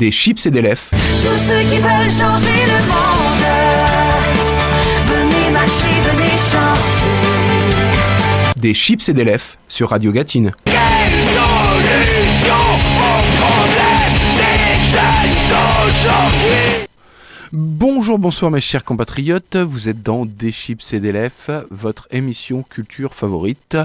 Des 0.00 0.10
chips 0.10 0.46
et 0.46 0.50
des 0.50 0.62
lèvres. 0.62 0.80
Tous 0.90 0.96
ceux 1.46 1.60
qui 1.68 1.76
veulent 1.76 2.10
changer 2.10 2.64
le 2.64 2.80
monde, 2.88 3.44
venez 5.04 5.50
marcher, 5.50 5.92
venez 6.08 6.38
chanter. 6.50 7.12
Des 8.56 8.72
chips 8.72 9.10
et 9.10 9.12
des 9.12 9.24
lèvres 9.24 9.58
sur 9.68 9.90
Radio 9.90 10.10
Gatine. 10.10 10.52
Bonjour, 17.52 18.18
bonsoir 18.18 18.50
mes 18.50 18.62
chers 18.62 18.84
compatriotes, 18.84 19.56
vous 19.56 19.90
êtes 19.90 20.02
dans 20.02 20.24
Des 20.24 20.50
chips 20.50 20.94
et 20.94 21.00
des 21.00 21.12
lèvres, 21.12 21.66
votre 21.70 22.08
émission 22.10 22.62
culture 22.62 23.12
favorite. 23.12 23.76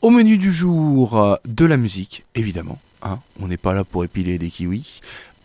Au 0.00 0.08
menu 0.08 0.38
du 0.38 0.50
jour, 0.50 1.38
de 1.46 1.66
la 1.66 1.76
musique, 1.76 2.24
évidemment. 2.34 2.78
hein, 3.02 3.18
on 3.38 3.48
n'est 3.48 3.58
pas 3.58 3.74
là 3.74 3.84
pour 3.84 4.02
épiler 4.02 4.38
des 4.38 4.48
kiwis. 4.48 5.00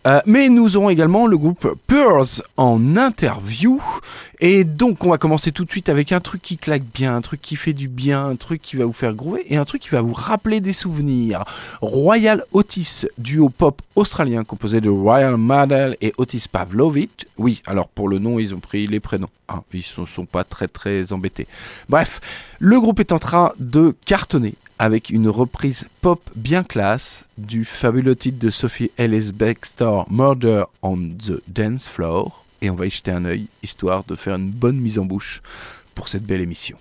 Euh, 0.08 0.20
mais 0.24 0.48
nous 0.48 0.78
aurons 0.78 0.88
également 0.88 1.26
le 1.26 1.36
groupe 1.36 1.74
Pearls 1.86 2.42
en 2.56 2.96
interview. 2.96 3.78
Et 4.40 4.62
donc, 4.62 5.04
on 5.04 5.10
va 5.10 5.18
commencer 5.18 5.50
tout 5.50 5.64
de 5.64 5.70
suite 5.70 5.88
avec 5.88 6.12
un 6.12 6.20
truc 6.20 6.42
qui 6.42 6.58
claque 6.58 6.84
bien, 6.94 7.16
un 7.16 7.20
truc 7.20 7.42
qui 7.42 7.56
fait 7.56 7.72
du 7.72 7.88
bien, 7.88 8.24
un 8.24 8.36
truc 8.36 8.62
qui 8.62 8.76
va 8.76 8.84
vous 8.84 8.92
faire 8.92 9.12
groover 9.14 9.44
et 9.52 9.56
un 9.56 9.64
truc 9.64 9.82
qui 9.82 9.88
va 9.88 10.00
vous 10.00 10.12
rappeler 10.12 10.60
des 10.60 10.72
souvenirs. 10.72 11.44
Royal 11.80 12.44
Otis, 12.52 13.06
duo 13.18 13.48
pop 13.48 13.82
australien 13.96 14.44
composé 14.44 14.80
de 14.80 14.88
Royal 14.88 15.36
Madel 15.36 15.96
et 16.00 16.14
Otis 16.18 16.44
Pavlovich. 16.50 17.26
Oui, 17.36 17.62
alors 17.66 17.88
pour 17.88 18.08
le 18.08 18.20
nom, 18.20 18.38
ils 18.38 18.54
ont 18.54 18.60
pris 18.60 18.86
les 18.86 19.00
prénoms. 19.00 19.30
hein, 19.48 19.62
ils 19.74 19.84
ne 19.98 20.06
sont 20.06 20.26
pas 20.26 20.44
très 20.44 20.68
très 20.68 21.12
embêtés. 21.12 21.48
Bref, 21.88 22.20
le 22.60 22.80
groupe 22.80 23.00
est 23.00 23.12
en 23.12 23.18
train 23.18 23.52
de 23.58 23.94
cartonner 24.04 24.54
avec 24.78 25.10
une 25.10 25.28
reprise 25.28 25.88
pop 26.00 26.22
bien 26.36 26.62
classe 26.62 27.24
du 27.38 27.64
fabuleux 27.64 28.14
titre 28.14 28.38
de 28.38 28.50
Sophie 28.50 28.92
Ellis 28.96 29.32
Bextor, 29.32 30.06
Murder 30.12 30.62
on 30.82 30.96
the 30.96 31.42
Dance 31.48 31.88
Floor. 31.88 32.44
Et 32.60 32.70
on 32.70 32.74
va 32.74 32.86
y 32.86 32.90
jeter 32.90 33.10
un 33.10 33.24
œil, 33.24 33.46
histoire 33.62 34.04
de 34.04 34.16
faire 34.16 34.34
une 34.34 34.50
bonne 34.50 34.78
mise 34.78 34.98
en 34.98 35.04
bouche 35.04 35.42
pour 35.94 36.08
cette 36.08 36.24
belle 36.24 36.40
émission. 36.40 36.76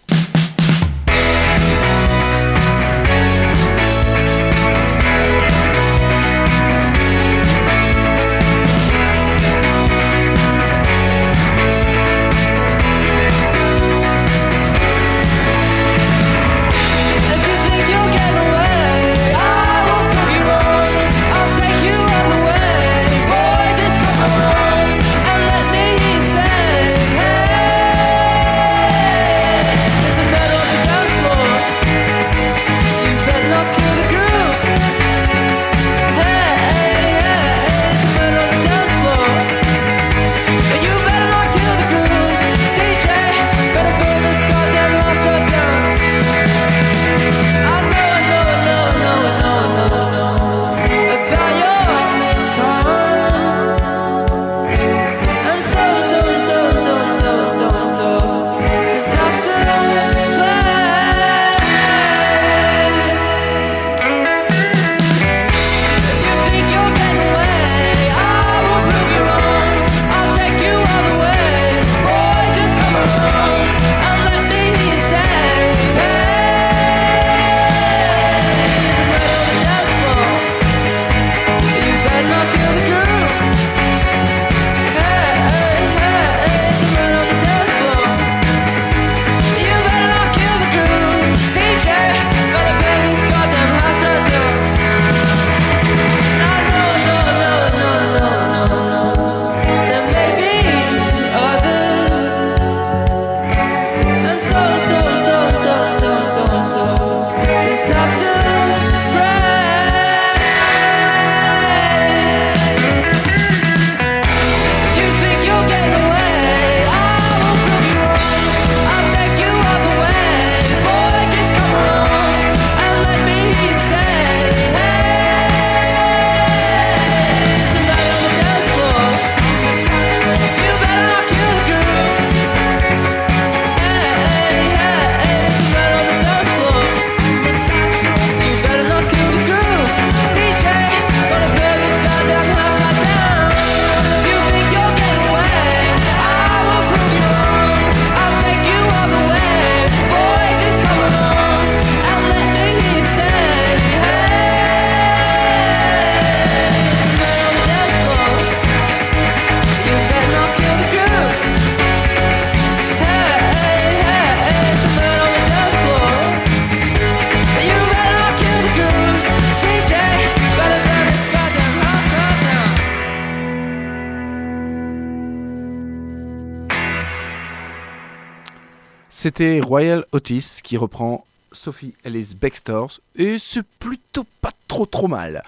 C'était 179.27 179.59
Royal 179.59 180.05
Otis 180.13 180.61
qui 180.63 180.77
reprend 180.77 181.25
Sophie 181.51 181.93
Ellis 182.05 182.33
Bextor 182.39 183.01
et 183.17 183.37
c'est 183.37 183.67
plutôt 183.77 184.25
pas 184.39 184.53
trop 184.69 184.85
trop 184.85 185.09
mal. 185.09 185.43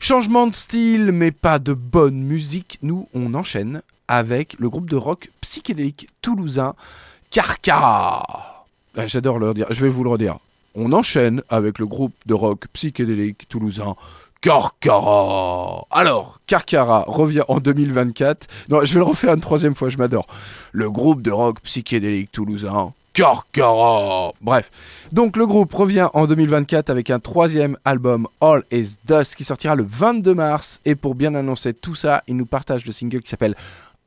Changement 0.00 0.48
de 0.48 0.54
style 0.56 1.12
mais 1.12 1.30
pas 1.30 1.60
de 1.60 1.72
bonne 1.72 2.24
musique, 2.24 2.80
nous 2.82 3.06
on 3.14 3.34
enchaîne 3.34 3.82
avec 4.08 4.58
le 4.58 4.68
groupe 4.68 4.90
de 4.90 4.96
rock 4.96 5.30
psychédélique 5.42 6.08
toulousain 6.22 6.74
Carcara. 7.30 8.64
Ah, 8.96 9.06
J'adore 9.06 9.38
le 9.38 9.50
redire, 9.50 9.68
je 9.70 9.80
vais 9.80 9.88
vous 9.88 10.02
le 10.02 10.10
redire. 10.10 10.38
On 10.74 10.92
enchaîne 10.92 11.40
avec 11.48 11.78
le 11.78 11.86
groupe 11.86 12.14
de 12.26 12.34
rock 12.34 12.64
psychédélique 12.72 13.48
toulousain 13.48 13.94
Carcara. 14.40 15.84
Alors, 15.92 16.40
Carcara 16.48 17.04
revient 17.06 17.44
en 17.46 17.60
2024. 17.60 18.48
Non, 18.70 18.84
je 18.84 18.92
vais 18.92 18.98
le 18.98 19.04
refaire 19.04 19.34
une 19.34 19.40
troisième 19.40 19.76
fois, 19.76 19.88
je 19.88 19.98
m'adore. 19.98 20.26
Le 20.72 20.90
groupe 20.90 21.22
de 21.22 21.30
rock 21.30 21.60
psychédélique 21.60 22.32
toulousain 22.32 22.92
Bref. 24.40 24.70
Donc 25.12 25.36
le 25.36 25.46
groupe 25.46 25.74
revient 25.74 26.08
en 26.14 26.26
2024 26.26 26.88
avec 26.88 27.10
un 27.10 27.18
troisième 27.18 27.76
album 27.84 28.26
All 28.40 28.62
Is 28.72 28.96
Dust 29.06 29.34
qui 29.34 29.44
sortira 29.44 29.74
le 29.74 29.86
22 29.86 30.34
mars. 30.34 30.80
Et 30.84 30.94
pour 30.94 31.14
bien 31.14 31.34
annoncer 31.34 31.74
tout 31.74 31.94
ça, 31.94 32.22
il 32.28 32.36
nous 32.36 32.46
partage 32.46 32.86
le 32.86 32.92
single 32.92 33.20
qui 33.20 33.28
s'appelle 33.28 33.56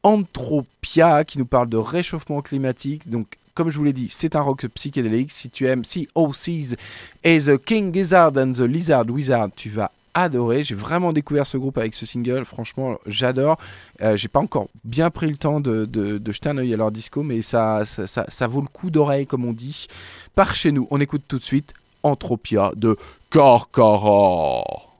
Anthropia 0.01 1.23
qui 1.25 1.37
nous 1.37 1.45
parle 1.45 1.69
de 1.69 1.77
réchauffement 1.77 2.41
climatique. 2.41 3.07
Donc 3.09 3.27
comme 3.53 3.69
je 3.69 3.77
vous 3.77 3.83
l'ai 3.83 3.93
dit, 3.93 4.09
c'est 4.11 4.35
un 4.35 4.41
rock 4.41 4.65
psychédélique. 4.67 5.31
Si 5.31 5.49
tu 5.49 5.67
aimes 5.67 5.83
Sea 5.83 6.07
Seas 6.33 6.75
et 7.23 7.39
The 7.39 7.63
King 7.63 7.93
Gizzard 7.93 8.33
and 8.37 8.53
the 8.53 8.61
Lizard 8.61 9.05
Wizard, 9.09 9.49
tu 9.55 9.69
vas 9.69 9.91
adoré. 10.13 10.63
J'ai 10.63 10.75
vraiment 10.75 11.13
découvert 11.13 11.47
ce 11.47 11.57
groupe 11.57 11.77
avec 11.77 11.95
ce 11.95 12.05
single. 12.05 12.45
Franchement, 12.45 12.97
j'adore. 13.05 13.57
Euh, 14.01 14.15
J'ai 14.17 14.27
pas 14.27 14.39
encore 14.39 14.67
bien 14.83 15.09
pris 15.09 15.27
le 15.29 15.37
temps 15.37 15.59
de, 15.59 15.87
jeter 16.31 16.49
un 16.49 16.57
œil 16.57 16.73
à 16.73 16.77
leur 16.77 16.91
disco, 16.91 17.23
mais 17.23 17.41
ça, 17.41 17.83
ça, 17.85 18.07
ça- 18.27 18.47
vaut 18.47 18.61
le 18.61 18.67
coup 18.67 18.89
d'oreille, 18.91 19.25
comme 19.25 19.45
on 19.45 19.53
dit. 19.53 19.87
Par 20.35 20.55
chez 20.55 20.71
nous, 20.71 20.87
on 20.91 20.99
écoute 21.01 21.23
tout 21.27 21.39
de 21.39 21.43
suite 21.43 21.73
Entropia 22.03 22.71
de 22.75 22.97
Corcora. 23.29 24.92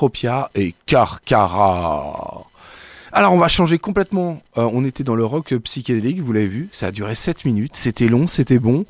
C'était 0.00 0.28
Entropia 0.28 0.50
et 0.54 0.74
Carcara. 0.86 2.46
Alors 3.12 3.34
on 3.34 3.38
va 3.38 3.48
changer 3.48 3.76
complètement. 3.76 4.40
Euh, 4.56 4.66
on 4.72 4.82
était 4.86 5.04
dans 5.04 5.14
le 5.14 5.26
rock 5.26 5.54
psychédélique, 5.58 6.20
vous 6.20 6.32
l'avez 6.32 6.46
vu. 6.46 6.68
Ça 6.72 6.86
a 6.86 6.90
duré 6.90 7.14
7 7.14 7.44
minutes. 7.44 7.72
C'était 7.74 8.08
long, 8.08 8.26
c'était 8.26 8.58
bon. 8.58 8.86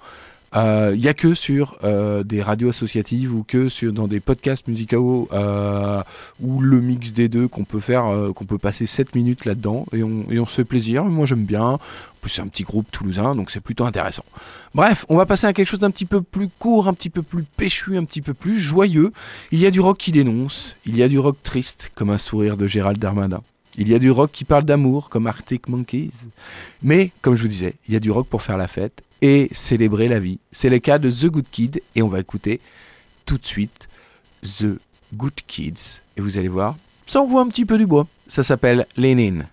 Il 0.55 1.00
y 1.00 1.09
a 1.09 1.14
que 1.14 1.35
sur 1.35 1.76
euh, 1.85 2.23
des 2.25 2.43
radios 2.43 2.71
associatives 2.71 3.35
ou 3.35 3.45
que 3.45 3.69
sur 3.69 3.93
dans 3.93 4.09
des 4.09 4.21
podcasts 4.21 4.67
musicaux 4.67 5.29
euh, 5.33 6.02
ou 6.40 6.61
le 6.61 6.81
mix 6.81 7.12
des 7.12 7.29
deux 7.29 7.47
qu'on 7.47 7.64
peut 7.64 7.81
faire, 7.81 8.07
euh, 8.07 8.33
qu'on 8.33 8.45
peut 8.45 8.59
passer 8.59 8.87
7 8.87 9.14
minutes 9.14 9.45
là-dedans 9.45 9.87
et 9.93 10.02
on, 10.02 10.25
et 10.31 10.40
on 10.40 10.47
se 10.47 10.55
fait 10.55 10.64
plaisir. 10.64 11.05
Moi 11.05 11.26
j'aime 11.26 11.45
bien. 11.45 11.79
C'est 12.29 12.43
un 12.43 12.47
petit 12.47 12.62
groupe 12.62 12.89
toulousain, 12.93 13.35
donc 13.35 13.50
c'est 13.50 13.61
plutôt 13.61 13.85
intéressant. 13.85 14.25
Bref, 14.75 15.05
on 15.09 15.17
va 15.17 15.27
passer 15.27 15.47
à 15.47 15.53
quelque 15.53 15.67
chose 15.67 15.81
d'un 15.81 15.91
petit 15.91 16.05
peu 16.05 16.23
plus 16.23 16.49
court, 16.49 16.87
un 16.87 16.95
petit 16.95 17.11
peu 17.11 17.23
plus 17.23 17.43
péchu, 17.43 17.97
un 17.97 18.05
petit 18.05 18.23
peu 18.23 18.35
plus 18.35 18.59
joyeux. 18.59 19.12
Il 19.50 19.59
y 19.59 19.67
a 19.67 19.73
du 19.73 19.81
rock 19.81 19.99
qui 19.99 20.12
dénonce, 20.12 20.77
il 20.87 20.97
y 20.97 21.03
a 21.03 21.09
du 21.09 21.19
rock 21.19 21.39
triste, 21.43 21.91
comme 21.97 22.11
un 22.11 22.19
sourire 22.19 22.57
de 22.57 22.69
Gérald 22.69 22.99
Darmanin. 22.99 23.43
Il 23.77 23.89
y 23.89 23.95
a 23.95 23.99
du 23.99 24.11
rock 24.11 24.31
qui 24.33 24.45
parle 24.45 24.65
d'amour, 24.65 25.11
comme 25.11 25.27
Arctic 25.27 25.69
Monkeys. 25.69 26.12
Mais, 26.83 27.11
comme 27.21 27.35
je 27.35 27.43
vous 27.43 27.49
disais, 27.49 27.75
il 27.89 27.95
y 27.95 27.97
a 27.97 28.00
du 28.00 28.11
rock 28.11 28.29
pour 28.29 28.43
faire 28.43 28.57
la 28.57 28.69
fête 28.69 29.03
et 29.23 29.49
célébrer 29.53 30.07
la 30.07 30.21
vie. 30.21 30.39
C'est 30.53 30.71
le 30.71 30.79
cas 30.79 30.99
de 30.99 31.11
The 31.11 31.27
Good 31.27 31.47
Kid, 31.50 31.83
et 31.97 32.03
on 32.03 32.09
va 32.09 32.21
écouter 32.21 32.61
tout 33.25 33.39
de 33.39 33.47
suite 33.47 33.89
The 34.43 34.79
Good 35.15 35.41
Kids. 35.47 36.00
Et 36.17 36.21
vous 36.21 36.37
allez 36.37 36.49
voir, 36.49 36.77
ça 37.07 37.21
envoie 37.21 37.43
un 37.43 37.49
petit 37.49 37.65
peu 37.65 37.77
du 37.77 37.87
bois. 37.87 38.07
Ça 38.29 38.45
s'appelle 38.45 38.87
Lenin. 38.97 39.47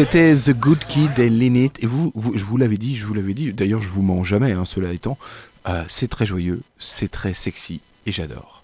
C'était 0.00 0.34
The 0.34 0.58
Good 0.58 0.78
Kid 0.88 1.18
et 1.18 1.28
Linit. 1.28 1.72
Et 1.80 1.86
vous, 1.86 2.10
vous- 2.14 2.32
je 2.34 2.42
vous 2.42 2.56
l'avais 2.56 2.78
dit, 2.78 2.96
je 2.96 3.04
vous 3.04 3.12
l'avais 3.12 3.34
dit. 3.34 3.52
D'ailleurs, 3.52 3.82
je 3.82 3.88
vous 3.88 4.00
mens 4.00 4.24
jamais, 4.24 4.52
hein, 4.52 4.64
cela 4.64 4.94
étant. 4.94 5.18
Euh, 5.68 5.84
c'est 5.88 6.08
très 6.08 6.24
joyeux, 6.24 6.62
c'est 6.78 7.10
très 7.10 7.34
sexy 7.34 7.80
et 8.06 8.12
j'adore. 8.12 8.62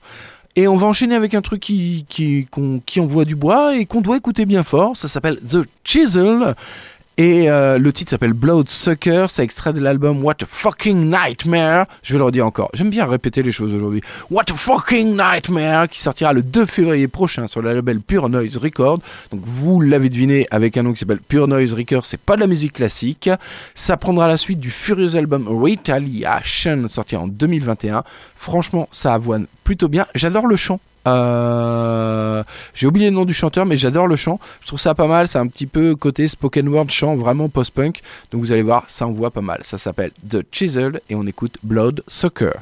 Et 0.56 0.66
on 0.66 0.78
va 0.78 0.86
enchaîner 0.86 1.14
avec 1.14 1.34
un 1.34 1.42
truc 1.42 1.60
qui, 1.60 2.06
qui, 2.08 2.46
qui 2.86 3.00
envoie 3.00 3.26
du 3.26 3.36
bois 3.36 3.76
et 3.76 3.84
qu'on 3.84 4.00
doit 4.00 4.16
écouter 4.16 4.46
bien 4.46 4.62
fort. 4.62 4.96
Ça 4.96 5.08
s'appelle 5.08 5.38
The 5.40 5.58
Chisel. 5.84 6.54
Et 7.18 7.48
euh, 7.48 7.78
le 7.78 7.94
titre 7.94 8.10
s'appelle 8.10 8.34
Bloodsucker, 8.34 9.26
c'est 9.30 9.42
extrait 9.42 9.72
de 9.72 9.80
l'album 9.80 10.22
What 10.22 10.42
a 10.42 10.46
Fucking 10.46 11.10
Nightmare. 11.10 11.86
Je 12.02 12.12
vais 12.12 12.18
le 12.18 12.24
redire 12.24 12.44
encore. 12.44 12.68
J'aime 12.74 12.90
bien 12.90 13.06
répéter 13.06 13.42
les 13.42 13.52
choses 13.52 13.72
aujourd'hui. 13.72 14.02
What 14.30 14.44
a 14.52 14.54
Fucking 14.54 15.16
Nightmare 15.16 15.88
qui 15.88 15.98
sortira 15.98 16.34
le 16.34 16.42
2 16.42 16.66
février 16.66 17.08
prochain 17.08 17.46
sur 17.46 17.62
le 17.62 17.72
label 17.72 18.00
Pure 18.00 18.28
Noise 18.28 18.58
Record. 18.58 19.00
Donc 19.30 19.40
vous 19.46 19.80
l'avez 19.80 20.10
deviné 20.10 20.46
avec 20.50 20.76
un 20.76 20.82
nom 20.82 20.92
qui 20.92 20.98
s'appelle 20.98 21.20
Pure 21.26 21.48
Noise 21.48 21.72
Record, 21.72 22.04
c'est 22.04 22.20
pas 22.20 22.36
de 22.36 22.40
la 22.42 22.46
musique 22.46 22.74
classique. 22.74 23.30
Ça 23.74 23.96
prendra 23.96 24.28
la 24.28 24.36
suite 24.36 24.60
du 24.60 24.70
furieux 24.70 25.16
album 25.16 25.48
Retaliation 25.48 26.86
sorti 26.86 27.16
en 27.16 27.28
2021. 27.28 28.04
Franchement, 28.36 28.90
ça 28.92 29.14
avoine 29.14 29.46
plutôt 29.64 29.88
bien. 29.88 30.06
J'adore 30.14 30.46
le 30.46 30.56
chant. 30.56 30.80
Euh, 31.06 32.42
J'ai 32.74 32.86
oublié 32.86 33.10
le 33.10 33.14
nom 33.14 33.24
du 33.24 33.34
chanteur, 33.34 33.66
mais 33.66 33.76
j'adore 33.76 34.06
le 34.06 34.16
chant. 34.16 34.40
Je 34.60 34.66
trouve 34.66 34.80
ça 34.80 34.94
pas 34.94 35.06
mal. 35.06 35.28
C'est 35.28 35.38
un 35.38 35.46
petit 35.46 35.66
peu 35.66 35.94
côté 35.94 36.28
spoken 36.28 36.68
word 36.68 36.90
chant, 36.90 37.16
vraiment 37.16 37.48
post-punk. 37.48 38.00
Donc 38.30 38.40
vous 38.42 38.52
allez 38.52 38.62
voir, 38.62 38.84
ça 38.88 39.06
envoie 39.06 39.30
pas 39.30 39.40
mal. 39.40 39.60
Ça 39.64 39.78
s'appelle 39.78 40.10
The 40.28 40.44
Chisel 40.50 41.00
et 41.08 41.14
on 41.14 41.26
écoute 41.26 41.58
Blood 41.62 42.02
Soccer. 42.08 42.54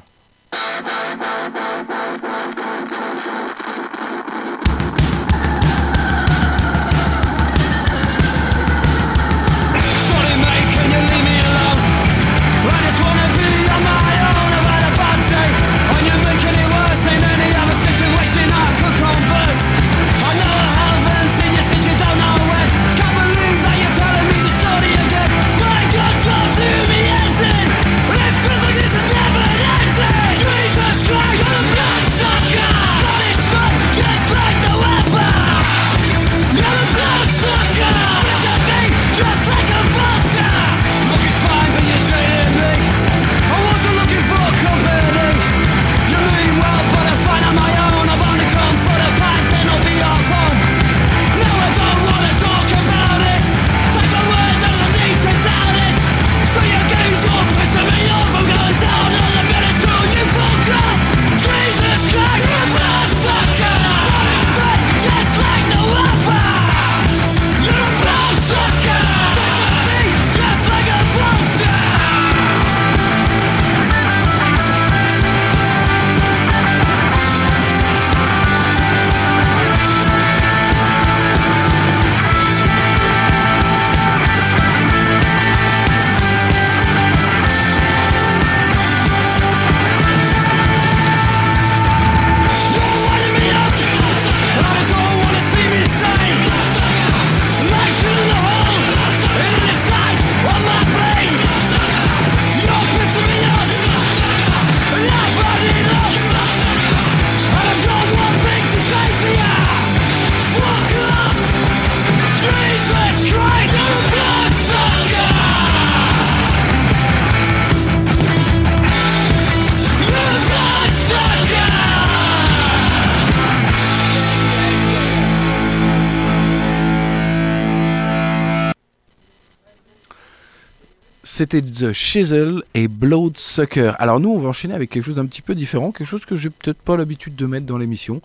C'était 131.37 131.63
The 131.63 131.93
Chisel 131.93 132.63
et 132.75 132.87
Bloodsucker. 132.87 133.95
Alors 133.99 134.21
nous, 134.21 134.31
on 134.31 134.39
va 134.39 134.51
enchaîner 134.51 134.73
avec 134.73 134.89
quelque 134.89 135.03
chose 135.03 135.17
d'un 135.17 135.27
petit 135.27 135.43
peu 135.43 135.57
différent, 135.57 135.91
quelque 135.91 136.07
chose 136.07 136.25
que 136.25 136.37
j'ai 136.37 136.49
peut-être 136.49 136.79
pas 136.79 136.97
l'habitude 136.97 137.35
de 137.35 137.45
mettre 137.47 137.67
dans 137.67 137.77
l'émission. 137.77 138.23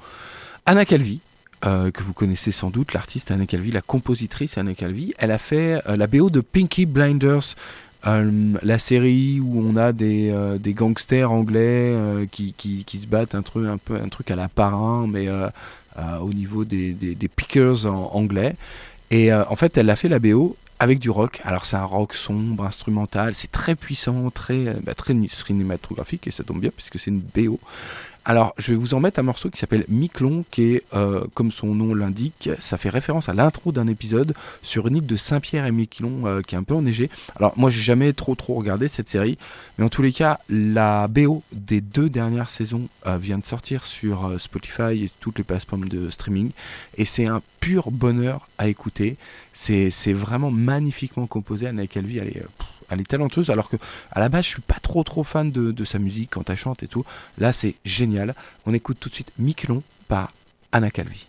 Anna 0.68 0.86
Calvi, 0.86 1.20
euh, 1.66 1.90
que 1.90 2.04
vous 2.04 2.14
connaissez 2.14 2.52
sans 2.52 2.70
doute, 2.70 2.94
l'artiste 2.94 3.32
Anna 3.32 3.48
Calvi, 3.48 3.72
la 3.72 3.82
compositrice 3.82 4.60
Anna 4.60 4.76
Calvi, 4.76 5.16
elle 5.18 5.32
a 5.32 5.40
fait 5.40 5.82
euh, 5.88 5.96
la 5.96 6.06
BO 6.06 6.30
de 6.30 6.40
Pinky 6.40 6.86
Blinders, 6.86 7.56
euh, 8.06 8.54
la 8.62 8.78
série 8.78 9.40
où 9.40 9.60
on 9.60 9.76
a 9.76 9.92
des, 9.92 10.32
gangsters 10.68 11.32
anglais 11.32 11.96
qui, 12.32 12.54
se 12.88 13.08
battent 13.08 13.34
un 13.34 13.42
truc 13.42 13.68
un 13.68 13.80
peu 13.80 13.96
un 13.96 14.10
truc 14.10 14.30
à 14.30 14.36
la 14.36 14.50
parrain, 14.50 15.08
mais 15.08 15.30
au 16.22 16.32
niveau 16.32 16.64
des, 16.64 16.92
des, 16.94 17.28
pickers 17.28 17.88
en 17.88 18.12
anglais. 18.14 18.56
Et 19.10 19.34
en 19.34 19.56
fait, 19.56 19.80
elle 19.80 19.90
a 19.90 19.96
fait 19.96 20.10
la 20.10 20.20
BO 20.20 20.56
avec 20.80 21.00
du 21.00 21.10
rock. 21.10 21.42
Alors 21.44 21.66
c'est 21.66 21.76
un 21.76 21.84
rock 21.84 22.14
sombre, 22.14 22.64
instrumental, 22.64 23.36
c'est 23.36 23.52
très 23.52 23.76
puissant, 23.76 24.30
très, 24.30 24.68
euh, 24.68 24.74
bah, 24.84 24.96
très 24.96 25.14
cinématographique 25.28 26.28
et 26.28 26.32
ça 26.32 26.44
tombe 26.44 26.62
bien 26.62 26.72
puisque 26.76 27.00
c'est 27.00 27.12
une 27.12 27.20
BO. 27.22 27.60
Alors 28.26 28.54
je 28.58 28.72
vais 28.72 28.78
vous 28.78 28.94
en 28.94 29.00
mettre 29.00 29.20
un 29.20 29.24
morceau 29.24 29.50
qui 29.50 29.58
s'appelle 29.58 29.86
Miquelon, 29.88 30.44
qui 30.52 30.76
est, 30.76 30.84
euh, 30.94 31.26
comme 31.34 31.52
son 31.52 31.74
nom 31.74 31.96
l'indique, 31.96 32.50
ça 32.60 32.78
fait 32.78 32.90
référence 32.90 33.30
à 33.30 33.34
l'intro 33.34 33.72
d'un 33.72 33.88
épisode 33.88 34.34
sur 34.62 34.88
une 34.88 34.98
île 34.98 35.06
de 35.06 35.16
Saint-Pierre 35.16 35.66
et 35.66 35.72
Miquelon 35.72 36.26
euh, 36.26 36.42
qui 36.42 36.56
est 36.56 36.58
un 36.58 36.64
peu 36.64 36.74
enneigée. 36.74 37.10
Alors 37.38 37.54
moi 37.58 37.70
j'ai 37.70 37.82
jamais 37.82 38.14
trop 38.14 38.36
trop 38.36 38.56
regardé 38.56 38.88
cette 38.88 39.10
série, 39.10 39.38
mais 39.78 39.86
en 39.86 39.90
tous 39.90 40.02
les 40.02 40.12
cas 40.12 40.40
la 40.50 41.08
BO 41.08 41.44
des 41.52 41.82
deux 41.82 42.10
dernières 42.10 42.50
saisons 42.50 42.88
euh, 43.08 43.18
vient 43.18 43.38
de 43.38 43.46
sortir 43.46 43.86
sur 43.86 44.40
Spotify 44.40 45.06
et 45.06 45.12
toutes 45.20 45.38
les 45.38 45.44
plateformes 45.44 45.88
de 45.88 46.10
streaming 46.10 46.52
et 46.98 47.06
c'est 47.06 47.26
un 47.26 47.42
pur 47.60 47.92
bonheur 47.92 48.48
à 48.58 48.68
écouter. 48.68 49.18
C'est 49.54 50.14
vraiment 50.14 50.52
magnifiquement 50.52 51.28
composé. 51.28 51.68
Anna 51.68 51.86
Calvi, 51.86 52.20
elle 52.20 52.30
est, 52.30 52.44
elle 52.90 53.02
est 53.02 53.08
talentueuse. 53.08 53.50
Alors 53.50 53.70
que 53.70 53.78
à 54.12 54.20
la 54.20 54.30
base, 54.30 54.46
je 54.46 54.50
suis 54.50 54.62
pas 54.62 54.80
trop 54.82 55.04
trop 55.04 55.24
fan 55.24 55.52
de, 55.52 55.72
de 55.72 55.84
sa 55.84 56.00
musique 56.00 56.32
quand 56.32 56.50
elle 56.50 56.58
chante 56.58 56.84
et 56.84 56.88
tout. 56.88 57.06
Là, 57.38 57.54
c'est 57.54 57.76
génial. 57.86 58.36
On 58.66 58.74
écoute 58.74 58.98
tout 59.00 59.10
de 59.10 59.14
suite 59.14 59.32
Miquelon 59.38 59.84
par 60.08 60.32
Anna 60.72 60.92
Calvi. 60.92 61.26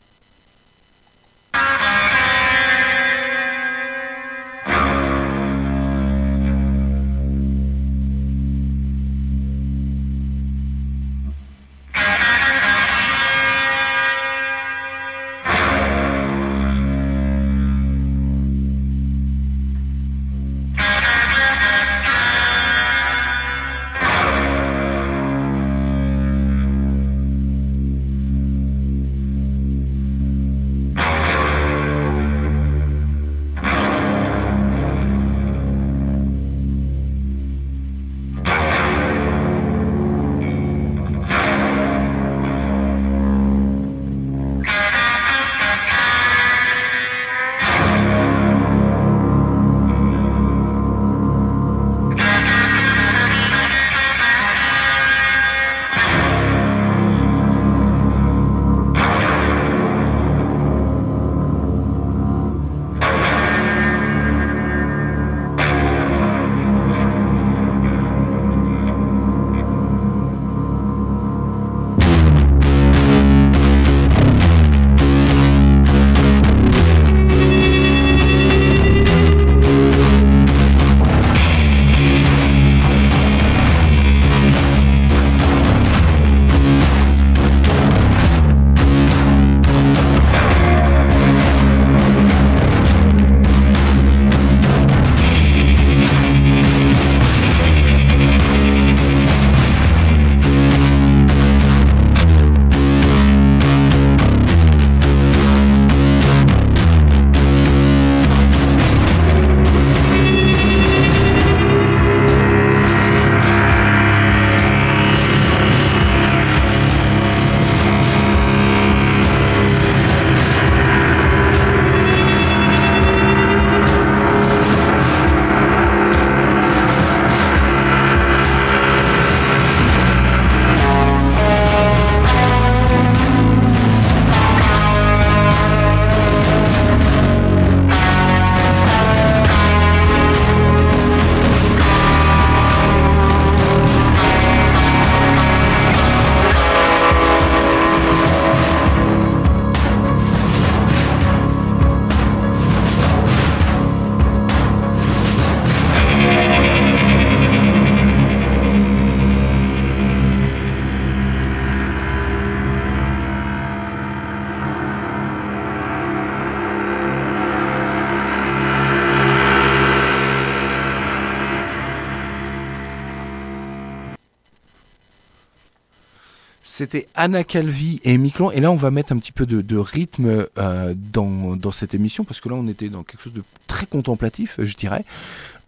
C'était 176.81 177.09
Anna 177.15 177.45
Calvi 177.45 178.01
et 178.05 178.17
Miquelon. 178.17 178.51
Et 178.53 178.61
là, 178.61 178.71
on 178.73 178.77
va 178.77 178.91
mettre 178.91 179.13
un 179.13 179.19
petit 179.19 179.33
peu 179.33 179.45
de, 179.45 179.77
rythme 179.77 180.47
euh, 180.57 180.95
dans 180.97 181.71
cette 181.73 181.93
émission, 181.93 182.25
parce 182.25 182.41
que 182.41 182.49
là, 182.49 182.55
on 182.55 182.67
était 182.69 182.89
dans 182.89 183.03
quelque 183.03 183.21
chose 183.21 183.35
de 183.35 183.43
très 183.67 183.85
contemplatif, 183.85 184.55
je 184.59 184.75
dirais. 184.75 185.05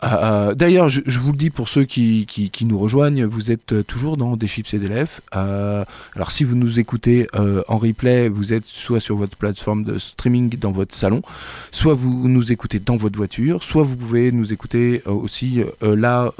Euh, 0.05 0.07
euh, 0.07 0.55
D'ailleurs, 0.55 0.89
je, 0.89 1.01
vous 1.19 1.33
le 1.33 1.39
dis 1.39 1.51
pour 1.51 1.69
ceux 1.69 1.85
qui, 1.85 2.27
nous 2.63 2.79
rejoignent, 2.79 3.25
vous 3.25 3.51
êtes 3.51 3.73
euh, 3.73 3.83
toujours 3.83 4.17
dans 4.17 4.37
Des 4.37 4.47
Chips 4.47 4.75
et 4.75 4.79
des 4.79 4.89
Lèvres. 4.89 5.21
Alors, 5.33 6.31
si 6.31 6.45
vous 6.45 6.57
nous 6.57 6.79
écoutez 6.79 7.27
euh, 7.35 7.63
en 7.69 7.79
replay, 7.79 8.29
vous 8.29 8.53
êtes 8.53 8.67
soit 8.67 9.01
sur 9.01 9.17
votre 9.17 9.37
plateforme 9.37 9.85
de 9.85 9.99
streaming 9.99 10.59
dans 10.59 10.73
votre 10.73 10.95
salon, 10.95 11.23
soit 11.71 11.95
vous 11.95 12.29
nous 12.29 12.53
écoutez 12.53 12.79
dans 12.79 12.97
votre 12.97 13.17
voiture, 13.17 13.63
soit 13.63 13.83
vous 13.83 13.97
pouvez 13.97 14.33
nous 14.33 14.53
écouter 14.53 15.03
aussi 15.07 15.63
là 15.81 16.33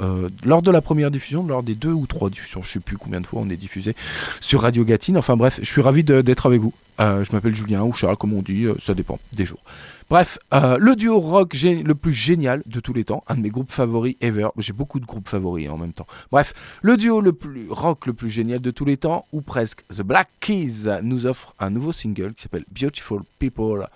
lors 0.45 0.61
de 0.61 0.71
la 0.71 0.81
première 0.81 1.11
diffusion, 1.11 1.45
lors 1.45 1.63
des 1.63 1.75
deux 1.75 1.91
ou 1.91 2.05
trois 2.07 2.29
diffusions, 2.29 2.61
je 2.61 2.71
sais 2.71 2.79
plus 2.79 2.97
combien 2.97 3.21
de 3.21 3.27
fois 3.27 3.41
on 3.41 3.49
est 3.49 3.57
diffusé 3.57 3.95
sur 4.41 4.61
Radio 4.61 4.83
Gatine. 4.85 5.17
Enfin 5.17 5.35
bref, 5.35 5.59
je 5.61 5.67
suis 5.67 5.81
ravi 5.81 6.03
d'être 6.03 6.45
avec 6.45 6.61
vous. 6.61 6.73
Euh, 6.99 7.23
je 7.23 7.31
m'appelle 7.31 7.55
Julien 7.55 7.83
ou 7.83 7.93
Charles, 7.93 8.17
comme 8.17 8.33
on 8.33 8.41
dit, 8.41 8.65
euh, 8.65 8.75
ça 8.79 8.93
dépend 8.93 9.19
des 9.33 9.45
jours. 9.45 9.61
Bref, 10.09 10.37
euh, 10.53 10.77
le 10.79 10.95
duo 10.95 11.19
rock 11.19 11.53
le 11.53 11.95
plus 11.95 12.13
génial 12.13 12.61
de 12.65 12.79
tous 12.79 12.93
les 12.93 13.03
temps, 13.03 13.23
un 13.27 13.35
de 13.35 13.41
mes 13.41 13.49
groupes 13.49 13.71
favoris 13.71 14.15
ever. 14.21 14.49
J'ai 14.57 14.73
beaucoup 14.73 14.99
de 14.99 15.05
groupes 15.05 15.27
favoris 15.27 15.69
en 15.69 15.77
même 15.77 15.93
temps. 15.93 16.05
Bref, 16.31 16.53
le 16.81 16.97
duo 16.97 17.19
le 17.19 17.33
plus 17.33 17.67
rock 17.69 18.05
le 18.05 18.13
plus 18.13 18.29
génial 18.29 18.59
de 18.59 18.69
tous 18.69 18.85
les 18.85 18.97
temps, 18.97 19.25
ou 19.31 19.41
presque, 19.41 19.83
The 19.87 20.01
Black 20.01 20.29
Keys, 20.39 21.01
nous 21.01 21.25
offre 21.25 21.55
un 21.59 21.71
nouveau 21.71 21.93
single 21.93 22.33
qui 22.33 22.43
s'appelle 22.43 22.65
Beautiful 22.69 23.21
People 23.39 23.87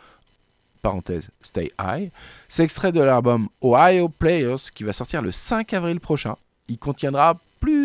parenthèse 0.81 1.29
Stay 1.41 1.71
High. 1.79 2.11
C'est 2.47 2.63
extrait 2.63 2.91
de 2.91 3.01
l'album 3.01 3.49
Ohio 3.61 4.09
Players 4.09 4.71
qui 4.73 4.83
va 4.83 4.93
sortir 4.93 5.21
le 5.21 5.31
5 5.31 5.73
avril 5.73 5.99
prochain. 5.99 6.35
Il 6.67 6.77
contiendra 6.77 7.37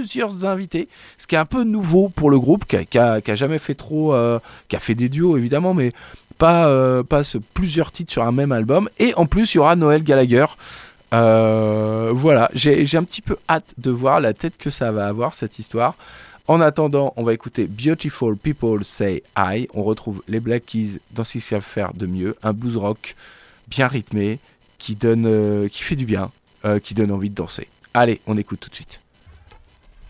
plusieurs 0.03 0.45
invités, 0.45 0.89
ce 1.17 1.29
qui 1.29 1.37
est 1.37 1.39
un 1.39 1.45
peu 1.45 1.63
nouveau 1.63 2.09
pour 2.09 2.29
le 2.29 2.37
groupe, 2.37 2.65
qui 2.67 2.99
a, 2.99 3.35
jamais 3.37 3.61
fait 3.61 3.77
trop, 3.77 4.15
euh, 4.15 4.41
qui 4.69 4.75
a 4.75 4.81
fait 4.81 4.97
des 4.97 5.09
duos 5.09 5.37
évidemment, 5.37 5.75
mais 5.75 5.93
pas, 6.39 6.67
euh, 6.67 7.05
pas 7.05 7.23
plusieurs 7.55 7.93
titres 7.93 8.11
sur 8.11 8.25
un 8.25 8.33
même 8.33 8.51
album. 8.51 8.89
Et 8.99 9.15
en 9.15 9.27
plus, 9.27 9.55
il 9.55 9.59
y 9.59 9.61
aura 9.61 9.77
Noël 9.77 10.03
Gallagher. 10.03 10.47
Euh, 11.15 12.11
voilà, 12.13 12.51
j'ai 12.53 12.97
un 12.97 13.05
petit 13.05 13.23
peu 13.23 13.37
hâte 13.49 13.75
de 13.79 13.93
voir 13.93 14.19
la 14.21 14.33
tête 14.33 14.59
que 14.59 14.71
ça 14.71 14.91
va 14.91 15.07
avoir 15.07 15.37
cette 15.37 15.61
histoire. 15.61 15.95
En 16.49 16.61
attendant, 16.61 17.13
on 17.17 17.23
va 17.23 17.33
écouter 17.33 17.69
Beautiful 17.69 18.37
People 18.37 18.83
Say 18.85 19.23
I. 19.39 19.69
On 19.73 19.85
retrouve 19.85 20.21
les 20.27 20.41
Black 20.41 20.67
Keys 20.67 20.99
dans 21.13 21.23
ce 21.23 21.33
qu'ils 21.33 21.43
savent 21.43 21.63
faire 21.63 21.95
de 21.95 22.07
mieux. 22.07 22.35
Un 22.43 22.53
blues 22.53 22.77
rock 22.77 23.15
bien 23.69 23.87
rythmé 23.87 24.41
qui 24.79 24.97
donne, 24.97 25.69
qui 25.71 25.85
fait 25.85 25.95
du 25.95 26.07
bien, 26.07 26.33
qui 26.83 26.95
donne 26.95 27.13
envie 27.13 27.31
de 27.31 27.37
danser. 27.37 27.69
Allez, 27.95 28.21
on 28.27 28.37
écoute 28.37 28.59
tout 28.59 28.71
de 28.71 28.75
suite. 28.75 29.02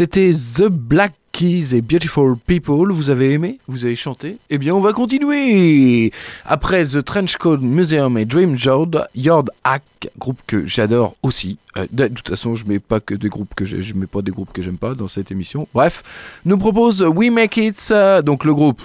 C'était 0.00 0.32
The 0.32 0.68
Black 0.68 1.12
Keys 1.30 1.76
et 1.76 1.82
Beautiful 1.82 2.34
People. 2.34 2.90
Vous 2.90 3.10
avez 3.10 3.34
aimé? 3.34 3.58
Vous 3.68 3.84
avez 3.84 3.96
chanté? 3.96 4.38
Eh 4.48 4.56
bien, 4.56 4.74
on 4.74 4.80
va 4.80 4.94
continuer 4.94 6.10
Après 6.46 6.86
The 6.86 7.04
Trench 7.04 7.36
Coat 7.36 7.58
Museum 7.58 8.16
et 8.16 8.24
Dream 8.24 8.56
Yard, 8.56 9.06
Yard 9.14 9.50
Hack, 9.62 9.82
groupe 10.18 10.40
que 10.46 10.64
j'adore 10.64 11.16
aussi. 11.22 11.58
Euh, 11.76 11.84
de, 11.92 12.08
toute 12.08 12.30
façon, 12.30 12.54
je 12.54 12.64
mets 12.64 12.78
pas 12.78 13.00
que 13.00 13.14
des 13.14 13.28
groupes 13.28 13.54
que 13.54 13.66
je 13.66 13.92
mets 13.92 14.06
pas 14.06 14.22
des 14.22 14.30
groupes 14.30 14.54
que 14.54 14.62
j'aime 14.62 14.78
pas 14.78 14.94
dans 14.94 15.06
cette 15.06 15.30
émission. 15.30 15.68
Bref, 15.74 16.02
nous 16.46 16.56
propose 16.56 17.02
We 17.02 17.30
Make 17.30 17.58
It, 17.58 17.88
euh, 17.90 18.22
donc 18.22 18.46
le 18.46 18.54
groupe 18.54 18.80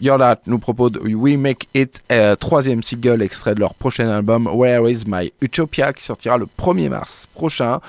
Yard 0.00 0.22
Hack 0.22 0.40
nous 0.46 0.58
propose 0.58 0.92
We 1.04 1.36
Make 1.36 1.68
It, 1.74 2.00
euh, 2.10 2.34
troisième 2.34 2.82
single 2.82 3.20
extrait 3.20 3.54
de 3.54 3.60
leur 3.60 3.74
prochain 3.74 4.08
album 4.08 4.48
Where 4.50 4.88
Is 4.88 5.02
My 5.06 5.30
Utopia 5.42 5.92
qui 5.92 6.02
sortira 6.02 6.38
le 6.38 6.46
1er 6.46 6.88
mars 6.88 7.28
prochain. 7.34 7.80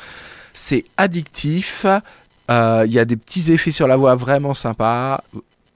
C'est 0.54 0.84
addictif. 0.98 1.86
Euh, 2.50 2.84
il 2.86 2.94
y 2.94 3.00
a 3.00 3.06
des 3.06 3.18
petits 3.18 3.52
effets 3.52 3.72
sur 3.72 3.88
la 3.88 3.98
voix 3.98 4.16
vraiment 4.16 4.54
sympas. 4.54 5.22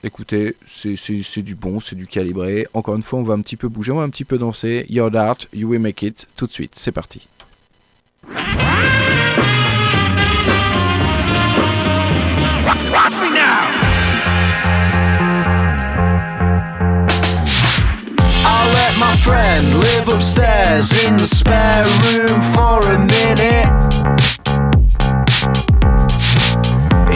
Écoutez, 0.03 0.55
c'est 0.65 1.41
du 1.43 1.53
bon, 1.53 1.79
c'est 1.79 1.95
du 1.95 2.07
calibré. 2.07 2.65
Encore 2.73 2.95
une 2.95 3.03
fois, 3.03 3.19
on 3.19 3.23
va 3.23 3.33
un 3.35 3.41
petit 3.41 3.57
peu 3.57 3.67
bouger, 3.67 3.91
on 3.91 3.97
va 3.97 4.03
un 4.03 4.09
petit 4.09 4.25
peu 4.25 4.37
danser. 4.37 4.85
Your 4.89 5.15
art, 5.15 5.37
you 5.53 5.69
will 5.69 5.81
make 5.81 6.01
it. 6.01 6.27
Tout 6.35 6.47
de 6.47 6.51
suite, 6.51 6.73
c'est 6.75 6.91
parti. 6.91 7.27
My 18.99 19.17
friend 19.17 19.73
live 19.73 20.07
upstairs 20.09 20.91
in 21.05 21.15
the 21.15 21.25
spare 21.25 21.85
room 22.03 22.41
for 22.53 22.79
a 22.91 22.99
minute. 22.99 24.50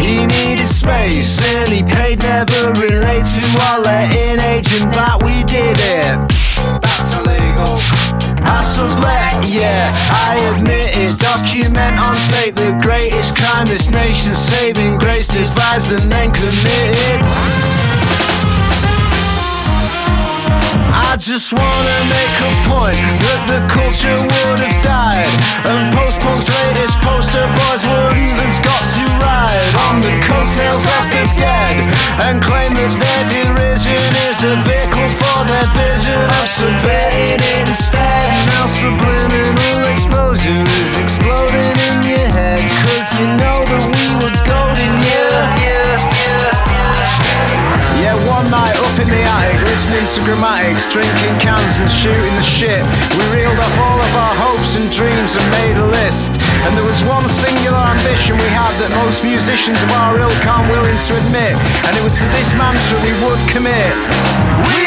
He 0.05 0.27
needed 0.27 0.67
space 0.67 1.41
and 1.41 1.67
he 1.67 1.81
paid 1.81 2.19
never 2.19 2.71
relate 2.79 3.25
to 3.25 3.45
our 3.65 3.81
letting 3.81 4.39
agent 4.39 4.93
that 4.93 5.17
we 5.25 5.43
did 5.43 5.77
it. 5.81 6.15
That's 6.79 7.17
illegal. 7.17 7.81
Hassle 8.45 9.01
let, 9.01 9.49
yeah, 9.49 9.89
I 10.29 10.37
admit 10.53 10.95
it. 10.95 11.17
Document 11.17 11.97
on 11.97 12.15
tape 12.29 12.55
the 12.55 12.77
greatest 12.83 13.35
crime 13.35 13.65
this 13.65 13.89
nation's 13.89 14.37
saving 14.37 14.99
grace 14.99 15.27
devised 15.27 15.91
and 15.91 16.11
then 16.11 16.31
committed. 16.31 17.74
I 20.95 21.17
just 21.19 21.51
wanna 21.51 21.97
make 22.07 22.37
a 22.39 22.53
point 22.71 22.95
that 23.19 23.41
the 23.51 23.59
culture 23.67 24.15
would 24.15 24.59
have 24.63 24.79
died 24.79 25.27
And 25.67 25.91
post-punk's 25.91 26.47
latest 26.47 26.95
poster 27.03 27.43
boys 27.51 27.83
wouldn't 27.83 28.31
have 28.31 28.59
got 28.63 28.83
to 28.95 29.03
ride 29.19 29.71
On 29.91 29.99
the 29.99 30.15
coattails 30.23 30.87
of 30.87 31.03
the 31.11 31.23
dead 31.35 31.75
And 32.23 32.39
claim 32.39 32.71
that 32.79 32.95
their 32.95 33.23
derision 33.27 34.07
is 34.31 34.39
a 34.47 34.55
vehicle 34.63 35.11
for 35.19 35.39
their 35.51 35.67
vision 35.75 36.15
of 36.15 36.47
subverting 36.47 37.43
it 37.43 37.67
instead 37.67 38.23
Now 38.55 38.71
subliminal 38.79 39.83
exposure 39.91 40.63
is 40.63 40.91
exploding 40.95 41.75
in 41.75 41.95
your 42.07 42.27
head 42.31 42.63
Cause 42.87 43.07
you 43.19 43.27
know 43.35 43.67
that 43.67 43.83
we 43.83 44.05
were 44.23 44.34
in 49.05 49.11
the 49.13 49.23
attic, 49.37 49.61
listening 49.61 50.05
to 50.17 50.19
grammatics, 50.25 50.89
drinking 50.89 51.37
cans 51.37 51.77
and 51.77 51.89
shooting 51.89 52.35
the 52.41 52.45
shit. 52.45 52.81
We 53.13 53.23
reeled 53.37 53.57
off 53.57 53.75
all 53.77 53.99
of 54.01 54.11
our 54.17 54.35
hopes 54.41 54.77
and 54.77 54.89
dreams 54.89 55.37
and 55.37 55.45
made 55.61 55.77
a 55.77 55.85
list. 55.85 56.41
And 56.65 56.73
there 56.73 56.85
was 56.85 56.97
one 57.05 57.25
singular 57.29 57.77
ambition 57.77 58.33
we 58.33 58.49
had 58.49 58.73
that 58.81 58.89
most 59.05 59.21
musicians 59.21 59.77
of 59.85 59.91
our 60.01 60.17
ilk 60.17 60.41
aren't 60.49 60.69
willing 60.73 60.97
to 60.97 61.13
admit. 61.21 61.53
And 61.85 61.93
it 61.93 62.03
was 62.03 62.17
to 62.17 62.27
this 62.33 62.49
mantra 62.57 62.97
we 63.05 63.13
would 63.25 63.41
commit. 63.53 63.93
We 64.73 64.84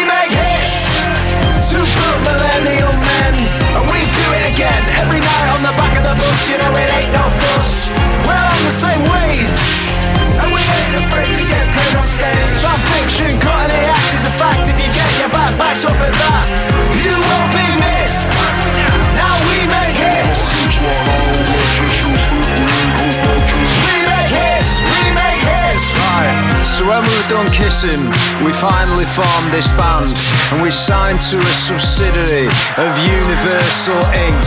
done 27.59 27.65
kissing, 27.65 28.03
we 28.45 28.53
finally 28.53 29.05
formed 29.05 29.51
this 29.53 29.67
band 29.75 30.11
and 30.53 30.63
we 30.63 30.71
signed 30.71 31.21
to 31.21 31.39
a 31.39 31.55
subsidiary 31.67 32.47
of 32.77 32.91
Universal 32.99 34.01
Inc. 34.15 34.39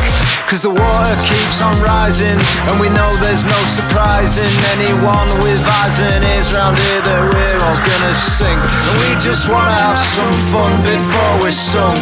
Cause 0.47 0.61
the 0.61 0.69
water 0.69 1.15
keeps 1.23 1.61
on 1.61 1.75
rising 1.81 2.37
and 2.67 2.79
we 2.79 2.89
know 2.89 3.09
there's 3.21 3.43
no 3.43 3.61
surprising 3.67 4.51
anyone 4.75 5.27
with 5.43 5.61
eyes 5.63 5.99
and 5.99 6.23
ears 6.23 6.53
round 6.53 6.77
here 6.77 7.01
that 7.01 7.21
we're 7.31 7.59
all 7.63 7.79
gonna 7.83 8.15
sink. 8.15 8.59
And 8.59 8.95
we 9.03 9.11
just 9.19 9.47
wanna 9.47 9.75
have 9.75 9.99
some 9.99 10.33
fun 10.51 10.71
before 10.83 11.33
we're 11.41 11.55
sunk. 11.55 11.99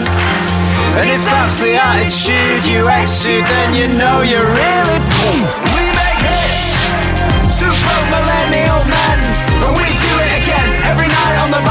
And 0.97 1.07
if 1.09 1.23
that's 1.25 1.59
the 1.61 1.75
attitude 1.75 2.65
you 2.65 2.89
exude, 2.89 3.45
then 3.45 3.75
you 3.75 3.87
know 3.87 4.21
you're 4.21 4.49
really 4.49 4.99
boom. 5.13 5.39
We 5.77 5.85
make 5.93 6.21
hits, 6.25 7.61
broke 7.61 8.09
millennial 8.09 8.81
men, 8.89 9.17
and 9.63 9.77
we 9.77 9.89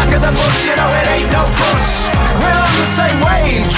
back 0.09 0.17
of 0.17 0.23
the 0.23 0.33
bus. 0.33 0.67
You 0.67 0.75
know 0.77 0.89
it 0.89 1.09
ain't 1.09 1.33
no 1.33 1.45
fuss. 1.45 2.09
We're 2.41 2.57
on 2.57 2.75
the 2.81 2.89
same 2.97 3.19
wage, 3.21 3.77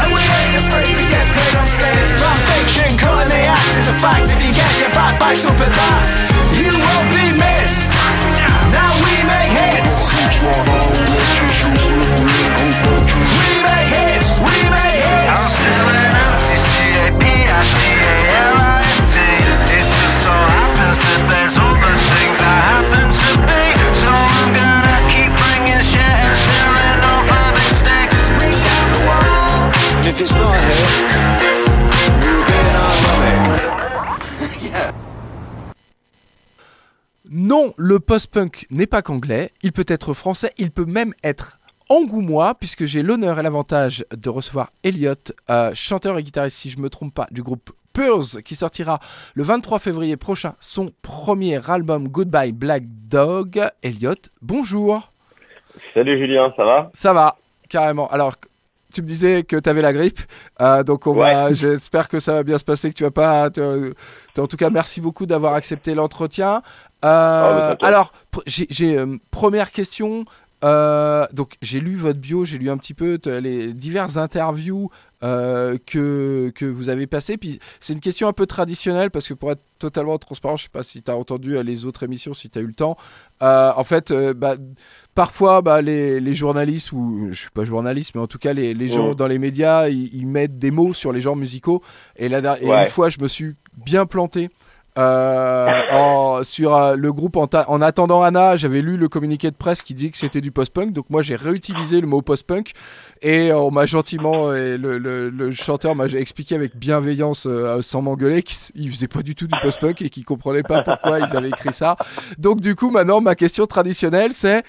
and 0.00 0.08
we 0.12 0.20
ain't 0.20 0.56
afraid 0.60 0.88
to 0.88 1.04
get 1.08 1.26
paid 1.28 1.54
on 1.56 1.66
stage. 1.68 2.20
Our 2.24 2.38
fiction, 2.48 2.96
cutting 2.98 3.28
the 3.28 3.42
act 3.44 3.72
is 3.76 3.88
a 3.88 3.96
fact. 3.98 4.32
If 4.32 4.40
you 4.42 4.52
get 4.52 4.72
your 4.80 4.92
back 4.92 5.18
backs 5.20 5.44
up 5.44 5.58
at 5.58 5.72
that, 5.72 6.02
you 6.56 6.72
won't 6.72 7.08
be 7.12 7.26
missed. 7.36 7.90
Now 8.72 8.92
we 9.04 9.12
make 9.28 9.52
hits. 9.52 10.91
Non, 37.52 37.74
le 37.76 38.00
post-punk 38.00 38.64
n'est 38.70 38.86
pas 38.86 39.02
qu'anglais, 39.02 39.50
il 39.62 39.72
peut 39.72 39.84
être 39.86 40.14
français, 40.14 40.52
il 40.56 40.70
peut 40.70 40.86
même 40.86 41.12
être 41.22 41.58
angoumois, 41.90 42.54
puisque 42.54 42.86
j'ai 42.86 43.02
l'honneur 43.02 43.38
et 43.38 43.42
l'avantage 43.42 44.06
de 44.10 44.30
recevoir 44.30 44.70
Elliot, 44.82 45.16
euh, 45.50 45.70
chanteur 45.74 46.16
et 46.16 46.22
guitariste, 46.22 46.56
si 46.56 46.70
je 46.70 46.78
me 46.78 46.88
trompe 46.88 47.12
pas, 47.12 47.26
du 47.30 47.42
groupe 47.42 47.72
Pearls, 47.92 48.42
qui 48.42 48.54
sortira 48.54 49.00
le 49.34 49.42
23 49.42 49.80
février 49.80 50.16
prochain 50.16 50.54
son 50.60 50.92
premier 51.02 51.60
album 51.70 52.08
Goodbye 52.08 52.52
Black 52.52 52.84
Dog. 52.86 53.62
Elliot, 53.82 54.14
bonjour. 54.40 55.10
Salut 55.92 56.18
Julien, 56.18 56.54
ça 56.56 56.64
va? 56.64 56.90
Ça 56.94 57.12
va, 57.12 57.36
carrément. 57.68 58.08
Alors, 58.10 58.32
tu 58.94 59.02
me 59.02 59.06
disais 59.06 59.42
que 59.42 59.56
tu 59.56 59.68
avais 59.68 59.82
la 59.82 59.92
grippe, 59.92 60.20
euh, 60.62 60.82
donc 60.84 61.06
on 61.06 61.12
va. 61.12 61.52
J'espère 61.54 62.08
que 62.08 62.18
ça 62.18 62.32
va 62.32 62.42
bien 62.44 62.56
se 62.56 62.64
passer, 62.64 62.88
que 62.90 62.94
tu 62.94 63.04
vas 63.04 63.10
pas. 63.10 63.50
te- 63.50 63.92
en 64.38 64.46
tout 64.46 64.56
cas, 64.56 64.70
merci 64.70 65.00
beaucoup 65.00 65.26
d'avoir 65.26 65.54
accepté 65.54 65.94
l'entretien. 65.94 66.62
Euh, 67.04 67.74
Ah, 67.80 67.86
alors, 67.86 68.12
j'ai, 68.46 68.96
euh, 68.96 69.16
première 69.30 69.70
question. 69.72 70.24
Euh, 70.64 71.26
donc, 71.32 71.54
j'ai 71.62 71.80
lu 71.80 71.96
votre 71.96 72.18
bio, 72.20 72.44
j'ai 72.44 72.58
lu 72.58 72.70
un 72.70 72.76
petit 72.76 72.94
peu 72.94 73.18
les 73.40 73.72
diverses 73.72 74.16
interviews 74.16 74.90
euh, 75.24 75.76
que, 75.86 76.52
que 76.54 76.64
vous 76.64 76.88
avez 76.88 77.06
passées. 77.06 77.36
Puis, 77.36 77.58
c'est 77.80 77.92
une 77.92 78.00
question 78.00 78.28
un 78.28 78.32
peu 78.32 78.46
traditionnelle 78.46 79.10
parce 79.10 79.28
que 79.28 79.34
pour 79.34 79.50
être 79.52 79.62
totalement 79.78 80.16
transparent, 80.18 80.56
je 80.56 80.64
sais 80.64 80.68
pas 80.72 80.84
si 80.84 81.02
tu 81.02 81.10
as 81.10 81.16
entendu 81.16 81.60
les 81.62 81.84
autres 81.84 82.04
émissions, 82.04 82.34
si 82.34 82.48
tu 82.48 82.58
as 82.58 82.62
eu 82.62 82.66
le 82.66 82.74
temps. 82.74 82.96
Euh, 83.42 83.72
en 83.76 83.84
fait, 83.84 84.12
bah, 84.12 84.54
parfois, 85.14 85.62
bah, 85.62 85.82
les, 85.82 86.20
les 86.20 86.34
journalistes, 86.34 86.92
ou 86.92 87.28
je 87.30 87.40
suis 87.40 87.50
pas 87.50 87.64
journaliste, 87.64 88.14
mais 88.14 88.20
en 88.20 88.26
tout 88.28 88.38
cas, 88.38 88.52
les, 88.52 88.74
les 88.74 88.88
gens 88.88 89.10
Mm. 89.10 89.14
dans 89.16 89.26
les 89.26 89.38
médias, 89.38 89.88
ils, 89.88 90.14
ils 90.14 90.26
mettent 90.26 90.58
des 90.58 90.70
mots 90.70 90.94
sur 90.94 91.12
les 91.12 91.20
genres 91.20 91.36
musicaux. 91.36 91.82
Et, 92.16 92.28
Ouais. 92.28 92.82
une 92.82 92.86
fois, 92.88 93.08
je 93.08 93.18
me 93.20 93.28
suis 93.28 93.54
bien 93.84 94.06
planté. 94.06 94.50
Euh, 94.98 96.42
sur 96.44 96.74
euh, 96.74 96.96
le 96.96 97.12
groupe 97.12 97.36
en, 97.36 97.46
attendant 97.80 98.22
Anna, 98.22 98.56
j'avais 98.56 98.82
lu 98.82 98.96
le 98.96 99.08
communiqué 99.08 99.50
de 99.50 99.56
presse 99.56 99.82
qui 99.82 99.94
dit 99.94 100.10
que 100.10 100.18
c'était 100.18 100.40
du 100.40 100.50
post-punk, 100.52 100.92
donc 100.92 101.06
moi 101.10 101.22
j'ai 101.22 101.36
réutilisé 101.36 102.00
le 102.00 102.06
mot 102.06 102.22
post-punk 102.22 102.72
et 103.22 103.52
on 103.52 103.70
m'a 103.70 103.86
gentiment 103.86 104.50
le, 104.50 104.76
le- 104.76 105.30
le 105.30 105.50
chanteur 105.52 105.94
m'a 105.94 106.06
expliqué 106.06 106.54
avec 106.54 106.76
bienveillance 106.76 107.44
euh, 107.46 107.80
sans 107.82 108.02
m'engueuler 108.02 108.42
qu'il 108.42 108.90
faisait 108.90 109.08
pas 109.08 109.22
du 109.22 109.34
tout 109.34 109.46
du 109.46 109.58
post-punk 109.60 110.02
et 110.02 110.10
qu'il 110.10 110.24
comprenait 110.24 110.62
pas 110.62 110.82
pourquoi 110.82 111.20
ils 111.20 111.36
avaient 111.36 111.48
écrit 111.48 111.72
ça. 111.72 111.96
Donc 112.38 112.60
du 112.60 112.74
coup 112.74 112.90
maintenant 112.90 113.20
ma 113.20 113.34
question 113.34 113.66
traditionnelle 113.66 114.32
c'est 114.32 114.62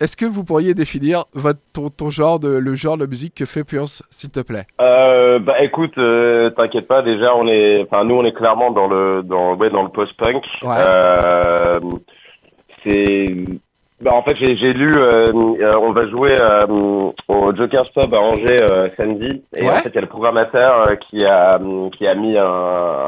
est-ce 0.00 0.16
que 0.16 0.26
vous 0.26 0.44
pourriez 0.44 0.74
définir 0.74 1.24
votre, 1.34 1.60
ton, 1.72 1.90
ton 1.90 2.10
genre 2.10 2.40
de 2.40 2.48
le 2.48 2.74
genre 2.74 2.96
de 2.96 3.06
musique 3.06 3.34
que 3.34 3.44
fait 3.44 3.64
Pierce 3.64 4.02
s'il 4.10 4.30
te 4.30 4.40
plaît? 4.40 4.66
Euh, 4.80 5.38
Bah 5.38 5.62
écoute, 5.62 5.96
euh, 5.98 6.50
t'inquiète 6.50 6.88
pas, 6.88 7.02
déjà 7.02 7.34
on 7.36 7.46
est, 7.46 7.82
enfin 7.82 8.04
nous 8.04 8.14
on 8.14 8.24
est 8.24 8.32
clairement 8.32 8.70
dans 8.70 8.88
le, 8.88 9.22
dans, 9.22 9.54
ouais, 9.56 9.70
dans 9.70 9.82
le 9.82 9.90
post-punk. 9.90 10.42
Ouais. 10.62 10.76
Euh, 10.78 11.80
c'est, 12.82 13.34
bah 14.00 14.12
en 14.14 14.22
fait 14.22 14.34
j'ai, 14.36 14.56
j'ai 14.56 14.72
lu, 14.72 14.96
euh, 14.96 15.30
euh, 15.32 15.76
on 15.80 15.92
va 15.92 16.06
jouer 16.08 16.36
euh, 16.40 16.66
au 17.28 17.54
Joker's 17.54 17.88
Pub 17.90 18.14
à 18.14 18.18
Angers 18.18 18.62
euh, 18.62 18.88
samedi, 18.96 19.42
et 19.56 19.62
Ouais. 19.64 19.68
en 19.70 19.76
fait 19.76 19.90
il 19.90 19.94
y 19.94 19.98
a 19.98 20.02
le 20.02 20.06
programmateur 20.06 20.88
euh, 20.88 20.94
qui 20.96 21.24
a, 21.24 21.60
qui 21.96 22.06
a 22.06 22.14
mis 22.14 22.36
un, 22.38 22.44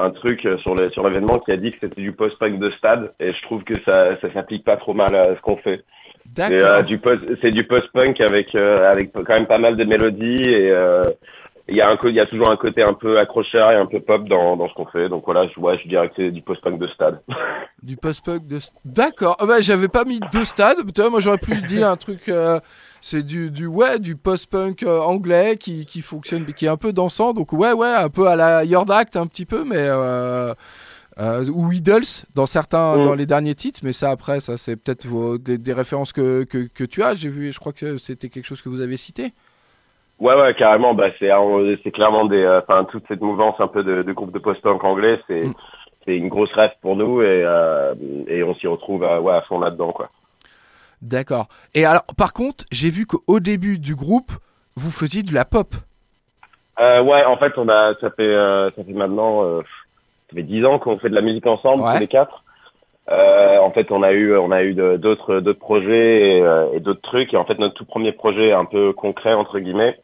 un 0.04 0.10
truc 0.10 0.46
sur 0.58 0.74
le, 0.74 0.90
sur 0.90 1.06
l'événement 1.08 1.38
qui 1.38 1.52
a 1.52 1.56
dit 1.56 1.72
que 1.72 1.78
c'était 1.80 2.00
du 2.00 2.12
post-punk 2.12 2.58
de 2.58 2.70
stade, 2.72 3.12
et 3.20 3.32
je 3.32 3.42
trouve 3.42 3.64
que 3.64 3.74
ça, 3.84 4.16
ça 4.20 4.32
s'applique 4.32 4.64
pas 4.64 4.76
trop 4.76 4.92
mal 4.94 5.14
à 5.14 5.34
ce 5.34 5.40
qu'on 5.40 5.56
fait. 5.56 5.80
C'est 6.36 6.50
D'accord. 6.50 6.68
euh, 6.78 6.82
du 6.82 6.98
post, 6.98 7.22
c'est 7.40 7.50
du 7.50 7.64
post-punk 7.64 8.20
avec 8.20 8.54
euh, 8.54 8.90
avec 8.90 9.12
quand 9.12 9.34
même 9.34 9.46
pas 9.46 9.58
mal 9.58 9.76
de 9.76 9.84
mélodies 9.84 10.44
et 10.44 10.70
euh, 10.70 11.10
il 11.68 11.76
y 11.76 11.80
a 11.80 11.88
un 11.90 11.96
il 12.04 12.14
y 12.14 12.20
a 12.20 12.26
toujours 12.26 12.50
un 12.50 12.56
côté 12.56 12.82
un 12.82 12.94
peu 12.94 13.18
accrocheur 13.18 13.70
et 13.70 13.76
un 13.76 13.86
peu 13.86 14.00
pop 14.00 14.28
dans 14.28 14.56
dans 14.56 14.68
ce 14.68 14.74
qu'on 14.74 14.86
fait. 14.86 15.08
Donc 15.08 15.24
voilà, 15.24 15.46
je 15.48 15.60
ouais, 15.60 15.78
je 15.82 15.88
dirais 15.88 16.08
que 16.08 16.14
c'est 16.16 16.30
du 16.30 16.42
post-punk 16.42 16.78
de 16.78 16.88
stade. 16.88 17.20
Du 17.82 17.96
post-punk 17.96 18.46
de. 18.46 18.58
D'accord. 18.84 19.36
Ah 19.40 19.46
bah, 19.46 19.60
j'avais 19.60 19.88
pas 19.88 20.04
mis 20.04 20.20
deux 20.32 20.44
stades. 20.44 20.76
Vois, 20.96 21.10
moi, 21.10 21.18
j'aurais 21.18 21.38
plus 21.38 21.62
dit 21.64 21.82
un 21.82 21.96
truc. 21.96 22.28
euh, 22.28 22.60
c'est 23.00 23.24
du, 23.26 23.50
du 23.50 23.66
ouais 23.66 23.98
du 23.98 24.14
post-punk 24.14 24.84
euh, 24.84 25.00
anglais 25.00 25.56
qui, 25.56 25.84
qui 25.84 26.00
fonctionne, 26.00 26.44
qui 26.46 26.66
est 26.66 26.68
un 26.68 26.76
peu 26.76 26.92
dansant. 26.92 27.32
Donc 27.32 27.52
ouais 27.52 27.72
ouais, 27.72 27.88
un 27.92 28.08
peu 28.08 28.28
à 28.28 28.36
la 28.36 28.62
Yard 28.64 28.88
Act 28.90 29.16
un 29.16 29.26
petit 29.26 29.46
peu, 29.46 29.64
mais 29.64 29.78
euh, 29.78 30.54
ou 31.52 31.72
Idols 31.72 32.02
dans 32.36 32.46
certains, 32.46 32.98
Mm. 32.98 33.02
dans 33.02 33.14
les 33.14 33.26
derniers 33.26 33.56
titres. 33.56 33.80
Mais 33.82 33.92
ça 33.92 34.10
après, 34.10 34.40
ça 34.40 34.56
c'est 34.58 34.76
peut-être 34.76 35.36
des 35.38 35.72
références 35.72 36.12
que, 36.12 36.44
que, 36.44 36.68
que 36.72 36.84
tu 36.84 37.02
as. 37.02 37.16
J'ai 37.16 37.28
vu, 37.30 37.50
je 37.50 37.58
crois 37.58 37.72
que 37.72 37.96
c'était 37.96 38.28
quelque 38.28 38.46
chose 38.46 38.62
que 38.62 38.68
vous 38.68 38.80
avez 38.80 38.96
cité. 38.96 39.32
Ouais, 40.22 40.34
ouais, 40.40 40.54
carrément. 40.54 40.94
Bah, 40.94 41.08
c'est, 41.18 41.90
clairement 41.90 42.26
des, 42.26 42.42
euh, 42.44 42.60
toute 42.90 43.04
cette 43.08 43.20
mouvance 43.20 43.56
un 43.58 43.66
peu 43.66 43.82
de, 43.82 44.02
de 44.02 44.12
groupe 44.12 44.32
de 44.32 44.38
post-punk 44.38 44.82
anglais, 44.84 45.18
c'est, 45.26 45.46
Mm. 45.46 45.54
c'est 46.04 46.16
une 46.16 46.28
grosse 46.28 46.52
rêve 46.52 46.70
pour 46.80 46.94
nous 46.94 47.22
et, 47.22 47.42
euh, 47.44 47.92
et 48.28 48.44
on 48.44 48.54
s'y 48.54 48.68
retrouve 48.68 49.02
à, 49.02 49.20
ouais, 49.20 49.34
à 49.34 49.42
fond 49.42 49.58
là-dedans, 49.58 49.90
quoi. 49.90 50.10
D'accord. 51.02 51.48
Et 51.74 51.84
alors, 51.84 52.04
par 52.16 52.32
contre, 52.32 52.64
j'ai 52.70 52.88
vu 52.90 53.04
qu'au 53.06 53.40
début 53.40 53.78
du 53.80 53.96
groupe, 53.96 54.30
vous 54.76 54.92
faisiez 54.92 55.24
de 55.24 55.34
la 55.34 55.44
pop. 55.44 55.74
Euh, 56.80 57.02
ouais, 57.02 57.24
en 57.24 57.36
fait, 57.36 57.52
on 57.56 57.68
a, 57.68 57.94
ça 58.00 58.10
fait, 58.10 58.22
euh, 58.22 58.70
ça 58.76 58.84
fait 58.84 58.92
maintenant, 58.92 59.42
euh, 59.44 59.62
ça 60.30 60.36
fait 60.36 60.44
dix 60.44 60.64
ans 60.64 60.78
qu'on 60.78 60.98
fait 61.00 61.10
de 61.10 61.16
la 61.16 61.20
musique 61.20 61.46
ensemble, 61.48 61.82
Ouais. 61.82 61.94
tous 61.94 62.00
les 62.00 62.06
quatre. 62.08 62.44
Euh, 63.10 63.58
en 63.58 63.72
fait, 63.72 63.90
on 63.90 64.04
a 64.04 64.12
eu, 64.12 64.36
on 64.36 64.52
a 64.52 64.62
eu 64.62 64.74
de- 64.74 64.96
d'autres, 64.96 65.40
d'autres 65.40 65.58
projets 65.58 66.36
et, 66.38 66.42
euh, 66.42 66.72
et 66.74 66.78
d'autres 66.78 67.00
trucs. 67.02 67.34
Et 67.34 67.36
en 67.36 67.44
fait, 67.44 67.58
notre 67.58 67.74
tout 67.74 67.84
premier 67.84 68.12
projet, 68.12 68.52
un 68.52 68.64
peu 68.64 68.92
concret 68.92 69.34
entre 69.34 69.58
guillemets, 69.58 69.98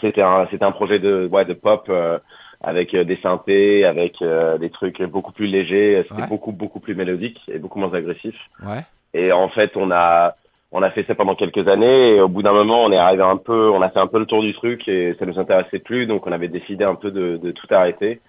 c'était 0.00 0.22
un, 0.22 0.46
c'était 0.50 0.64
un 0.64 0.72
projet 0.72 0.98
de, 0.98 1.26
ouais, 1.30 1.44
de 1.44 1.54
pop 1.54 1.86
euh, 1.88 2.18
avec 2.60 2.94
euh, 2.94 3.04
des 3.04 3.16
synthés, 3.22 3.84
avec 3.84 4.20
euh, 4.22 4.58
des 4.58 4.70
trucs 4.70 5.02
beaucoup 5.02 5.32
plus 5.32 5.46
légers. 5.46 6.04
C'était 6.08 6.22
Ouais. 6.22 6.28
beaucoup, 6.28 6.52
beaucoup 6.52 6.80
plus 6.80 6.94
mélodique 6.94 7.40
et 7.52 7.58
beaucoup 7.58 7.78
moins 7.78 7.92
agressif. 7.94 8.34
Ouais. 8.64 8.80
Et 9.14 9.32
en 9.32 9.48
fait, 9.48 9.72
on 9.76 9.90
a, 9.90 10.34
on 10.72 10.82
a 10.82 10.90
fait 10.90 11.04
ça 11.04 11.14
pendant 11.14 11.34
quelques 11.34 11.66
années. 11.68 12.16
Et 12.16 12.20
au 12.20 12.28
bout 12.28 12.42
d'un 12.42 12.52
moment, 12.52 12.84
on 12.84 12.92
est 12.92 12.96
arrivé 12.98 13.22
un 13.22 13.36
peu, 13.38 13.70
on 13.70 13.80
a 13.80 13.88
fait 13.90 14.00
un 14.00 14.06
peu 14.06 14.18
le 14.18 14.26
tour 14.26 14.42
du 14.42 14.52
truc 14.54 14.86
et 14.88 15.14
ça 15.18 15.24
nous 15.26 15.38
intéressait 15.38 15.78
plus. 15.78 16.06
Donc, 16.06 16.26
on 16.26 16.32
avait 16.32 16.48
décidé 16.48 16.84
un 16.84 16.94
peu 16.96 17.10
de, 17.10 17.36
de 17.38 17.50
tout 17.52 17.66
arrêter 17.70 18.20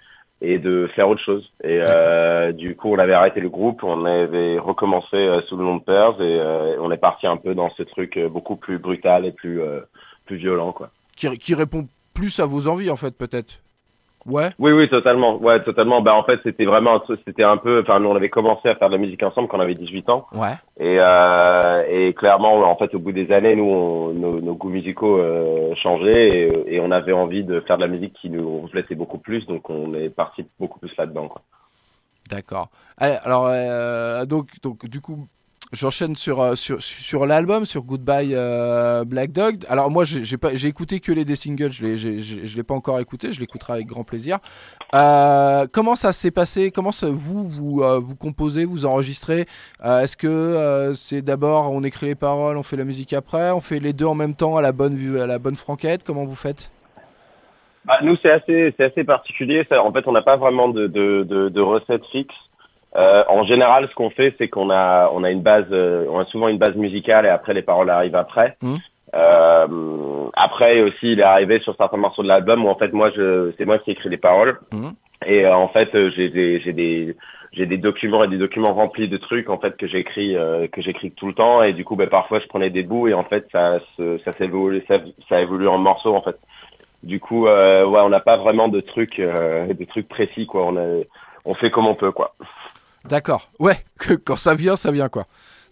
et 0.42 0.58
de 0.58 0.88
faire 0.96 1.10
autre 1.10 1.22
chose. 1.22 1.52
Et 1.66 1.82
euh, 1.86 2.54
du 2.54 2.76
coup, 2.78 2.94
on 2.94 2.98
avait 3.00 3.14
arrêté 3.14 3.42
le 3.42 3.50
groupe, 3.50 3.84
on 3.84 4.06
avait 4.06 4.58
recommencé 4.58 5.18
euh, 5.18 5.42
sous 5.42 5.58
le 5.58 5.66
nom 5.66 5.76
de 5.78 5.84
Pairs 5.84 6.16
et 6.22 6.40
euh, 6.40 6.78
on 6.80 6.92
est 6.92 6.98
parti 6.98 7.28
un 7.28 7.36
peu 7.36 7.54
dans 7.54 7.70
ce 7.72 7.84
truc 7.84 8.16
euh, 8.16 8.30
beaucoup 8.30 8.56
plus 8.56 8.78
brutal 8.78 9.26
et 9.26 9.34
plus, 9.34 9.62
euh, 9.62 9.82
plus 10.26 10.38
violent, 10.38 10.72
quoi. 10.72 10.92
Qui, 11.20 11.38
qui 11.38 11.54
répond 11.54 11.86
plus 12.14 12.40
à 12.40 12.46
vos 12.46 12.68
envies, 12.70 12.90
en 12.90 12.96
fait, 12.96 13.12
peut-être. 13.18 13.56
Ouais. 14.26 14.50
Oui, 14.58 14.72
oui, 14.72 14.88
totalement. 14.90 15.36
Ouais, 15.38 15.62
totalement. 15.64 16.02
Bah, 16.02 16.14
en 16.16 16.24
fait, 16.24 16.40
c'était 16.44 16.64
vraiment, 16.64 17.02
c'était 17.26 17.44
un 17.44 17.58
peu, 17.58 17.82
enfin, 17.82 18.00
nous, 18.00 18.08
on 18.08 18.16
avait 18.16 18.30
commencé 18.30 18.70
à 18.70 18.76
faire 18.76 18.88
de 18.90 18.94
la 18.96 19.00
musique 19.00 19.22
ensemble 19.24 19.50
quand 19.50 19.58
on 19.58 19.62
avait 19.62 19.76
18 19.76 20.08
ans. 20.10 20.28
Ouais. 20.34 20.54
Et, 20.80 20.96
euh, 20.98 21.84
et 21.90 22.14
clairement, 22.14 22.54
en 22.70 22.76
fait, 22.78 22.94
au 22.96 23.00
bout 23.00 23.12
des 23.12 23.32
années, 23.34 23.56
nous, 23.56 23.64
on- 23.66 24.14
nos, 24.14 24.40
nos 24.40 24.56
goûts 24.56 24.70
musicaux 24.70 25.18
euh, 25.20 25.74
changeaient 25.76 26.30
et, 26.30 26.76
et 26.76 26.80
on 26.80 26.92
avait 26.92 27.12
envie 27.14 27.44
de 27.44 27.60
faire 27.62 27.76
de 27.78 27.82
la 27.82 27.88
musique 27.90 28.14
qui 28.22 28.30
nous 28.30 28.62
reflétait 28.62 28.96
beaucoup 28.96 29.18
plus, 29.18 29.46
donc 29.46 29.70
on 29.70 29.94
est 29.94 30.10
parti 30.10 30.46
beaucoup 30.58 30.80
plus 30.80 30.96
là-dedans. 30.98 31.28
Quoi. 31.28 31.42
D'accord. 32.30 32.70
Allez, 32.98 33.18
Alors, 33.24 33.48
euh, 33.48 34.26
donc, 34.26 34.48
donc, 34.62 34.86
du 34.86 35.02
coup, 35.02 35.28
j'enchaîne 35.72 36.16
sur, 36.16 36.42
euh, 36.42 36.56
sur, 36.56 36.82
sur 36.82 37.26
l'album, 37.26 37.66
sur 37.66 37.84
Goodbye 37.84 38.34
euh, 38.34 39.04
Black 39.06 39.32
Dog. 39.32 39.66
Alors, 39.70 39.92
moi, 39.92 40.04
j'ai 40.06 40.38
pas- 40.38 40.56
j'ai 40.56 40.68
écouté 40.68 41.00
que 41.00 41.12
les 41.12 41.26
des 41.26 41.36
singles, 41.36 41.72
je 41.72 41.86
ne 41.86 42.56
l'ai 42.56 42.64
pas 42.64 42.74
encore 42.74 43.00
écouté, 43.00 43.32
je 43.32 43.40
l'écouterai 43.40 43.74
avec 43.74 43.88
grand 43.88 44.04
plaisir. 44.04 44.40
Euh, 44.96 45.68
comment 45.72 45.96
ça 45.96 46.12
s'est 46.14 46.32
passé? 46.32 46.72
Comment 46.72 46.92
ça- 46.92 47.10
vous, 47.10 47.48
vous, 47.48 47.82
euh, 47.84 48.00
vous 48.00 48.16
composez, 48.16 48.66
vous 48.66 48.86
enregistrez? 48.86 49.46
Est-ce 49.84 50.18
que 50.18 50.94
c'est 50.96 51.22
d'abord, 51.22 51.72
on 51.72 51.84
écrit 51.84 52.08
les 52.08 52.16
paroles, 52.16 52.58
on 52.58 52.64
fait 52.64 52.78
la 52.78 52.86
musique 52.86 53.14
après 53.14 53.52
On 53.52 53.60
fait 53.60 53.80
les 53.80 53.94
deux 53.94 54.06
en 54.06 54.16
même 54.16 54.36
temps 54.36 54.58
à 54.58 54.62
la 54.62 54.72
bonne, 54.72 54.96
vue- 54.96 55.20
à 55.20 55.28
la 55.28 55.40
bonne 55.40 55.56
franquette? 55.56 56.04
Comment 56.04 56.26
vous 56.26 56.36
faites? 56.36 56.72
Bah, 57.86 57.98
nous, 58.04 58.16
c'est 58.22 58.30
assez, 58.32 58.74
c'est 58.78 58.84
assez 58.84 59.04
particulier. 59.04 59.66
En 59.72 59.92
fait, 59.92 60.06
on 60.08 60.12
n'a 60.12 60.22
pas 60.22 60.36
vraiment 60.36 60.68
de, 60.68 60.88
de, 60.88 61.24
de, 61.24 61.50
de 61.50 61.62
recette 61.62 62.06
fixe. 62.12 62.36
Euh, 62.96 63.24
en 63.28 63.44
général, 63.44 63.88
ce 63.90 63.96
qu'on 63.96 64.10
fait, 64.10 64.34
c'est 64.38 64.48
qu'on 64.48 64.70
a, 64.70 65.12
on 65.14 65.24
a 65.24 65.30
une 65.30 65.42
base, 65.42 65.66
euh, 65.72 66.06
on 66.10 66.20
a 66.20 66.26
souvent 66.26 66.48
une 66.48 66.58
base 66.58 66.76
musicale 66.76 67.26
et 67.26 67.30
après 67.30 67.54
les 67.54 67.62
paroles 67.62 67.90
arrivent 67.90 68.16
après. 68.16 68.56
Mhm. 68.62 68.78
Euh, 69.16 69.68
après 70.34 70.82
aussi, 70.82 71.14
il 71.14 71.20
est 71.20 71.24
arrivé 71.24 71.60
sur 71.60 71.76
certains 71.76 71.98
morceaux 71.98 72.24
de 72.24 72.28
l'album 72.28 72.66
où 72.66 72.70
en 72.70 72.76
fait, 72.76 72.94
moi, 72.94 73.12
je, 73.16 73.52
c'est 73.58 73.66
moi 73.66 73.80
qui 73.80 73.92
écris 73.92 74.10
les 74.10 74.18
paroles. 74.18 74.60
Mhm. 74.72 74.94
Et 75.26 75.46
euh, 75.46 75.56
en 75.56 75.68
fait, 75.68 75.94
euh, 75.96 76.12
j'ai 76.16 76.30
des, 76.30 76.60
j'ai 76.62 76.74
des, 76.74 77.16
j'ai 77.52 77.66
des 77.66 77.78
documents 77.78 78.24
et 78.24 78.28
des 78.28 78.38
documents 78.38 78.74
remplis 78.74 79.08
de 79.08 79.18
trucs 79.18 79.50
en 79.50 79.58
fait 79.58 79.76
que 79.78 79.88
j'écris, 79.88 80.36
euh, 80.36 80.68
que 80.68 80.82
j'écris 80.82 81.12
tout 81.12 81.28
le 81.28 81.34
temps. 81.34 81.62
Et 81.62 81.74
du 81.74 81.84
coup, 81.86 81.96
ben, 81.96 82.08
parfois, 82.08 82.40
je 82.40 82.48
prenais 82.48 82.70
des 82.70 82.84
bouts 82.84 83.08
et 83.08 83.14
en 83.14 83.24
fait, 83.24 83.48
ça, 83.52 83.80
ça 83.98 84.34
s'évolue, 84.34 84.84
ça, 84.88 84.96
ça 85.28 85.42
évolue 85.42 85.68
en 85.68 85.78
morceaux 85.78 86.16
en 86.16 86.22
fait. 86.22 86.38
Du 87.04 87.20
coup, 87.20 87.48
euh, 87.48 87.86
ouais, 87.86 88.02
on 88.02 88.10
n'a 88.10 88.20
pas 88.20 88.38
vraiment 88.38 88.68
de 88.68 88.82
trucs, 88.82 89.20
euh, 89.20 89.74
de 89.74 89.86
trucs 89.86 90.10
précis, 90.10 90.46
quoi. 90.46 90.66
On, 90.66 90.76
a, 90.76 91.04
on 91.46 91.54
fait 91.54 91.72
comme 91.72 91.88
on 91.88 91.96
peut, 91.96 92.12
quoi. 92.12 92.34
D'accord. 93.10 93.50
Ouais, 93.60 93.78
que 94.00 94.14
quand 94.14 94.36
ça 94.36 94.56
vient, 94.56 94.76
ça 94.76 94.92
vient 94.92 95.10
quoi. 95.10 95.26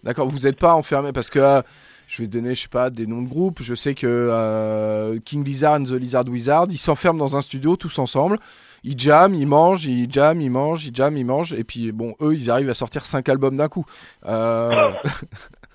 D'accord, 0.04 0.28
vous 0.28 0.40
n'êtes 0.40 0.58
pas 0.58 0.74
enfermé 0.74 1.12
parce 1.12 1.30
que 1.30 1.38
euh, 1.38 1.62
je 2.06 2.22
vais 2.22 2.28
donner, 2.28 2.54
je 2.54 2.62
sais 2.62 2.68
pas, 2.68 2.90
des 2.90 3.06
noms 3.06 3.22
de 3.22 3.28
groupes. 3.28 3.62
Je 3.62 3.74
sais 3.74 3.94
que 3.94 4.06
euh, 4.06 5.18
King 5.24 5.44
Lizard 5.44 5.74
and 5.74 5.84
the 5.84 5.90
Lizard 5.90 6.26
Wizard, 6.28 6.66
ils 6.70 6.78
s'enferment 6.78 7.18
dans 7.18 7.36
un 7.36 7.40
studio 7.42 7.76
tous 7.76 7.98
ensemble. 7.98 8.38
Ils 8.84 8.98
jamment, 8.98 9.34
ils 9.34 9.46
mangent, 9.46 9.86
ils 9.86 10.10
jamment, 10.10 10.40
ils 10.40 10.50
mangent, 10.50 10.86
ils 10.86 10.94
jamment, 10.94 11.16
ils 11.16 11.26
mangent. 11.26 11.52
Et 11.52 11.64
puis 11.64 11.92
bon, 11.92 12.14
eux, 12.20 12.34
ils 12.34 12.50
arrivent 12.50 12.70
à 12.70 12.74
sortir 12.74 13.04
cinq 13.04 13.28
albums 13.28 13.56
d'un 13.56 13.68
coup. 13.68 13.84
Euh, 14.26 14.92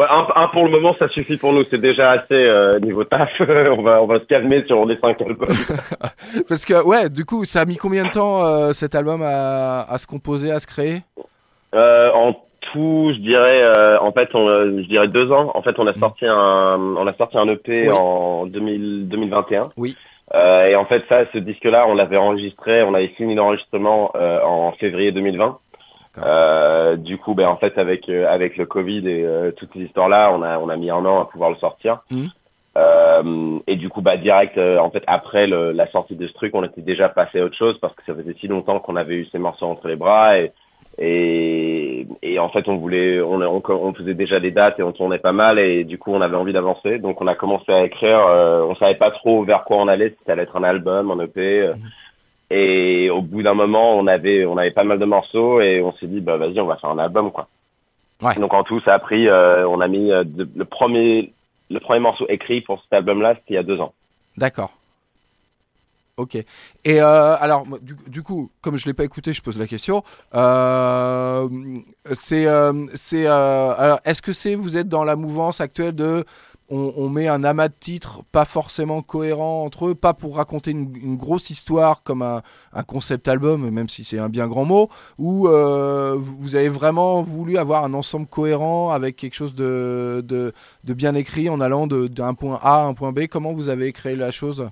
Ouais, 0.00 0.06
un, 0.08 0.26
un 0.34 0.48
pour 0.48 0.64
le 0.64 0.70
moment, 0.70 0.96
ça 0.98 1.10
suffit 1.10 1.36
pour 1.36 1.52
nous. 1.52 1.62
C'est 1.68 1.80
déjà 1.80 2.12
assez 2.12 2.32
euh, 2.32 2.80
niveau 2.80 3.04
taf. 3.04 3.28
on 3.40 3.82
va, 3.82 4.02
on 4.02 4.06
va 4.06 4.18
se 4.18 4.24
calmer 4.24 4.64
sur 4.66 4.86
les 4.86 4.96
cinq 4.96 5.20
albums. 5.20 5.48
parce 6.48 6.64
que 6.64 6.82
ouais, 6.86 7.10
du 7.10 7.26
coup, 7.26 7.44
ça 7.44 7.60
a 7.60 7.64
mis 7.66 7.76
combien 7.76 8.04
de 8.06 8.10
temps 8.10 8.46
euh, 8.46 8.72
cet 8.72 8.94
album 8.94 9.20
à, 9.22 9.82
à 9.82 9.98
se 9.98 10.06
composer, 10.06 10.50
à 10.52 10.58
se 10.58 10.66
créer? 10.66 11.00
Euh, 11.74 12.10
en 12.14 12.32
tout, 12.72 13.10
je 13.14 13.20
dirais, 13.20 13.62
euh, 13.62 14.00
en 14.00 14.10
fait, 14.12 14.30
on, 14.32 14.46
je 14.48 14.88
dirais 14.88 15.08
deux 15.08 15.30
ans. 15.32 15.50
En 15.54 15.60
fait, 15.60 15.78
on 15.78 15.86
a 15.86 15.92
sorti 15.92 16.24
un, 16.24 16.78
on 16.96 17.06
a 17.06 17.12
sorti 17.12 17.36
un 17.36 17.48
EP 17.48 17.88
Oui. 17.88 17.90
en 17.90 18.46
2000, 18.46 19.06
2021. 19.06 19.68
Oui. 19.76 19.98
Euh, 20.34 20.66
et 20.68 20.76
en 20.76 20.86
fait, 20.86 21.02
ça, 21.10 21.24
ce 21.30 21.38
disque-là, 21.38 21.84
on 21.86 21.94
l'avait 21.94 22.16
enregistré, 22.16 22.82
on 22.84 22.94
avait 22.94 23.08
fini 23.08 23.34
l'enregistrement 23.34 24.12
euh, 24.14 24.40
en 24.42 24.72
février 24.72 25.12
2020. 25.12 25.58
Euh, 26.18 26.96
du 26.96 27.18
coup, 27.18 27.34
ben 27.34 27.46
en 27.48 27.56
fait, 27.56 27.78
avec 27.78 28.08
euh, 28.08 28.26
avec 28.28 28.56
le 28.56 28.66
Covid 28.66 29.06
et 29.08 29.24
euh, 29.24 29.52
toutes 29.52 29.72
ces 29.72 29.80
histoires-là, 29.80 30.32
on 30.34 30.42
a 30.42 30.58
on 30.58 30.68
a 30.68 30.76
mis 30.76 30.90
un 30.90 31.04
an 31.04 31.20
à 31.20 31.24
pouvoir 31.26 31.50
le 31.50 31.56
sortir. 31.56 32.00
Mhm. 32.10 32.28
Euh, 32.76 33.58
et 33.66 33.76
du 33.76 33.88
coup, 33.88 34.00
bah 34.00 34.16
direct, 34.16 34.56
euh, 34.58 34.78
en 34.78 34.90
fait, 34.90 35.02
après 35.06 35.46
le, 35.46 35.72
la 35.72 35.88
sortie 35.90 36.14
de 36.16 36.26
ce 36.26 36.32
truc, 36.32 36.54
on 36.54 36.64
était 36.64 36.82
déjà 36.82 37.08
passé 37.08 37.40
à 37.40 37.44
autre 37.44 37.56
chose 37.56 37.78
parce 37.80 37.94
que 37.94 38.02
ça 38.06 38.14
faisait 38.14 38.34
si 38.40 38.48
longtemps 38.48 38.78
qu'on 38.80 38.96
avait 38.96 39.14
eu 39.16 39.26
ces 39.32 39.38
morceaux 39.38 39.66
entre 39.66 39.88
les 39.88 39.96
bras 39.96 40.38
et 40.38 40.52
et, 40.98 42.06
et 42.22 42.38
en 42.38 42.50
fait, 42.50 42.68
on 42.68 42.76
voulait, 42.76 43.20
on, 43.22 43.40
on, 43.40 43.62
on 43.66 43.94
faisait 43.94 44.12
déjà 44.14 44.38
des 44.38 44.50
dates 44.50 44.78
et 44.80 44.82
on 44.82 44.92
tournait 44.92 45.18
pas 45.18 45.32
mal 45.32 45.58
et 45.58 45.84
du 45.84 45.96
coup, 45.96 46.12
on 46.12 46.20
avait 46.20 46.36
envie 46.36 46.52
d'avancer. 46.52 46.98
Donc, 46.98 47.22
on 47.22 47.26
a 47.26 47.34
commencé 47.34 47.72
à 47.72 47.84
écrire. 47.84 48.26
Euh, 48.26 48.62
on 48.68 48.74
savait 48.74 48.96
pas 48.96 49.10
trop 49.10 49.42
vers 49.44 49.64
quoi 49.64 49.78
on 49.78 49.88
allait, 49.88 50.10
si 50.10 50.16
ça 50.26 50.32
allait 50.32 50.42
être 50.42 50.56
un 50.56 50.64
album, 50.64 51.10
un 51.10 51.20
EP. 51.24 51.60
euh, 51.62 51.72
Et 52.50 53.10
au 53.10 53.22
bout 53.22 53.42
d'un 53.42 53.54
moment, 53.54 53.96
on 53.96 54.06
avait, 54.08 54.44
on 54.44 54.56
avait 54.56 54.72
pas 54.72 54.82
mal 54.84 54.98
de 54.98 55.04
morceaux 55.04 55.60
et 55.60 55.80
on 55.80 55.92
s'est 55.96 56.06
dit, 56.08 56.20
bah 56.20 56.36
vas-y, 56.36 56.60
on 56.60 56.66
va 56.66 56.76
faire 56.76 56.90
un 56.90 56.98
album, 56.98 57.30
quoi. 57.30 57.46
Ouais. 58.22 58.34
Donc 58.34 58.52
en 58.52 58.64
tout, 58.64 58.80
ça 58.80 58.94
a 58.94 58.98
pris, 58.98 59.28
euh, 59.28 59.66
on 59.68 59.80
a 59.80 59.88
mis 59.88 60.10
euh, 60.12 60.24
de- 60.24 60.48
le 60.54 60.64
premier, 60.64 61.32
le 61.70 61.80
premier 61.80 62.00
morceau 62.00 62.26
écrit 62.28 62.60
pour 62.60 62.82
cet 62.82 62.92
album-là, 62.92 63.34
c'était 63.34 63.54
il 63.54 63.54
y 63.54 63.58
a 63.58 63.62
deux 63.62 63.80
ans. 63.80 63.94
D'accord. 64.36 64.72
Ok. 66.16 66.34
Et 66.34 67.00
euh, 67.00 67.36
alors, 67.38 67.64
du, 67.80 67.96
du 68.06 68.22
coup, 68.22 68.50
comme 68.60 68.76
je 68.76 68.84
l'ai 68.84 68.92
pas 68.92 69.04
écouté, 69.04 69.32
je 69.32 69.40
pose 69.40 69.58
la 69.58 69.66
question. 69.66 70.02
Euh, 70.34 71.48
c'est, 72.12 72.46
euh, 72.46 72.72
c'est, 72.94 73.26
alors, 73.26 74.00
est-ce 74.04 74.20
que 74.20 74.32
c'est, 74.34 74.54
vous 74.54 74.76
êtes 74.76 74.88
dans 74.88 75.04
la 75.04 75.16
mouvance 75.16 75.62
actuelle 75.62 75.94
de, 75.94 76.24
on, 76.70 76.92
on 76.96 77.08
met 77.08 77.28
un 77.28 77.44
amas 77.44 77.68
de 77.68 77.74
titres 77.78 78.22
pas 78.32 78.44
forcément 78.44 79.02
cohérents 79.02 79.64
entre 79.64 79.88
eux, 79.88 79.94
pas 79.94 80.14
pour 80.14 80.36
raconter 80.36 80.70
une, 80.70 80.92
une 81.02 81.16
grosse 81.16 81.50
histoire 81.50 82.02
comme 82.02 82.22
un, 82.22 82.42
un 82.72 82.82
concept 82.82 83.28
album, 83.28 83.68
même 83.70 83.88
si 83.88 84.04
c'est 84.04 84.18
un 84.18 84.28
bien 84.28 84.46
grand 84.46 84.64
mot, 84.64 84.88
ou 85.18 85.48
euh, 85.48 86.14
vous 86.18 86.56
avez 86.56 86.68
vraiment 86.68 87.22
voulu 87.22 87.58
avoir 87.58 87.84
un 87.84 87.94
ensemble 87.94 88.26
cohérent 88.26 88.90
avec 88.90 89.16
quelque 89.16 89.34
chose 89.34 89.54
de, 89.54 90.22
de, 90.26 90.52
de 90.84 90.94
bien 90.94 91.14
écrit 91.14 91.48
en 91.48 91.60
allant 91.60 91.86
d'un 91.86 92.34
point 92.34 92.58
A 92.62 92.82
à 92.82 92.84
un 92.86 92.94
point 92.94 93.12
B. 93.12 93.26
Comment 93.30 93.52
vous 93.52 93.68
avez 93.68 93.92
créé 93.92 94.16
la 94.16 94.30
chose? 94.30 94.70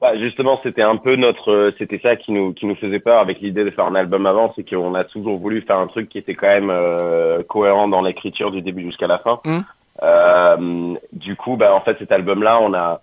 Bah, 0.00 0.18
justement, 0.18 0.58
c'était 0.64 0.82
un 0.82 0.96
peu 0.96 1.14
notre, 1.14 1.52
euh, 1.52 1.74
c'était 1.78 2.00
ça 2.00 2.16
qui 2.16 2.32
nous 2.32 2.52
qui 2.54 2.66
nous 2.66 2.74
faisait 2.74 2.98
peur 2.98 3.20
avec 3.20 3.40
l'idée 3.40 3.62
de 3.62 3.70
faire 3.70 3.84
un 3.86 3.94
album 3.94 4.26
avant, 4.26 4.52
c'est 4.56 4.68
qu'on 4.68 4.96
a 4.96 5.04
toujours 5.04 5.38
voulu 5.38 5.62
faire 5.62 5.78
un 5.78 5.86
truc 5.86 6.08
qui 6.08 6.18
était 6.18 6.34
quand 6.34 6.48
même 6.48 6.70
euh, 6.70 7.44
cohérent 7.44 7.86
dans 7.86 8.02
l'écriture 8.02 8.50
du 8.50 8.62
début 8.62 8.82
jusqu'à 8.82 9.06
la 9.06 9.18
fin. 9.18 9.38
Mm. 9.44 9.60
Euh, 10.02 10.94
du 11.12 11.36
coup, 11.36 11.56
bah 11.56 11.74
en 11.74 11.80
fait, 11.80 11.96
cet 11.98 12.12
album-là, 12.12 12.58
on 12.60 12.74
a 12.74 13.00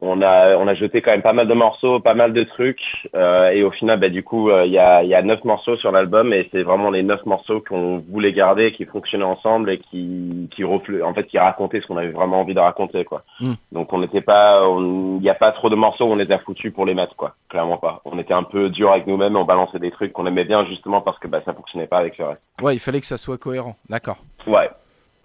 on 0.00 0.20
a 0.22 0.56
on 0.56 0.66
a 0.66 0.74
jeté 0.74 1.00
quand 1.00 1.12
même 1.12 1.22
pas 1.22 1.32
mal 1.32 1.48
de 1.48 1.54
morceaux, 1.54 2.00
pas 2.00 2.14
mal 2.14 2.32
de 2.32 2.42
trucs, 2.44 2.82
euh, 3.14 3.50
et 3.50 3.62
au 3.62 3.70
final, 3.70 3.98
bah, 4.00 4.08
du 4.08 4.22
coup, 4.22 4.50
euh, 4.50 4.66
il 4.66 4.72
y 4.72 4.78
a 4.78 5.02
y 5.02 5.14
a 5.14 5.22
neuf 5.22 5.44
morceaux 5.44 5.76
sur 5.76 5.92
l'album, 5.92 6.32
et 6.32 6.48
c'est 6.50 6.62
vraiment 6.62 6.90
les 6.90 7.02
neuf 7.02 7.24
morceaux 7.26 7.62
qu'on 7.66 7.98
voulait 7.98 8.32
garder, 8.32 8.72
qui 8.72 8.84
fonctionnaient 8.84 9.24
ensemble 9.24 9.70
et 9.70 9.78
qui 9.78 10.48
qui 10.54 10.64
en 10.64 11.14
fait, 11.14 11.24
qui 11.24 11.38
racontaient 11.38 11.80
ce 11.80 11.86
qu'on 11.86 11.96
avait 11.96 12.10
vraiment 12.10 12.40
envie 12.40 12.54
de 12.54 12.60
raconter, 12.60 13.04
quoi. 13.04 13.22
Mm. 13.40 13.52
Donc 13.72 13.92
on 13.92 13.98
n'était 13.98 14.20
pas, 14.20 14.62
il 14.66 15.20
n'y 15.20 15.30
a 15.30 15.34
pas 15.34 15.52
trop 15.52 15.70
de 15.70 15.76
morceaux 15.76 16.06
où 16.06 16.12
on 16.12 16.18
était 16.18 16.38
foutus 16.38 16.72
pour 16.72 16.86
les 16.86 16.94
mettre, 16.94 17.16
quoi. 17.16 17.34
Clairement 17.48 17.78
pas. 17.78 18.00
On 18.04 18.18
était 18.18 18.34
un 18.34 18.44
peu 18.44 18.70
dur 18.70 18.92
avec 18.92 19.06
nous-mêmes, 19.06 19.36
on 19.36 19.44
balançait 19.44 19.78
des 19.78 19.90
trucs 19.90 20.12
qu'on 20.12 20.26
aimait 20.26 20.44
bien 20.44 20.64
justement 20.66 21.00
parce 21.00 21.18
que 21.18 21.28
bah 21.28 21.40
ça 21.44 21.54
fonctionnait 21.54 21.86
pas 21.86 21.98
avec 21.98 22.18
le 22.18 22.26
reste. 22.26 22.42
Ouais, 22.60 22.74
il 22.74 22.80
fallait 22.80 23.00
que 23.00 23.06
ça 23.06 23.18
soit 23.18 23.38
cohérent. 23.38 23.76
D'accord. 23.88 24.18
Ouais. 24.46 24.68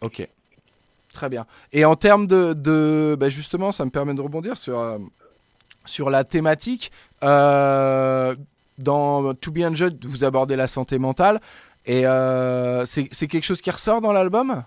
Ok. 0.02 0.28
Très 1.20 1.28
bien. 1.28 1.46
Et 1.74 1.84
en 1.84 1.96
termes 1.96 2.28
de, 2.28 2.54
de 2.54 3.18
bah, 3.20 3.28
justement, 3.28 3.74
ça 3.74 3.84
me 3.84 3.90
permet 3.90 4.14
de 4.14 4.22
rebondir 4.22 4.56
sur, 4.56 4.80
euh, 4.80 5.00
sur 5.86 6.10
la 6.10 6.24
thématique. 6.24 6.94
Euh, 7.26 8.34
dans 8.78 9.34
To 9.34 9.52
Be 9.52 9.64
Enjoyed, 9.66 9.98
vous 10.06 10.24
abordez 10.24 10.56
la 10.56 10.68
santé 10.68 10.98
mentale. 10.98 11.42
Et 11.86 12.08
euh, 12.08 12.86
c'est 12.86 13.28
quelque 13.28 13.44
chose 13.44 13.60
qui 13.60 13.70
ressort 13.70 14.00
dans 14.00 14.14
l'album? 14.14 14.64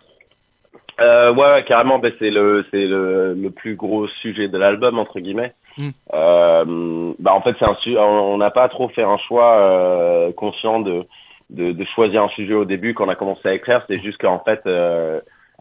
Euh, 1.01 1.33
ouais, 1.33 1.65
carrément, 1.67 1.99
bah, 1.99 2.11
c'est 2.19 2.29
le 2.29 2.67
c'est 2.71 2.85
le, 2.85 3.33
le 3.33 3.51
plus 3.51 3.75
gros 3.75 4.07
sujet 4.07 4.49
de 4.49 4.59
l'album 4.59 4.99
entre 4.99 5.21
guillemets. 5.21 5.55
Mm. 5.79 5.89
Euh, 6.13 7.15
bah 7.19 7.33
en 7.33 7.41
fait 7.41 7.57
c'est 7.59 7.65
un 7.65 8.03
on 8.03 8.37
n'a 8.37 8.51
pas 8.51 8.69
trop 8.69 8.91
fait 8.91 9.05
un 9.05 9.17
choix 9.17 9.57
euh, 9.57 10.33
conscient 10.33 10.81
de, 10.81 11.07
de 11.49 11.73
de 11.73 11.85
choisir 11.95 12.23
un 12.23 12.29
sujet 12.29 12.53
au 12.53 12.67
début 12.67 12.93
quand 12.93 13.07
on 13.07 13.09
a 13.09 13.15
commencé 13.15 13.49
à 13.49 13.55
écrire. 13.55 13.83
C'est 13.89 14.03
juste 14.03 14.21
qu'en 14.21 14.41
fait 14.41 14.61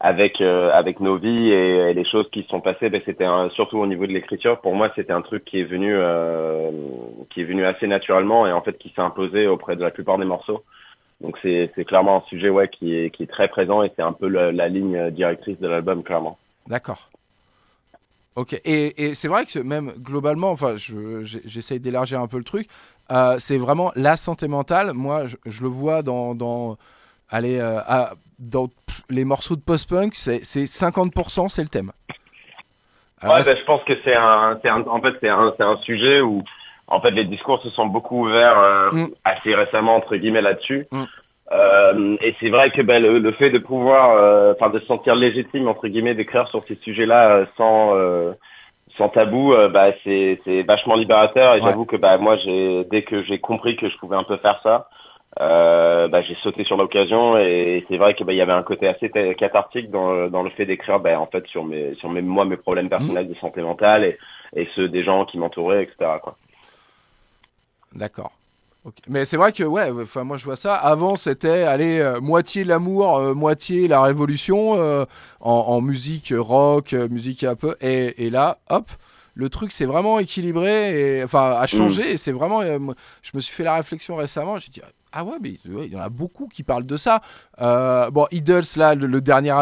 avec 0.04 0.42
euh, 0.42 0.72
avec 0.74 1.00
nos 1.00 1.18
vies 1.18 1.52
et, 1.52 1.94
les 1.94 2.06
choses 2.06 2.28
qui 2.32 2.42
se 2.42 2.50
sont 2.50 2.60
passées, 2.60 2.90
bah, 2.90 2.98
c'était 3.06 3.28
surtout 3.54 3.78
au 3.78 3.86
niveau 3.86 4.08
de 4.08 4.12
l'écriture. 4.12 4.60
Pour 4.60 4.76
moi, 4.76 4.92
c'était 4.96 5.14
un 5.14 5.22
truc 5.22 5.46
qui 5.46 5.60
est 5.60 5.64
venu 5.64 5.94
euh, 5.96 6.72
qui 7.30 7.42
est 7.42 7.46
venu 7.46 7.64
assez 7.66 7.88
naturellement 7.88 8.48
et 8.48 8.52
en 8.52 8.62
fait 8.62 8.78
qui 8.80 8.90
s'est 8.90 9.02
imposé 9.02 9.46
auprès 9.46 9.76
de 9.76 9.84
la 9.84 9.92
plupart 9.92 10.18
des 10.18 10.26
morceaux. 10.26 10.64
Donc 11.22 11.38
c'est 11.44 11.72
c'est 11.76 11.86
clairement 11.86 12.18
un 12.18 12.30
sujet 12.30 12.50
ouais 12.50 12.68
qui 12.68 12.96
est 12.96 13.12
qui 13.12 13.24
est 13.24 13.28
très 13.28 13.48
présent 13.48 13.84
et 13.84 13.92
c'est 13.96 14.02
un 14.02 14.14
peu 14.14 14.28
la, 14.28 14.68
ligne 14.68 15.12
directrice 15.12 15.60
de 15.60 15.68
l'album 15.68 16.02
clairement. 16.02 16.40
D'accord. 16.68 17.10
Ok. 18.36 18.60
Et, 18.66 19.06
et 19.06 19.14
c'est 19.14 19.28
vrai 19.28 19.46
que 19.46 19.60
même 19.60 19.92
globalement, 20.00 20.50
enfin, 20.50 20.78
je- 20.78 21.22
j'essaye 21.22 21.80
d'élargir 21.80 22.22
un 22.22 22.28
peu 22.28 22.38
le 22.38 22.44
truc. 22.44 22.68
euh, 23.12 23.36
c'est 23.40 23.58
vraiment 23.58 23.92
la 23.96 24.16
santé 24.16 24.48
mentale. 24.48 24.94
Moi, 24.94 25.28
je, 25.28 25.36
je 25.46 25.62
le 25.64 25.68
vois 25.68 26.02
dans, 26.02 26.34
dans, 26.34 26.78
allez, 27.32 27.60
euh, 27.60 27.80
à- 27.80 28.12
dans 28.40 28.68
les 29.10 29.26
morceaux 29.26 29.56
de 29.56 29.62
post-punk, 29.62 30.14
c'est 30.16 30.44
c'est 30.44 30.66
50%, 30.68 31.48
c'est 31.50 31.64
le 31.64 31.70
thème. 31.70 31.92
Alors, 33.22 33.36
Ouais, 33.38 33.44
bah, 33.44 33.56
je 33.58 33.64
pense 33.66 33.84
que 33.84 33.94
c'est 34.04 34.16
un, 34.16 34.60
un, 34.64 34.82
en 34.88 35.02
fait, 35.02 35.14
c'est 35.22 35.30
un, 35.30 35.54
un 35.60 35.78
sujet 35.78 36.22
où, 36.22 36.44
en 36.88 37.00
fait, 37.02 37.12
les 37.12 37.26
discours 37.26 37.62
se 37.62 37.70
sont 37.70 37.86
beaucoup 37.86 38.26
ouverts 38.28 38.58
euh, 38.60 38.90
Mm. 38.92 39.08
assez 39.24 39.54
récemment 39.56 39.96
entre 39.96 40.16
guillemets 40.16 40.42
là-dessus. 40.42 40.88
Mm. 40.92 41.04
Euh, 41.54 42.18
et 42.22 42.34
c'est 42.40 42.50
vrai 42.50 42.72
que 42.72 42.82
bah, 42.82 43.00
le, 43.00 43.20
le 43.20 43.32
fait 43.34 43.50
de 43.52 43.60
pouvoir, 43.60 44.12
euh, 44.18 44.54
enfin, 44.60 44.70
de 44.72 44.80
se 44.80 44.86
sentir 44.86 45.16
légitime 45.16 45.68
entre 45.68 45.88
guillemets 45.88 46.16
d'écrire 46.16 46.48
sur 46.48 46.64
ces 46.68 46.76
sujets-là 46.76 47.30
euh, 47.32 47.46
sans, 47.58 47.94
euh, 47.96 48.32
sans 48.98 49.10
tabou, 49.10 49.54
euh, 49.54 49.68
bah, 49.70 49.92
c'est, 50.04 50.40
c'est 50.46 50.64
vachement 50.64 50.96
libérateur. 50.96 51.56
Et 51.56 51.60
Ouais. 51.60 51.66
j'avoue 51.70 51.86
que 51.86 51.98
bah, 51.98 52.18
moi, 52.18 52.38
dès 52.90 53.04
que 53.04 53.22
j'ai 53.24 53.40
compris 53.40 53.76
que 53.76 53.88
je 53.90 53.98
pouvais 53.98 54.16
un 54.16 54.24
peu 54.24 54.38
faire 54.38 54.60
ça. 54.64 54.90
Euh, 55.40 56.10
bah, 56.10 56.22
j'ai 56.22 56.36
sauté 56.44 56.66
sur 56.66 56.76
l'occasion 56.76 57.38
et 57.38 57.86
c'est 57.88 57.96
vrai 57.98 58.16
que 58.16 58.24
bah, 58.26 58.34
y 58.34 58.42
avait 58.42 58.52
un 58.52 58.64
côté 58.64 58.90
assez 58.90 59.10
cathartique 59.38 59.90
dans, 59.90 60.12
le- 60.12 60.30
dans 60.30 60.44
le 60.44 60.50
fait 60.50 60.66
d'écrire 60.66 61.00
bah, 61.00 61.18
en 61.18 61.26
fait 61.26 61.48
sur 61.48 61.64
mes 61.64 61.96
sur 61.96 62.10
mes 62.10 62.22
moi 62.22 62.44
mes 62.44 62.58
problèmes 62.58 62.90
personnels 62.90 63.30
de 63.30 63.36
santé 63.36 63.62
mentale 63.62 64.04
et, 64.04 64.18
et 64.58 64.68
ceux 64.76 64.90
des 64.90 65.04
gens 65.06 65.24
qui 65.24 65.38
m'entouraient 65.38 65.84
etc 65.84 65.96
quoi. 66.22 66.36
D'accord. 67.94 68.32
Ok. 68.84 68.96
Mais 69.08 69.26
c'est 69.26 69.38
vrai 69.38 69.52
que, 69.52 69.64
ouais, 69.64 69.90
enfin, 70.02 70.24
moi 70.24 70.38
je 70.38 70.44
vois 70.44 70.56
ça. 70.56 70.76
Avant, 70.76 71.16
c'était, 71.16 71.64
allez, 71.64 72.00
euh, 72.00 72.20
moitié 72.20 72.64
l'amour, 72.64 73.18
euh, 73.18 73.34
moitié 73.34 73.88
la 73.88 74.02
révolution 74.02 74.74
euh, 74.76 75.06
en, 75.40 75.52
en 75.54 75.82
musique 75.82 76.34
rock, 76.36 76.94
musique 76.94 77.44
un 77.44 77.56
peu. 77.56 77.76
Et, 77.80 78.26
et 78.26 78.30
là, 78.32 78.58
hop, 78.70 78.86
le 79.36 79.50
truc 79.50 79.72
c'est 79.72 79.86
vraiment 79.86 80.20
équilibré, 80.20 81.20
et, 81.20 81.24
enfin, 81.24 81.52
a 81.52 81.68
changé. 81.68 82.12
Et 82.14 82.18
c'est 82.18 82.32
vraiment. 82.32 82.62
je 82.64 83.32
me 83.36 83.40
suis 83.40 83.54
fait 83.54 83.64
la 83.64 83.76
réflexion 83.76 84.16
récemment. 84.16 84.58
J'ai 84.58 84.70
dit, 84.72 84.82
ah 85.14 85.24
ouais, 85.24 85.36
mais 85.42 85.52
ouais, 85.72 85.86
il 85.88 85.94
y 85.94 85.96
en 85.96 86.02
a 86.02 86.10
beaucoup 86.10 86.48
qui 86.48 86.64
parlent 86.64 86.86
de 86.86 86.98
ça. 86.98 87.22
Euh, 87.62 88.10
bon, 88.12 88.26
Idols, 88.32 88.64
là, 88.78 88.96
le, 88.96 89.08
le 89.08 89.22
dernier, 89.22 89.54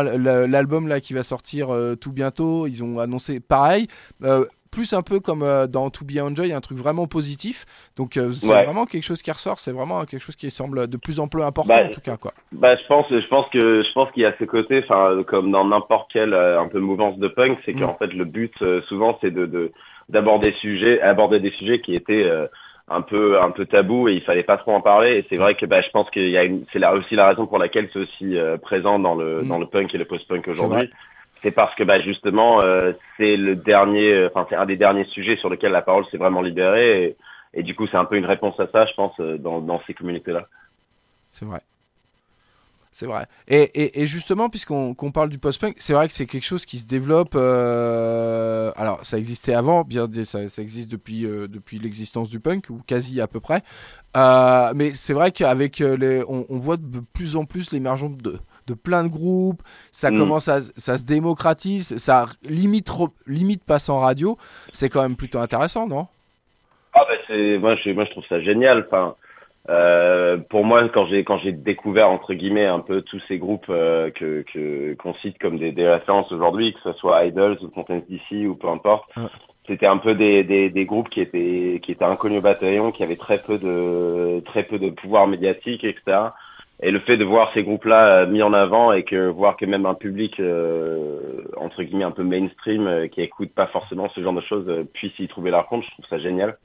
l'album 0.48 0.88
là 0.88 1.00
qui 1.00 1.14
va 1.14 1.24
sortir 1.24 1.70
euh, 1.74 1.96
tout 1.96 2.12
bientôt, 2.12 2.68
ils 2.68 2.84
ont 2.84 3.00
annoncé 3.00 3.40
pareil. 3.40 3.88
Euh, 4.24 4.46
plus 4.72 4.94
un 4.94 5.02
peu 5.02 5.20
comme 5.20 5.44
dans 5.68 5.90
To 5.90 6.06
Be 6.06 6.20
Enjoy, 6.22 6.54
un 6.54 6.62
truc 6.62 6.78
vraiment 6.78 7.08
positif. 7.08 7.66
Donc 7.96 8.12
c'est 8.14 8.22
Ouais. 8.48 8.64
vraiment 8.66 8.86
quelque 8.86 9.02
chose 9.04 9.24
qui 9.24 9.32
ressort, 9.32 9.58
c'est 9.58 9.72
vraiment 9.72 10.06
quelque 10.06 10.22
chose 10.22 10.36
qui 10.36 10.52
semble 10.52 10.88
de 10.88 10.96
plus 10.96 11.20
en 11.20 11.28
plus 11.28 11.42
important 11.42 11.74
Bah, 11.74 11.86
en 11.86 11.90
tout 11.90 12.02
cas 12.02 12.18
quoi. 12.18 12.34
Bah 12.52 12.76
je 12.76 12.86
pense 12.88 13.08
je 13.10 13.28
pense 13.30 13.48
que 13.52 13.82
je 13.82 13.92
pense 13.94 14.12
qu'il 14.12 14.22
y 14.22 14.26
a 14.28 14.36
ce 14.38 14.44
côté 14.44 14.84
enfin 14.88 15.24
comme 15.28 15.50
dans 15.50 15.66
n'importe 15.66 16.12
quelle 16.14 16.36
un 16.36 16.68
peu 16.68 16.80
mouvance 16.80 17.18
de 17.18 17.28
punk 17.28 17.58
c'est 17.66 17.74
Mm. 17.74 17.80
qu'en 17.80 17.96
fait 17.96 18.14
le 18.14 18.26
but 18.26 18.54
souvent 18.88 19.18
c'est 19.22 19.32
de 19.32 19.48
de 19.48 19.72
d'aborder 20.08 20.52
sujets 20.62 21.02
aborder 21.02 21.40
des 21.40 21.52
sujets 21.52 21.82
qui 21.82 21.96
étaient 21.96 22.24
euh, 22.26 22.46
un 22.90 23.02
peu 23.02 23.40
un 23.42 23.52
peu 23.52 23.66
tabou 23.66 24.08
et 24.10 24.14
il 24.14 24.22
fallait 24.22 24.44
pas 24.44 24.58
trop 24.58 24.74
en 24.74 24.82
parler. 24.82 25.18
Et 25.18 25.26
c'est 25.30 25.38
vrai 25.38 25.56
que 25.56 25.66
bah 25.66 25.82
je 25.82 25.90
pense 25.90 26.10
qu'il 26.10 26.30
y 26.30 26.38
a 26.38 26.44
une 26.44 26.66
c'est 26.72 26.80
là 26.80 26.94
aussi 26.94 27.16
la 27.16 27.28
raison 27.28 27.46
pour 27.48 27.58
laquelle 27.60 27.90
c'est 27.92 28.00
aussi 28.00 28.38
euh, 28.38 28.58
présent 28.58 29.00
dans 29.00 29.16
le 29.16 29.44
Mm. 29.44 29.48
dans 29.48 29.60
le 29.60 29.66
punk 29.68 29.94
et 29.94 29.98
le 29.98 30.06
post-punk 30.06 30.48
aujourd'hui. 30.48 30.90
c'est 31.42 31.52
parce 31.52 31.74
que 31.76 31.84
bah 31.84 32.00
justement 32.02 32.62
euh, 32.62 32.92
c'est 33.18 33.38
le 33.38 33.56
dernier 33.56 34.12
euh, 34.12 34.28
enfin 34.34 34.46
c'est 34.50 34.56
un 34.56 34.66
des 34.66 34.76
derniers 34.76 35.06
sujets 35.06 35.38
sur 35.38 35.50
lequel 35.50 35.72
la 35.72 35.82
parole 35.82 36.06
s'est 36.08 36.18
vraiment 36.18 36.42
libérée. 36.42 37.04
Et, 37.04 37.16
et 37.54 37.64
du 37.64 37.76
coup 37.76 37.88
c'est 37.88 37.98
un 37.98 38.06
peu 38.06 38.18
une 38.18 38.26
réponse 38.26 38.60
à 38.60 38.68
ça 38.68 38.86
je 38.86 38.94
pense 38.94 39.14
euh, 39.20 39.38
dans 39.38 39.60
dans 39.62 39.82
ces 39.88 39.94
communautés 39.94 40.32
là 40.34 40.46
C'est 41.32 41.46
vrai. 41.46 41.60
C'est 43.00 43.06
vrai. 43.06 43.28
Et, 43.48 43.62
et, 43.62 44.02
et 44.02 44.08
justement, 44.08 44.50
puisqu'on 44.50 44.94
qu'on 44.94 45.12
parle 45.14 45.30
du 45.30 45.38
post-punk, 45.38 45.78
c'est 45.80 45.94
vrai 45.94 46.10
que 46.10 46.14
c'est 46.14 46.26
quelque 46.26 46.44
chose 46.44 46.66
qui 46.66 46.80
se 46.80 46.86
développe. 46.86 47.34
euh, 47.34 48.74
alors, 48.76 49.06
ça 49.06 49.18
existait 49.18 49.54
avant, 49.54 49.84
bien 49.86 50.06
ça, 50.26 50.50
ça 50.50 50.62
existe 50.62 50.92
depuis, 50.92 51.26
euh, 51.26 51.48
depuis 51.48 51.80
l'existence 51.80 52.30
du 52.30 52.42
punk, 52.42 52.70
ou 52.70 52.82
quasi 52.86 53.22
à 53.22 53.28
peu 53.28 53.40
près. 53.40 53.62
Euh, 54.18 54.74
mais 54.76 54.92
c'est 54.92 55.14
vrai 55.14 55.32
qu'avec 55.32 55.80
les. 55.80 56.26
On, 56.28 56.46
on 56.50 56.60
voit 56.60 56.76
de 56.76 57.00
plus 57.14 57.38
en 57.38 57.46
plus 57.46 57.72
l'émergence 57.72 58.18
de, 58.18 58.38
de 58.68 58.74
plein 58.74 59.06
de 59.06 59.10
groupes. 59.10 59.64
Ça 59.94 60.12
Mm. 60.12 60.18
commence 60.18 60.50
à. 60.50 60.60
Ça 60.76 60.98
se 60.98 61.06
démocratise. 61.06 61.96
Ça 62.00 62.26
limite, 62.50 62.90
limite 63.28 63.64
passe 63.64 63.88
en 63.88 64.00
radio. 64.02 64.38
C'est 64.74 64.90
quand 64.90 65.04
même 65.04 65.16
plutôt 65.16 65.40
intéressant, 65.40 65.88
non? 65.88 66.08
Ah 66.94 67.06
bah 67.08 67.16
c'est 67.28 67.60
moi 67.60 67.78
je 67.78 67.92
moi 67.92 68.04
je 68.04 68.12
trouve 68.12 68.26
ça 68.28 68.42
génial. 68.42 68.86
Enfin 68.88 69.16
euh, 69.70 70.38
pour 70.50 70.66
moi 70.66 70.90
quand 70.90 71.06
j'ai 71.06 71.24
quand 71.24 71.38
j'ai 71.38 71.52
découvert 71.52 72.10
entre 72.10 72.34
guillemets 72.34 72.66
un 72.66 72.80
peu 72.80 73.02
tous 73.02 73.22
ces 73.28 73.38
groupes 73.38 73.70
euh, 73.70 74.10
que 74.10 74.44
que 74.54 74.96
qu'on 74.96 75.14
cite 75.16 75.38
comme 75.38 75.58
des, 75.58 75.72
des 75.72 75.88
références 75.88 76.32
aujourd'hui, 76.32 76.74
que 76.74 76.80
ce 76.84 76.94
soit 76.94 77.26
Idols 77.26 77.58
ou 77.62 77.70
Fontaines 77.70 78.04
DC 78.10 78.48
ou 78.48 78.56
peu 78.56 78.68
importe, 78.68 79.10
c'était 79.68 79.86
un 79.86 79.98
peu 79.98 80.16
des, 80.16 80.44
des 80.44 80.70
des 80.70 80.86
groupes 80.86 81.10
qui 81.10 81.22
étaient 81.22 81.80
qui 81.84 81.92
étaient 81.92 82.06
inconnus 82.06 82.40
au 82.40 82.42
bataillon, 82.42 82.92
qui 82.92 83.04
avaient 83.04 83.16
très 83.16 83.38
peu 83.38 83.58
de 83.58 84.42
très 84.46 84.64
peu 84.64 84.80
de 84.80 84.90
pouvoir 84.90 85.28
médiatique 85.28 85.84
etc. 85.84 86.30
Et 86.82 86.92
le 86.92 87.00
fait 87.00 87.18
de 87.18 87.26
voir 87.26 87.52
ces 87.54 87.64
groupes-là 87.64 88.22
euh, 88.22 88.28
mis 88.28 88.42
en 88.42 88.54
avant 88.54 88.94
et 88.94 89.04
que 89.04 89.28
voir 89.28 89.58
que 89.58 89.66
même 89.66 89.86
un 89.86 89.96
public 89.96 90.40
euh, 90.40 91.44
entre 91.58 91.84
guillemets 91.84 92.06
un 92.06 92.12
peu 92.12 92.24
mainstream 92.24 92.88
euh, 92.88 93.08
qui 93.08 93.22
écoute 93.22 93.54
pas 93.54 93.68
forcément 93.68 94.10
ce 94.16 94.22
genre 94.22 94.34
de 94.34 94.42
choses 94.42 94.86
puisse 94.94 95.18
y 95.20 95.28
trouver 95.28 95.52
leur 95.52 95.68
compte, 95.68 95.84
je 95.84 95.92
trouve 95.92 96.06
ça 96.10 96.20
génial. 96.20 96.58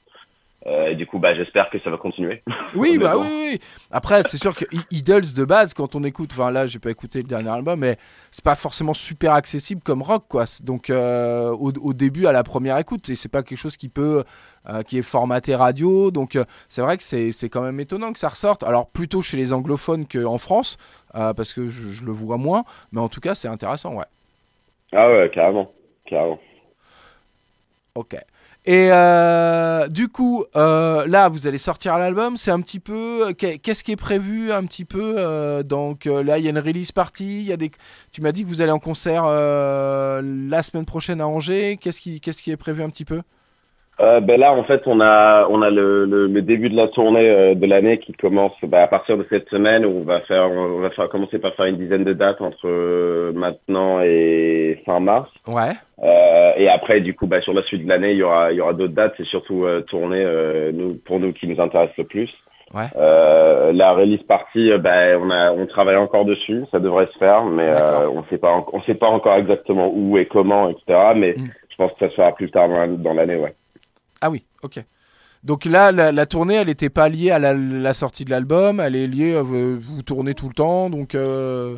Euh, 0.67 0.87
et 0.87 0.95
du 0.95 1.05
coup, 1.05 1.19
bah, 1.19 1.35
j'espère 1.35 1.69
que 1.69 1.79
ça 1.79 1.89
va 1.91 1.97
continuer. 1.97 2.41
Oui, 2.73 2.97
bah 2.97 3.13
oui, 3.17 3.27
oui. 3.29 3.59
Après, 3.91 4.23
c'est 4.23 4.37
sûr 4.37 4.55
que 4.55 4.65
Idols 4.91 5.33
de 5.33 5.45
base, 5.45 5.73
quand 5.73 5.95
on 5.95 6.03
écoute, 6.03 6.31
enfin 6.33 6.51
là, 6.51 6.67
j'ai 6.67 6.79
pas 6.79 6.89
écouté 6.89 7.19
le 7.21 7.27
dernier 7.27 7.49
album, 7.49 7.79
mais 7.79 7.97
c'est 8.31 8.43
pas 8.43 8.55
forcément 8.55 8.93
super 8.93 9.33
accessible 9.33 9.81
comme 9.81 10.01
rock, 10.01 10.25
quoi. 10.27 10.45
Donc, 10.63 10.89
euh, 10.89 11.51
au, 11.51 11.71
au 11.71 11.93
début, 11.93 12.25
à 12.25 12.31
la 12.31 12.43
première 12.43 12.77
écoute, 12.79 13.07
et 13.09 13.15
c'est 13.15 13.29
pas 13.29 13.43
quelque 13.43 13.57
chose 13.59 13.77
qui 13.77 13.87
peut, 13.87 14.23
euh, 14.67 14.81
qui 14.81 14.97
est 14.97 15.03
formaté 15.03 15.55
radio. 15.55 16.09
Donc, 16.11 16.37
c'est 16.67 16.81
vrai 16.81 16.97
que 16.97 17.03
c'est 17.03 17.49
quand 17.49 17.61
même 17.61 17.79
étonnant 17.79 18.11
que 18.11 18.19
ça 18.19 18.29
ressorte. 18.29 18.63
Alors, 18.63 18.87
plutôt 18.87 19.21
chez 19.21 19.37
les 19.37 19.53
anglophones 19.53 20.05
qu'en 20.07 20.39
France, 20.39 20.77
parce 21.13 21.53
que 21.53 21.69
je, 21.69 21.89
je 21.89 22.03
le 22.03 22.11
vois 22.11 22.37
moins, 22.37 22.63
mais 22.91 22.99
en 22.99 23.07
tout 23.07 23.21
cas, 23.21 23.35
c'est 23.35 23.47
intéressant, 23.47 23.95
ouais. 23.95 24.05
Ah 24.91 25.09
ouais, 25.09 25.29
carrément, 25.33 25.71
carrément. 26.05 26.39
Ok. 27.95 28.15
Et 28.67 28.89
euh, 28.91 29.87
du 29.87 30.07
coup, 30.07 30.43
euh, 30.55 31.05
là, 31.07 31.29
vous 31.29 31.45
allez 31.45 31.59
sortir 31.59 31.97
l'album. 31.99 32.35
C'est 32.35 32.49
un 32.51 32.61
petit 32.61 32.79
peu. 32.79 33.31
qu'est- 33.37 33.59
Qu'est-ce 33.59 33.83
qui 33.83 33.91
est 33.91 33.95
prévu 33.95 34.51
un 34.51 34.65
petit 34.65 34.85
peu 34.85 35.15
euh, 35.19 35.61
Donc 35.63 36.07
euh, 36.07 36.23
là, 36.23 36.39
il 36.39 36.45
y 36.45 36.47
a 36.47 36.49
une 36.51 36.57
release 36.59 36.91
party. 36.91 37.25
Il 37.41 37.43
y 37.43 37.53
a 37.53 37.57
des. 37.57 37.69
Tu 38.11 38.21
m'as 38.21 38.31
dit 38.31 38.43
que 38.43 38.49
vous 38.49 38.61
allez 38.61 38.71
en 38.71 38.79
concert 38.79 39.23
euh, 39.25 40.21
la 40.23 40.63
semaine 40.63 40.85
prochaine 40.85 41.21
à 41.21 41.27
Angers. 41.27 41.77
Qu'est-ce 41.79 42.01
qui, 42.01 42.19
qu'est-ce 42.21 42.41
qui 42.41 42.49
est 42.51 42.57
prévu 42.57 42.81
un 42.81 42.89
petit 42.89 43.05
peu? 43.05 43.21
Euh, 44.01 44.19
ben 44.19 44.37
là, 44.39 44.51
en 44.53 44.63
fait, 44.63 44.81
on 44.87 44.99
a 44.99 45.47
on 45.49 45.61
a 45.61 45.69
le, 45.69 46.05
le, 46.05 46.27
le 46.27 46.41
début 46.41 46.69
de 46.69 46.75
la 46.75 46.87
tournée 46.89 47.29
euh, 47.29 47.55
de 47.55 47.65
l'année 47.65 47.97
qui 47.97 48.11
commence 48.11 48.51
bah, 48.63 48.83
à 48.83 48.87
partir 48.87 49.17
de 49.17 49.25
cette 49.29 49.47
semaine 49.47 49.85
où 49.85 49.89
on 50.01 50.03
va 50.03 50.19
faire 50.21 50.51
on 50.51 50.79
va 50.79 50.89
faire 50.89 51.07
commencer 51.07 51.39
par 51.39 51.53
faire 51.55 51.67
une 51.67 51.77
dizaine 51.77 52.03
de 52.03 52.11
dates 52.11 52.41
entre 52.41 52.67
euh, 52.67 53.31
maintenant 53.33 54.01
et 54.01 54.81
fin 54.85 54.99
mars. 54.99 55.31
Ouais. 55.47 55.71
Euh, 56.03 56.51
et 56.57 56.67
après, 56.67 56.99
du 56.99 57.13
coup, 57.15 57.25
bah, 57.25 57.39
sur 57.39 57.53
la 57.53 57.63
suite 57.63 57.85
de 57.85 57.89
l'année, 57.89 58.11
il 58.11 58.17
y 58.17 58.23
aura 58.23 58.51
il 58.51 58.57
y 58.57 58.61
aura 58.61 58.73
d'autres 58.73 58.93
dates. 58.93 59.13
C'est 59.15 59.25
surtout 59.25 59.63
euh, 59.65 59.79
tournée 59.81 60.23
euh, 60.25 60.71
nous 60.73 60.95
pour 61.05 61.21
nous 61.21 61.31
qui 61.31 61.47
nous 61.47 61.61
intéresse 61.61 61.91
le 61.97 62.03
plus. 62.03 62.29
Ouais. 62.73 62.81
Euh, 62.97 63.71
la 63.71 63.93
release 63.93 64.23
party, 64.23 64.71
bah, 64.79 65.17
on 65.21 65.29
a 65.29 65.53
on 65.53 65.65
travaille 65.67 65.95
encore 65.95 66.25
dessus. 66.25 66.63
Ça 66.71 66.79
devrait 66.79 67.07
se 67.13 67.17
faire, 67.17 67.45
mais 67.45 67.69
euh, 67.69 68.09
on 68.09 68.25
sait 68.25 68.37
pas 68.39 68.65
on 68.73 68.81
sait 68.81 68.95
pas 68.95 69.07
encore 69.07 69.35
exactement 69.37 69.89
où 69.95 70.17
et 70.17 70.25
comment, 70.25 70.67
etc. 70.69 70.99
Mais 71.15 71.33
Mm. 71.37 71.47
je 71.69 71.75
pense 71.77 71.93
que 71.93 71.99
ça 71.99 72.09
se 72.09 72.15
fera 72.15 72.33
plus 72.33 72.51
tard 72.51 72.67
dans 72.67 73.13
l'année, 73.13 73.37
ouais. 73.37 73.53
Ah 74.25 74.31
oui, 74.31 74.43
ok. 74.63 74.79
Donc 75.43 75.65
là, 75.65 75.91
la, 75.91 76.11
la 76.11 76.25
tournée, 76.25 76.55
elle 76.55 76.65
n'était 76.67 76.89
pas 76.89 77.07
liée 77.09 77.29
à 77.29 77.37
la, 77.37 77.53
la 77.53 77.93
sortie 77.93 78.25
de 78.25 78.31
l'album, 78.31 78.79
elle 78.79 78.95
est 78.95 79.05
liée, 79.05 79.35
à 79.35 79.43
vous, 79.43 79.79
vous 79.79 80.01
tournez 80.01 80.33
tout 80.33 80.47
le 80.47 80.55
temps, 80.55 80.89
donc... 80.89 81.13
euh, 81.13 81.75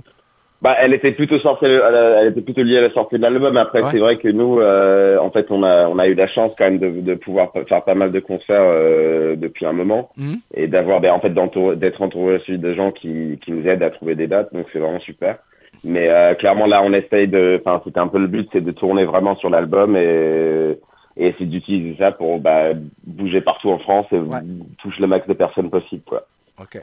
Bah, 0.62 0.76
elle 0.80 0.94
était 0.94 1.12
plutôt 1.12 1.38
sortie, 1.40 1.66
elle, 1.66 1.82
elle 2.22 2.28
était 2.30 2.42
plutôt 2.42 2.64
liée 2.64 2.78
à 2.78 2.82
la 2.82 2.92
sortie 2.94 3.18
de 3.18 3.22
l'album. 3.22 3.58
Après, 3.58 3.84
Ouais. 3.84 3.90
c'est 3.92 4.00
vrai 4.00 4.18
que 4.18 4.30
nous, 4.30 4.62
euh, 4.62 5.18
en 5.20 5.32
fait, 5.32 5.48
on 5.52 5.64
a, 5.64 5.88
on 5.90 6.00
a 6.00 6.08
eu 6.08 6.14
la 6.14 6.28
chance 6.28 6.54
quand 6.58 6.64
même 6.64 6.80
de, 6.80 6.90
de 7.02 7.16
pouvoir 7.16 7.52
faire 7.68 7.84
pas 7.84 7.94
mal 7.96 8.14
de 8.14 8.20
concerts 8.22 8.62
euh, 8.64 9.36
depuis 9.36 9.66
un 9.66 9.74
moment 9.74 10.12
Mhm. 10.16 10.38
et 10.56 10.68
d'avoir, 10.68 11.02
ben, 11.02 11.12
en 11.12 11.20
fait, 11.20 11.34
d'être 11.76 12.02
entouré 12.02 12.36
aussi 12.38 12.58
de 12.58 12.74
gens 12.74 12.92
qui, 12.92 13.38
qui 13.44 13.52
nous 13.52 13.68
aident 13.68 13.84
à 13.84 13.90
trouver 13.90 14.16
des 14.16 14.28
dates. 14.28 14.54
Donc, 14.54 14.68
c'est 14.72 14.80
vraiment 14.80 15.02
super. 15.02 15.36
Mais 15.84 16.08
euh, 16.10 16.34
clairement, 16.36 16.66
là, 16.68 16.82
on 16.84 16.94
essaye 16.94 17.28
de, 17.28 17.62
enfin, 17.64 17.82
c'était 17.84 18.00
un 18.00 18.08
peu 18.08 18.18
le 18.18 18.28
but, 18.28 18.48
c'est 18.54 18.62
de 18.64 18.72
tourner 18.72 19.04
vraiment 19.04 19.36
sur 19.36 19.50
l'album 19.50 19.96
et 19.98 20.80
et 21.18 21.28
essayer 21.28 21.46
d'utiliser 21.46 21.98
ça 21.98 22.12
pour 22.12 22.40
bah, 22.40 22.74
bouger 23.06 23.42
partout 23.42 23.70
en 23.70 23.80
France 23.80 24.06
et 24.12 24.18
Ouais. 24.18 24.40
toucher 24.80 25.02
le 25.02 25.08
max 25.08 25.28
de 25.28 25.34
personnes 25.34 25.70
possible, 25.70 26.04
quoi. 26.06 26.26
Ok. 26.60 26.82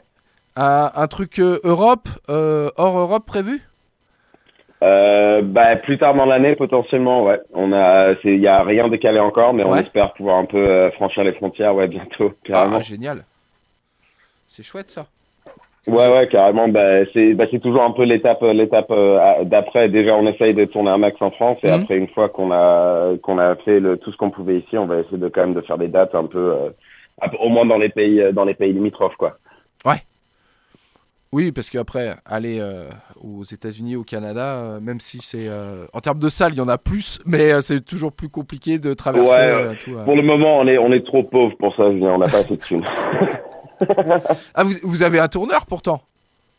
Un, 0.55 0.91
un 0.95 1.07
truc 1.07 1.39
euh, 1.39 1.59
Europe, 1.63 2.07
euh, 2.29 2.69
hors 2.77 2.97
Europe 2.97 3.25
prévu? 3.25 3.61
Euh, 4.83 5.41
bah, 5.41 5.75
plus 5.77 5.97
tard 5.97 6.13
dans 6.15 6.25
l'année, 6.25 6.55
potentiellement, 6.55 7.23
ouais. 7.23 7.39
On 7.53 7.73
a, 7.73 8.15
c'est, 8.21 8.33
il 8.33 8.41
y 8.41 8.47
a 8.47 8.63
rien 8.63 8.87
décalé 8.89 9.19
encore, 9.19 9.53
mais 9.53 9.63
on 9.65 9.75
espère 9.75 10.13
pouvoir 10.13 10.37
un 10.37 10.45
peu 10.45 10.57
euh, 10.57 10.91
franchir 10.91 11.23
les 11.23 11.33
frontières, 11.33 11.73
ouais, 11.75 11.87
bientôt, 11.87 12.33
carrément. 12.43 12.77
Ah, 12.77 12.81
génial. 12.81 13.23
C'est 14.47 14.63
chouette 14.63 14.91
ça. 14.91 15.07
Ouais, 15.87 16.07
ouais, 16.13 16.27
carrément. 16.27 16.67
Bah, 16.67 17.05
c'est, 17.13 17.33
bah, 17.33 17.45
c'est 17.51 17.59
toujours 17.59 17.83
un 17.83 17.91
peu 17.91 18.03
l'étape, 18.03 18.41
l'étape 18.41 18.91
euh, 18.91 19.43
d'après. 19.43 19.89
Déjà, 19.89 20.15
on 20.15 20.25
essaye 20.27 20.53
de 20.53 20.65
tourner 20.65 20.89
un 20.91 20.97
max 20.97 21.15
en 21.21 21.31
France, 21.31 21.57
et 21.63 21.67
Mhm. 21.67 21.73
après, 21.73 21.97
une 21.97 22.07
fois 22.09 22.29
qu'on 22.29 22.51
a, 22.51 23.17
qu'on 23.21 23.37
a 23.39 23.55
fait 23.57 23.79
le, 23.79 23.97
tout 23.97 24.11
ce 24.11 24.17
qu'on 24.17 24.31
pouvait 24.31 24.59
ici, 24.59 24.77
on 24.77 24.85
va 24.85 24.99
essayer 24.99 25.17
de 25.17 25.27
quand 25.29 25.41
même 25.41 25.53
de 25.53 25.61
faire 25.61 25.77
des 25.77 25.87
dates 25.87 26.15
un 26.15 26.25
peu, 26.25 26.53
euh, 26.53 26.69
au 27.39 27.49
moins 27.49 27.65
dans 27.65 27.77
les 27.77 27.89
pays, 27.89 28.21
euh, 28.21 28.31
dans 28.31 28.45
les 28.45 28.53
pays 28.55 28.73
limitrophes, 28.73 29.15
quoi. 29.17 29.37
Oui, 31.31 31.51
parce 31.51 31.69
qu'après, 31.69 32.13
aller 32.25 32.59
euh, 32.61 32.85
aux 33.21 33.43
États-Unis, 33.43 33.97
au 33.97 34.03
Canada, 34.03 34.55
euh, 34.55 34.79
même 34.79 35.01
si 35.01 35.17
c'est. 35.21 35.49
euh, 35.49 35.83
en 35.91 35.99
termes 35.99 36.19
de 36.19 36.29
salles, 36.29 36.53
il 36.53 36.59
y 36.59 36.61
en 36.61 36.69
a 36.69 36.77
plus, 36.77 37.19
mais 37.25 37.51
euh, 37.51 37.59
c'est 37.59 37.83
toujours 37.83 38.13
plus 38.13 38.29
compliqué 38.29 38.79
de 38.79 38.93
traverser 38.93 39.27
Ouais, 39.31 39.35
euh, 39.65 39.73
tout. 39.83 39.95
euh. 39.97 40.05
Pour 40.05 40.15
le 40.15 40.21
moment, 40.21 40.59
on 40.59 40.67
est, 40.67 40.77
on 40.77 40.93
est 40.93 41.05
trop 41.05 41.23
pauvre 41.23 41.57
pour 41.57 41.75
ça. 41.75 41.83
On 41.83 42.17
n'a 42.19 42.27
pas 42.27 42.37
assez 42.37 42.55
de 42.55 42.61
thunes. 42.61 42.85
Ah, 44.53 44.63
vous, 44.63 44.73
vous 44.83 45.03
avez 45.03 45.19
un 45.19 45.27
tourneur 45.27 45.65
pourtant? 45.65 46.01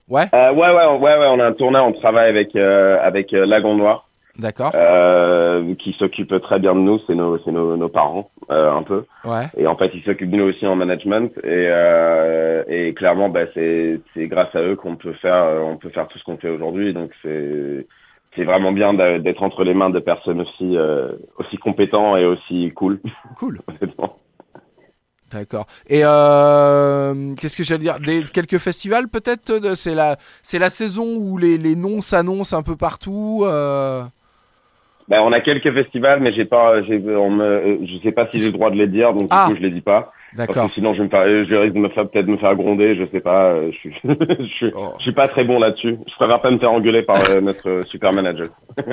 Ouais, 0.09 0.27
Euh, 0.35 0.53
ouais, 0.53 0.71
ouais, 0.71 0.87
ouais, 0.99 1.19
ouais, 1.19 1.27
on 1.31 1.41
a 1.41 1.47
un 1.47 1.53
tourneur, 1.53 1.85
on 1.85 1.93
travaille 1.93 2.29
avec, 2.29 2.55
euh, 2.55 2.97
avec 3.03 3.33
euh, 3.35 3.45
Lagon 3.45 3.75
Noir. 3.75 4.07
d'accord. 4.39 4.71
euh, 4.77 5.75
qui 5.81 5.95
s'occupent 5.95 6.41
très 6.41 6.61
bien 6.61 6.75
de 6.77 6.81
nous, 6.81 7.01
c'est 7.09 7.17
nos, 7.17 7.39
c'est 7.39 7.51
nos, 7.51 7.77
nos 7.77 7.89
parents, 7.89 8.31
euh, 8.53 8.71
un 8.73 8.85
peu. 8.85 9.05
Ouais. 9.25 9.47
Et 9.57 9.67
en 9.67 9.75
fait, 9.77 9.91
ils 9.95 10.03
s'occupent 10.05 10.31
de 10.31 10.37
nous 10.37 10.45
aussi 10.45 10.65
en 10.65 10.77
management. 10.77 11.33
Et, 11.39 11.67
euh, 11.71 12.63
et 12.69 12.95
clairement, 12.95 13.29
bah, 13.31 13.47
c'est, 13.55 13.99
c'est 14.15 14.29
grâce 14.29 14.55
à 14.55 14.61
eux 14.63 14.77
qu'on 14.77 14.95
peut 14.95 15.15
faire, 15.15 15.45
on 15.65 15.77
peut 15.77 15.91
faire 15.91 16.07
tout 16.07 16.19
ce 16.21 16.25
qu'on 16.25 16.37
fait 16.37 16.51
aujourd'hui. 16.51 16.93
Donc 16.95 17.11
c'est, 17.23 17.85
c'est 18.37 18.45
vraiment 18.45 18.71
bien 18.71 18.95
d'être 18.95 19.43
entre 19.43 19.65
les 19.65 19.75
mains 19.75 19.91
de 19.91 19.99
personnes 19.99 20.41
aussi, 20.43 20.77
aussi 21.39 21.57
compétents 21.57 22.17
et 22.17 22.25
aussi 22.27 22.71
cool, 22.77 23.01
Cool. 23.37 23.59
honnêtement. 23.69 24.17
D'accord. 25.33 25.67
Et 25.89 26.03
euh, 26.05 27.35
qu'est-ce 27.41 27.57
que 27.57 27.65
j'allais 27.65 27.83
dire? 27.83 27.99
Des, 28.01 28.23
Quelques 28.25 28.59
festivals 28.59 29.09
peut-être 29.09 29.75
C'est 29.75 29.95
la, 29.95 30.17
c'est 30.43 30.59
la 30.61 30.71
saison 30.71 31.17
où 31.17 31.37
les, 31.37 31.59
les 31.59 31.75
noms 31.75 32.01
s'annoncent 32.01 32.57
un 32.57 32.63
peu 32.63 32.77
partout. 32.77 33.43
euh, 33.45 34.03
Bah, 35.09 35.23
on 35.25 35.33
a 35.33 35.41
quelques 35.41 35.73
festivals, 35.75 36.21
mais 36.21 36.33
j'ai 36.33 36.45
pas, 36.45 36.81
j'ai, 36.83 37.03
on 37.17 37.31
me, 37.31 37.45
euh, 37.45 37.77
je 37.87 37.99
sais 38.05 38.13
pas 38.13 38.29
si 38.31 38.39
j'ai 38.41 38.47
le 38.47 38.53
droit 38.53 38.71
de 38.71 38.77
les 38.77 38.87
dire, 38.87 39.13
donc 39.13 39.23
du 39.23 39.29
Ah. 39.31 39.47
coup, 39.49 39.57
je 39.57 39.63
les 39.63 39.71
dis 39.71 39.81
pas. 39.81 40.13
Parce 40.37 40.49
D'accord. 40.49 40.67
que 40.67 40.73
sinon, 40.73 40.93
je 40.93 40.99
vais 40.99 41.05
me 41.05 41.09
faire, 41.11 41.21
euh, 41.23 41.45
je 41.49 41.55
risque 41.55 41.75
de 41.75 41.81
me 41.81 41.89
faire, 41.89 42.07
peut-être 42.09 42.27
me 42.27 42.37
faire 42.37 42.55
gronder, 42.57 42.95
je 42.97 43.07
sais 43.11 43.21
pas, 43.21 43.47
euh, 43.53 43.71
je 43.73 43.77
suis, 43.79 43.95
je 44.05 44.45
suis, 44.45 44.73
Oh. 44.77 44.93
je 44.99 45.03
suis 45.05 45.13
pas 45.13 45.29
très 45.29 45.45
bon 45.45 45.59
là-dessus. 45.59 45.97
Je 46.07 46.15
préfère 46.15 46.41
pas 46.41 46.51
me 46.51 46.59
faire 46.59 46.73
engueuler 46.73 47.03
par 47.03 47.17
euh, 47.31 47.41
notre 47.41 47.83
super 47.89 48.13
manager. 48.13 48.49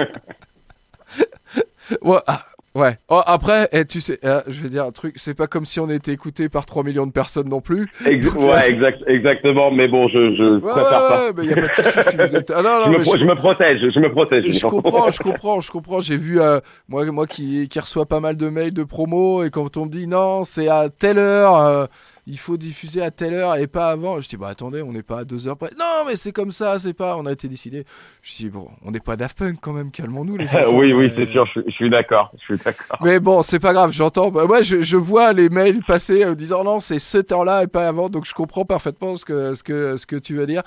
Ouais, 2.01 2.17
ah, 2.27 2.41
ouais. 2.75 2.97
Oh, 3.09 3.21
après, 3.25 3.67
eh, 3.71 3.85
tu 3.85 4.01
sais, 4.01 4.19
euh, 4.25 4.41
je 4.47 4.61
vais 4.61 4.69
dire 4.69 4.85
un 4.85 4.91
truc, 4.91 5.13
c'est 5.17 5.33
pas 5.33 5.47
comme 5.47 5.65
si 5.65 5.79
on 5.79 5.89
était 5.89 6.11
écouté 6.11 6.49
par 6.49 6.65
3 6.65 6.83
millions 6.83 7.05
de 7.07 7.11
personnes 7.11 7.49
non 7.49 7.61
plus. 7.61 7.87
Ex- 8.05 8.25
Donc, 8.25 8.35
euh, 8.35 8.51
ouais, 8.53 8.71
exact, 8.71 8.99
exactement, 9.07 9.71
mais 9.71 9.87
bon, 9.87 10.07
je, 10.07 10.35
je 10.35 10.43
Ouais, 10.55 10.59
préfère 10.71 11.01
ouais, 11.03 11.07
pas. 11.09 11.25
ouais, 11.27 11.31
mais 11.37 11.45
y 11.45 11.51
a 11.53 11.55
pas 11.55 11.81
de 11.81 11.89
souci 11.89 12.09
si 12.09 12.17
vous 12.17 12.35
êtes. 12.35 12.51
Ah 12.51 12.61
non, 12.61 12.79
non, 12.91 13.03
je, 13.03 13.23
me 13.23 13.29
je 13.29 13.33
protège, 13.35 13.79
je 13.93 13.99
me 13.99 14.11
protège. 14.11 14.51
je 14.51 14.65
comprends, 14.67 15.09
je 15.11 15.19
comprends, 15.19 15.59
je 15.59 15.71
comprends. 15.71 16.01
J'ai 16.01 16.17
vu 16.17 16.39
euh, 16.41 16.59
moi, 16.87 17.05
moi 17.11 17.27
qui, 17.27 17.67
qui 17.69 17.79
reçois 17.79 18.05
pas 18.05 18.19
mal 18.19 18.37
de 18.37 18.49
mails 18.49 18.73
de 18.73 18.83
promo 18.83 19.43
et 19.43 19.49
quand 19.49 19.77
on 19.77 19.85
me 19.85 19.89
dit 19.91 20.07
non, 20.07 20.43
c'est 20.43 20.67
à 20.67 20.89
telle 20.89 21.17
heure, 21.17 21.55
euh, 21.57 21.85
il 22.25 22.39
faut 22.39 22.57
diffuser 22.57 23.01
à 23.01 23.11
telle 23.11 23.33
heure 23.33 23.55
et 23.55 23.67
pas 23.67 23.89
avant. 23.89 24.21
Je 24.21 24.29
dis 24.29 24.37
bah 24.37 24.47
attendez, 24.47 24.81
on 24.81 24.91
n'est 24.93 25.03
pas 25.03 25.19
à 25.19 25.23
deux 25.25 25.47
heures 25.47 25.57
près. 25.57 25.71
Non, 25.77 26.05
mais 26.07 26.15
c'est 26.15 26.31
comme 26.31 26.51
ça, 26.51 26.79
c'est 26.79 26.93
pas. 26.93 27.17
On 27.17 27.25
a 27.25 27.31
été 27.31 27.47
décidé. 27.47 27.83
Je 28.21 28.35
dis 28.35 28.49
bon, 28.49 28.69
on 28.83 28.91
n'est 28.91 28.99
pas 28.99 29.15
Daft 29.15 29.37
Punk 29.37 29.57
quand 29.61 29.73
même. 29.73 29.91
Calmons-nous 29.91 30.37
les 30.37 30.45
enfants. 30.55 30.71
oui, 30.73 30.93
oui, 30.93 31.05
Euh, 31.05 31.13
c'est 31.15 31.31
sûr, 31.31 31.45
je, 31.53 31.59
je 31.67 31.71
suis 31.71 31.89
d'accord, 31.89 32.31
je 32.39 32.43
suis 32.55 32.57
d'accord. 32.63 32.97
Mais 33.03 33.19
bon, 33.19 33.43
c'est 33.43 33.59
pas 33.59 33.73
grave, 33.73 33.91
j'entends. 33.91 34.31
Bah, 34.31 34.45
ouais, 34.45 34.63
je, 34.63 34.81
je 34.81 34.97
vois 34.97 35.33
les 35.33 35.49
mails 35.49 35.81
passer 35.85 36.23
en 36.25 36.33
disant 36.33 36.63
non, 36.63 36.79
c'est 36.79 36.99
cette 36.99 37.31
heure-là 37.31 37.63
et 37.63 37.67
pas 37.67 37.87
avant, 37.87 38.09
donc 38.09 38.25
je 38.25 38.33
comprends 38.33 38.65
parfaitement 38.65 39.17
ce 39.17 39.25
que, 39.25 39.53
ce 39.55 39.63
que, 39.63 39.97
ce 39.97 40.05
que 40.05 40.15
tu 40.15 40.35
veux 40.35 40.45
dire. 40.47 40.63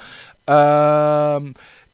Euh, 0.48 1.40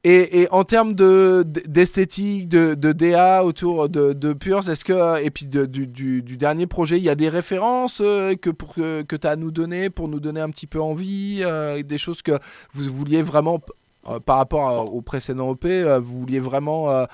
et, 0.04 0.42
et 0.42 0.50
en 0.50 0.64
termes 0.64 0.94
de 0.94 1.44
d'esthétique, 1.46 2.48
de, 2.48 2.74
de 2.74 2.92
DA 2.92 3.44
autour 3.44 3.88
de, 3.88 4.12
de 4.12 4.32
Purs, 4.32 4.68
est-ce 4.68 4.84
que 4.84 5.22
et 5.22 5.30
puis 5.30 5.46
du, 5.46 5.86
du, 5.86 6.22
du 6.22 6.36
dernier 6.36 6.66
projet, 6.66 6.98
il 6.98 7.04
y 7.04 7.08
a 7.08 7.14
des 7.14 7.28
références 7.28 8.00
euh, 8.04 8.34
que 8.34 8.50
pour 8.50 8.74
que, 8.74 9.02
que 9.02 9.14
tu 9.14 9.26
as 9.26 9.30
à 9.30 9.36
nous 9.36 9.52
donner 9.52 9.90
pour 9.90 10.08
nous 10.08 10.18
donner 10.18 10.40
un 10.40 10.50
petit 10.50 10.66
peu 10.66 10.80
envie, 10.80 11.40
euh, 11.42 11.82
des 11.84 11.98
choses 11.98 12.20
que 12.22 12.38
vous 12.74 12.84
vouliez 12.90 13.22
vraiment 13.22 13.60
euh, 14.08 14.18
par 14.18 14.38
rapport 14.38 14.92
au 14.92 15.00
précédent 15.00 15.54
EP, 15.54 15.70
euh, 15.70 16.00
vous 16.00 16.18
vouliez 16.18 16.40
vraiment 16.40 16.90
euh, 16.90 17.06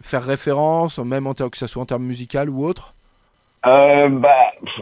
faire 0.00 0.24
référence, 0.24 0.98
même 0.98 1.26
en 1.26 1.34
que 1.34 1.58
ce 1.58 1.66
soit 1.66 1.82
en 1.82 1.86
termes 1.86 2.04
musical 2.04 2.48
ou 2.48 2.64
autre? 2.64 2.95
Euh, 3.64 4.08
bah, 4.10 4.28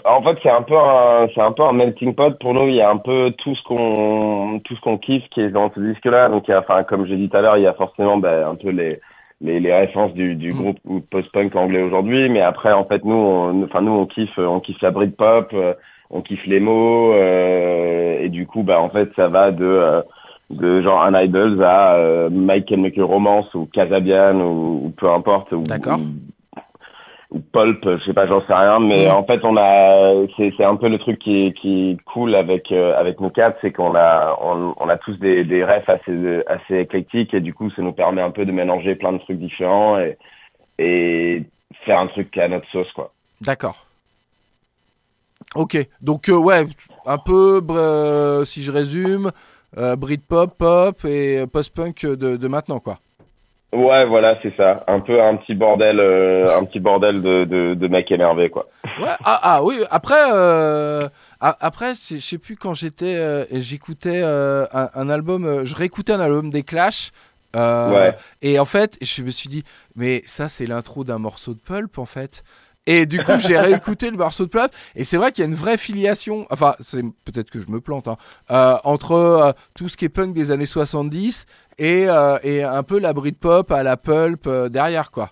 en 0.04 0.20
fait, 0.22 0.36
c'est 0.42 0.50
un 0.50 0.62
peu 0.62 0.76
un, 0.76 1.26
c'est 1.34 1.40
un 1.40 1.52
peu 1.52 1.62
un 1.62 1.72
melting 1.72 2.14
pot 2.14 2.38
pour 2.38 2.52
nous. 2.54 2.68
Il 2.68 2.74
y 2.74 2.82
a 2.82 2.90
un 2.90 2.98
peu 2.98 3.32
tout 3.38 3.54
ce 3.54 3.62
qu'on, 3.62 4.60
tout 4.64 4.74
ce 4.76 4.80
qu'on 4.80 4.98
kiffe 4.98 5.26
qui 5.30 5.40
est 5.40 5.50
dans 5.50 5.70
ce 5.74 5.80
disque-là. 5.80 6.28
Donc, 6.28 6.48
il 6.48 6.50
y 6.50 6.54
a, 6.54 6.60
enfin, 6.60 6.82
comme 6.82 7.06
j'ai 7.06 7.16
dit 7.16 7.28
tout 7.30 7.36
à 7.36 7.40
l'heure, 7.40 7.56
il 7.56 7.62
y 7.62 7.66
a 7.66 7.72
forcément, 7.72 8.18
bah, 8.18 8.46
un 8.46 8.56
peu 8.56 8.70
les, 8.70 9.00
les, 9.40 9.58
les 9.60 9.74
références 9.74 10.12
du, 10.12 10.34
du 10.34 10.52
Mm. 10.52 10.56
groupe 10.56 10.78
post-punk 11.10 11.54
anglais 11.56 11.80
aujourd'hui. 11.82 12.28
Mais 12.28 12.40
après, 12.42 12.72
en 12.72 12.84
fait, 12.84 13.04
nous, 13.04 13.14
on, 13.14 13.62
enfin, 13.64 13.80
nous, 13.80 13.92
on 13.92 14.06
kiffe, 14.06 14.36
on 14.38 14.60
kiffe 14.60 14.82
la 14.82 14.90
Britpop, 14.90 15.50
euh, 15.54 15.72
on 16.10 16.20
kiffe 16.20 16.44
les 16.46 16.60
mots, 16.60 17.12
euh, 17.14 18.18
et 18.20 18.28
du 18.28 18.46
coup, 18.46 18.62
bah, 18.64 18.80
en 18.80 18.90
fait, 18.90 19.10
ça 19.16 19.28
va 19.28 19.50
de, 19.50 19.64
euh, 19.64 20.02
de 20.50 20.82
genre 20.82 21.02
un 21.02 21.18
Idols 21.22 21.62
à 21.64 21.94
euh, 21.94 22.28
My 22.30 22.62
Chemical 22.68 23.04
Romance 23.04 23.52
ou 23.54 23.66
Casabian 23.72 24.38
ou, 24.40 24.82
ou 24.86 24.90
peu 24.90 25.08
importe. 25.10 25.52
ou- 25.52 25.62
D'accord. 25.64 25.98
Ou- 27.34 27.40
Pulp, 27.52 27.80
je 27.98 28.04
sais 28.04 28.12
pas, 28.14 28.26
j'en 28.26 28.40
sais 28.46 28.54
rien, 28.54 28.78
mais 28.80 29.06
Mhm. 29.06 29.12
en 29.12 29.24
fait 29.24 29.40
on 29.44 29.56
a, 29.56 30.14
c'est 30.36 30.64
un 30.64 30.76
peu 30.76 30.88
le 30.88 30.98
truc 30.98 31.18
qui 31.18 31.46
est, 31.46 31.52
qui 31.52 31.90
est 31.90 31.96
cool 32.04 32.34
avec 32.34 32.70
euh, 32.72 32.98
avec 32.98 33.20
nos 33.20 33.30
quatre, 33.30 33.58
c'est 33.60 33.72
qu'on 33.72 33.94
a 33.94 34.38
on, 34.40 34.74
on 34.78 34.88
a 34.88 34.96
tous 34.96 35.16
des 35.18 35.44
des 35.44 35.64
refs 35.64 35.88
assez 35.88 36.42
assez 36.46 36.78
éclectiques 36.78 37.34
et 37.34 37.40
du 37.40 37.52
coup 37.52 37.70
ça 37.70 37.82
nous 37.82 37.92
permet 37.92 38.22
un 38.22 38.30
peu 38.30 38.44
de 38.46 38.52
mélanger 38.52 38.94
plein 38.94 39.12
de 39.12 39.18
trucs 39.18 39.38
différents 39.38 39.98
et 39.98 40.16
et 40.78 41.42
faire 41.84 41.98
un 41.98 42.06
truc 42.06 42.36
à 42.38 42.48
notre 42.48 42.68
sauce 42.70 42.90
quoi. 42.92 43.12
D'accord. 43.40 43.86
Ok, 45.56 45.76
donc 46.00 46.28
euh, 46.28 46.36
ouais, 46.36 46.64
un 47.06 47.18
peu, 47.18 47.60
euh, 47.70 48.44
si 48.44 48.62
je 48.62 48.72
résume, 48.72 49.30
Britpop, 49.76 50.56
pop 50.56 51.04
et 51.04 51.44
post-punk 51.52 52.06
de, 52.06 52.36
de 52.36 52.48
maintenant, 52.48 52.78
quoi. 52.78 52.98
Ouais, 53.74 54.04
voilà, 54.06 54.38
c'est 54.42 54.54
ça, 54.56 54.84
un 54.86 55.00
peu 55.00 55.20
un 55.20 55.36
petit 55.36 55.54
bordel, 55.54 55.98
euh, 55.98 56.56
un 56.56 56.64
petit 56.64 56.80
bordel 56.80 57.22
de 57.22 57.44
de, 57.44 57.74
de 57.74 57.88
mecs 57.88 58.10
énervés 58.10 58.48
quoi. 58.48 58.68
Ouais, 59.00 59.08
ah, 59.24 59.40
ah 59.42 59.64
oui, 59.64 59.80
après, 59.90 60.30
euh, 60.32 61.08
après, 61.40 61.94
je 61.94 62.18
sais 62.20 62.38
plus 62.38 62.56
quand 62.56 62.74
j'étais, 62.74 63.16
euh, 63.16 63.44
j'écoutais 63.50 64.22
un, 64.22 64.90
un 64.94 65.08
album, 65.10 65.64
je 65.64 65.74
réécoutais 65.74 66.12
un 66.12 66.20
album 66.20 66.50
des 66.50 66.62
Clash. 66.62 67.10
Ouais. 67.54 68.16
Et 68.42 68.58
en 68.58 68.64
fait, 68.64 68.98
je 69.00 69.22
me 69.22 69.30
suis 69.30 69.48
dit, 69.48 69.62
mais 69.94 70.22
ça, 70.26 70.48
c'est 70.48 70.66
l'intro 70.66 71.04
d'un 71.04 71.18
morceau 71.18 71.54
de 71.54 71.60
Pulp, 71.60 71.98
en 71.98 72.06
fait. 72.06 72.42
Et 72.86 73.06
du 73.06 73.22
coup, 73.22 73.38
j'ai 73.38 73.58
réécouté 73.58 74.10
le 74.10 74.16
morceau 74.16 74.44
de 74.44 74.50
Plop, 74.50 74.70
et 74.94 75.04
c'est 75.04 75.16
vrai 75.16 75.32
qu'il 75.32 75.42
y 75.42 75.46
a 75.46 75.48
une 75.48 75.54
vraie 75.54 75.78
filiation, 75.78 76.46
enfin, 76.50 76.74
c'est 76.80 77.02
peut-être 77.24 77.50
que 77.50 77.60
je 77.60 77.68
me 77.68 77.80
plante, 77.80 78.08
hein, 78.08 78.16
euh, 78.50 78.76
entre 78.84 79.12
euh, 79.12 79.52
tout 79.74 79.88
ce 79.88 79.96
qui 79.96 80.04
est 80.04 80.10
punk 80.10 80.34
des 80.34 80.50
années 80.50 80.66
70 80.66 81.46
et, 81.78 82.06
euh, 82.08 82.38
et 82.42 82.62
un 82.62 82.82
peu 82.82 82.98
la 82.98 83.12
Britpop 83.12 83.70
à 83.70 83.82
la 83.82 83.96
pulp 83.96 84.46
euh, 84.46 84.68
derrière, 84.68 85.10
quoi. 85.10 85.30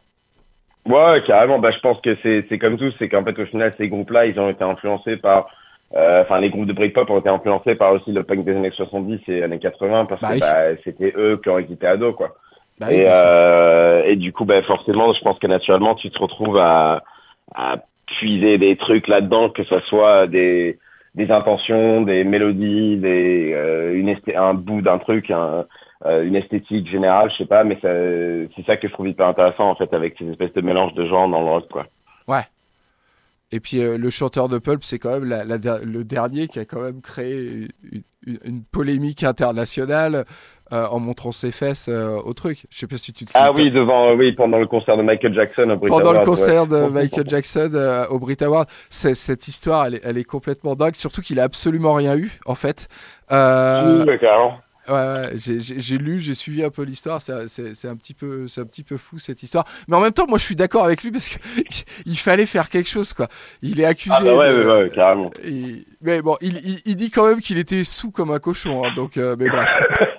Ouais, 0.86 1.22
carrément. 1.26 1.58
Bah, 1.58 1.70
je 1.70 1.78
pense 1.78 2.00
que 2.00 2.16
c'est 2.22 2.58
comme 2.58 2.76
tout, 2.76 2.90
c'est 2.98 3.08
qu'en 3.08 3.24
fait 3.24 3.38
au 3.38 3.46
final 3.46 3.72
ces 3.78 3.88
groupes-là, 3.88 4.26
ils 4.26 4.40
ont 4.40 4.50
été 4.50 4.64
influencés 4.64 5.16
par, 5.16 5.46
euh, 5.94 6.22
enfin 6.22 6.40
les 6.40 6.50
groupes 6.50 6.66
de 6.66 6.72
Britpop 6.72 7.08
ont 7.08 7.20
été 7.20 7.28
influencés 7.28 7.76
par 7.76 7.92
aussi 7.92 8.10
le 8.10 8.24
punk 8.24 8.44
des 8.44 8.56
années 8.56 8.72
70 8.72 9.20
et 9.28 9.44
années 9.44 9.60
80 9.60 10.06
parce 10.06 10.20
Bah 10.20 10.34
que 10.34 10.40
bah, 10.40 10.80
c'était 10.82 11.12
eux 11.16 11.40
qui 11.40 11.50
ont 11.50 11.58
été 11.58 11.86
ados 11.86 12.16
quoi. 12.16 12.34
Bah 12.80 12.88
et, 12.90 14.10
et 14.10 14.16
du 14.16 14.32
coup, 14.32 14.44
bah, 14.44 14.60
forcément, 14.62 15.12
je 15.12 15.20
pense 15.20 15.38
que 15.38 15.46
naturellement, 15.46 15.94
tu 15.94 16.10
te 16.10 16.18
retrouves 16.18 16.58
à, 16.58 17.04
à 17.54 17.76
puiser 18.06 18.58
des 18.58 18.74
trucs 18.74 19.06
là-dedans, 19.06 19.50
que 19.50 19.62
ce 19.62 19.78
soit 19.80 20.26
des, 20.26 20.78
des 21.14 21.30
intentions, 21.30 22.00
des 22.00 22.24
mélodies, 22.24 22.96
des, 22.96 23.92
une 23.94 24.16
un 24.34 24.54
bout 24.54 24.82
d'un 24.82 24.98
truc, 24.98 25.30
un, 25.30 25.64
une 26.04 26.36
esthétique 26.36 26.88
générale, 26.90 27.30
je 27.30 27.36
sais 27.38 27.46
pas, 27.46 27.64
mais 27.64 27.78
c'est 27.82 28.64
ça 28.66 28.76
que 28.76 28.88
je 28.88 28.92
trouve 28.92 29.08
hyper 29.08 29.26
intéressant 29.26 29.70
en 29.70 29.74
fait 29.76 29.92
avec 29.94 30.16
ces 30.18 30.28
espèces 30.28 30.52
de 30.52 30.60
mélanges 30.60 30.94
de 30.94 31.06
genres 31.06 31.28
dans 31.28 31.40
le 31.40 31.48
rock, 31.48 31.68
quoi. 31.70 31.86
Et 33.54 33.60
puis 33.60 33.82
euh, 33.82 33.98
le 33.98 34.08
chanteur 34.08 34.48
de 34.48 34.56
Pulp, 34.58 34.82
c'est 34.82 34.98
quand 34.98 35.10
même 35.10 35.24
la, 35.28 35.44
la 35.44 35.58
der- 35.58 35.84
le 35.84 36.04
dernier 36.04 36.48
qui 36.48 36.58
a 36.58 36.64
quand 36.64 36.80
même 36.80 37.02
créé 37.02 37.68
une, 37.92 38.02
une- 38.26 38.38
une 38.44 38.62
polémique 38.64 39.24
internationale 39.24 40.24
euh, 40.72 40.86
en 40.86 40.98
montrant 41.00 41.32
ses 41.32 41.50
fesses 41.50 41.86
euh, 41.90 42.16
au 42.24 42.32
truc. 42.32 42.64
Je 42.70 42.78
sais 42.78 42.86
pas 42.86 42.96
si 42.96 43.12
tu 43.12 43.26
te 43.26 43.32
Ah 43.34 43.48
souviens. 43.48 43.64
oui, 43.64 43.70
devant, 43.70 44.14
oui, 44.14 44.32
pendant 44.32 44.58
le 44.58 44.66
concert 44.66 44.96
de 44.96 45.02
Michael 45.02 45.34
Jackson 45.34 45.68
au 45.68 45.76
Brit 45.76 45.90
Pendant 45.90 46.12
le 46.12 46.20
ouais. 46.20 46.24
concert 46.24 46.66
de 46.66 46.86
Michael 46.88 47.28
Jackson 47.28 47.70
euh, 47.74 48.06
au 48.08 48.18
Brit 48.18 48.38
Award, 48.40 48.68
cette 48.88 49.46
histoire, 49.48 49.84
elle 49.84 49.96
est, 49.96 50.00
elle 50.02 50.16
est 50.16 50.24
complètement 50.24 50.74
dingue. 50.74 50.94
Surtout 50.94 51.20
qu'il 51.20 51.38
a 51.38 51.42
absolument 51.42 51.92
rien 51.92 52.16
eu, 52.16 52.38
en 52.46 52.54
fait. 52.54 52.88
Euh, 53.32 53.98
Oui, 54.04 54.08
ouais, 54.12 54.18
carrément. 54.18 54.58
Ouais, 54.88 54.94
ouais, 54.94 55.28
j'ai- 55.36 55.98
lu, 55.98 56.18
j'ai 56.18 56.34
suivi 56.34 56.64
un 56.64 56.70
peu 56.70 56.82
l'histoire. 56.82 57.20
C'est 57.20 57.32
un 57.32 57.96
petit 57.96 58.14
peu, 58.14 58.48
c'est 58.48 58.60
un 58.60 58.64
petit 58.66 58.82
peu 58.82 58.96
fou 58.96 59.18
cette 59.18 59.42
histoire. 59.42 59.64
Mais 59.88 59.96
en 59.96 60.00
même 60.00 60.12
temps, 60.12 60.26
moi, 60.28 60.38
je 60.38 60.44
suis 60.44 60.56
d'accord 60.56 60.84
avec 60.84 61.02
lui 61.04 61.10
parce 61.12 61.28
que 61.28 61.38
il 62.06 62.18
fallait 62.18 62.46
faire 62.46 62.68
quelque 62.68 62.88
chose, 62.88 63.12
quoi. 63.12 63.28
Il 63.62 63.78
est 63.80 63.84
accusé. 63.84 64.14
Ah 64.18 64.22
bah 64.24 64.34
ouais, 64.36 64.52
de- 64.52 64.64
ouais, 64.64 64.82
ouais, 64.84 64.90
carrément. 64.90 65.30
il- 65.44 65.84
Mais 66.00 66.20
bon, 66.20 66.36
il, 66.40 66.56
il, 66.66 66.80
il 66.84 66.96
dit 66.96 67.10
quand 67.10 67.26
même 67.28 67.40
qu'il 67.40 67.58
était 67.58 67.84
sous 67.84 68.10
comme 68.10 68.30
un 68.32 68.38
cochon. 68.40 68.84
hein, 68.84 68.92
donc, 68.96 69.16
euh, 69.16 69.36
mais 69.38 69.48
bref. 69.48 69.68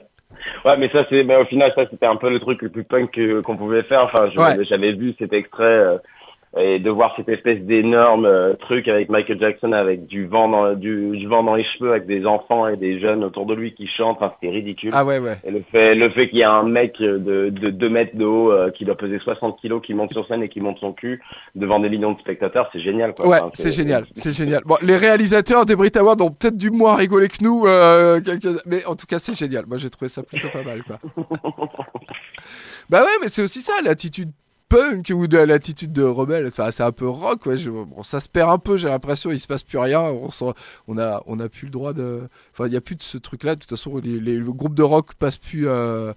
Ouais, 0.66 0.78
mais 0.78 0.90
ça, 0.92 1.06
c'est, 1.10 1.24
mais 1.26 1.36
au 1.36 1.44
final, 1.46 1.74
ça, 1.76 1.84
c'était 1.92 2.06
un 2.06 2.16
peu 2.16 2.30
le 2.30 2.40
truc 2.40 2.62
le 2.62 2.70
plus 2.70 2.86
punk 2.86 3.20
qu'on 3.44 3.58
pouvait 3.58 3.84
faire. 3.84 4.04
Enfin, 4.04 4.30
je- 4.34 4.40
Ouais. 4.40 4.64
j'avais 4.64 4.94
vu 4.94 5.14
cet 5.20 5.34
extrait 5.34 5.64
euh, 5.66 5.98
et 6.56 6.78
de 6.80 6.90
voir 6.92 7.14
cette 7.16 7.30
espèce 7.30 7.60
d'énorme 7.62 8.26
euh, 8.26 8.54
truc 8.54 8.88
avec 8.88 9.10
Michael 9.10 9.40
Jackson 9.40 9.72
avec 9.72 10.06
du 10.06 10.28
vent 10.28 10.48
dans 10.50 10.74
du, 10.74 11.18
du 11.18 11.28
vent 11.28 11.42
dans 11.44 11.56
les 11.56 11.64
cheveux, 11.64 11.92
avec 11.92 12.06
des 12.06 12.26
enfants 12.28 12.68
et 12.68 12.78
des 12.78 13.00
jeunes 13.00 13.24
autour 13.24 13.46
de 13.48 13.56
lui 13.56 13.74
qui 13.74 13.88
chantent. 13.88 14.18
Enfin, 14.22 14.34
c'était 14.40 14.54
ridicule. 14.54 14.92
Ah 14.94 15.04
ouais, 15.04 15.18
ouais. 15.20 15.36
Et 15.44 15.50
le 15.52 15.64
fait, 15.72 15.96
le 15.96 16.10
fait 16.12 16.30
qu'il 16.30 16.38
y 16.38 16.42
ait 16.42 16.46
un 16.46 16.64
mec 16.64 16.98
de, 17.00 17.18
de 17.50 17.70
2 17.72 17.90
mètres 17.90 18.16
de 18.16 18.26
haut 18.26 18.52
euh, 18.52 18.70
qui 18.70 18.86
doit 18.86 18.96
peser 18.96 19.18
60 19.20 19.60
kilos, 19.60 19.82
qui 19.84 19.94
monte 19.96 20.12
sur 20.12 20.28
scène 20.28 20.44
et 20.44 20.50
qui 20.50 20.62
monte 20.62 20.78
son 20.80 20.94
cul 20.94 21.22
devant 21.56 21.80
des 21.80 21.90
millions 21.90 22.12
de 22.14 22.20
spectateurs, 22.20 22.70
c'est 22.72 22.82
génial. 22.82 23.14
Quoi. 23.16 23.28
Ouais, 23.28 23.38
Enfin, 23.40 23.50
c'est 23.54 23.72
génial, 23.72 24.06
c'est 24.14 24.32
génial. 24.34 24.62
Bon, 24.66 24.76
les 24.84 24.98
réalisateurs 24.98 25.66
des 25.66 25.76
Brit 25.76 25.92
Awards 25.96 26.22
ont 26.22 26.30
peut-être 26.32 26.58
du 26.58 26.70
moins 26.70 26.96
rigolé 26.96 27.30
que 27.30 27.44
nous, 27.44 27.66
euh, 27.66 28.22
quelques- 28.22 28.64
mais 28.68 28.86
en 28.86 28.96
tout 28.96 29.08
cas, 29.08 29.18
c'est 29.18 29.36
génial. 29.36 29.66
Moi, 29.68 29.78
j'ai 29.78 29.90
trouvé 29.90 30.10
ça 30.10 30.22
plutôt 30.22 30.50
pas 30.50 30.62
mal, 30.64 30.84
quoi. 30.84 31.00
bah 32.90 33.02
ouais, 33.02 33.18
mais 33.22 33.28
c'est 33.28 33.42
aussi 33.42 33.62
ça, 33.62 33.74
l'attitude 33.84 34.30
punk 34.74 35.12
ou 35.14 35.28
de 35.28 35.38
l'attitude 35.38 35.92
de 35.94 36.04
rebelle. 36.04 36.50
C'est 36.52 36.82
un 36.82 36.92
peu 36.92 37.08
rock, 37.08 37.42
ça 38.04 38.20
se 38.20 38.30
perd 38.30 38.50
un 38.50 38.58
peu. 38.58 38.78
J'ai 38.78 38.90
l'impression, 38.90 39.32
il 39.32 39.40
se 39.40 39.48
passe 39.48 39.64
plus 39.64 39.78
rien. 39.78 40.02
On, 40.02 40.30
on 40.88 40.98
a, 40.98 41.50
plus 41.50 41.66
le 41.66 41.72
droit 41.72 41.94
de. 41.94 42.28
Enfin, 42.54 42.68
il 42.68 42.74
y 42.74 42.78
a 42.78 42.82
plus 42.82 42.96
de 42.96 43.04
ce 43.04 43.18
truc-là. 43.18 43.56
De 43.56 43.60
toute 43.62 43.70
façon, 43.70 43.98
les, 43.98 44.20
les- 44.20 44.38
le 44.38 44.54
groupe 44.54 44.76
de 44.76 44.84
rock 44.84 45.14
passe 45.16 45.38
plus. 45.38 45.68
euh, 45.68 46.14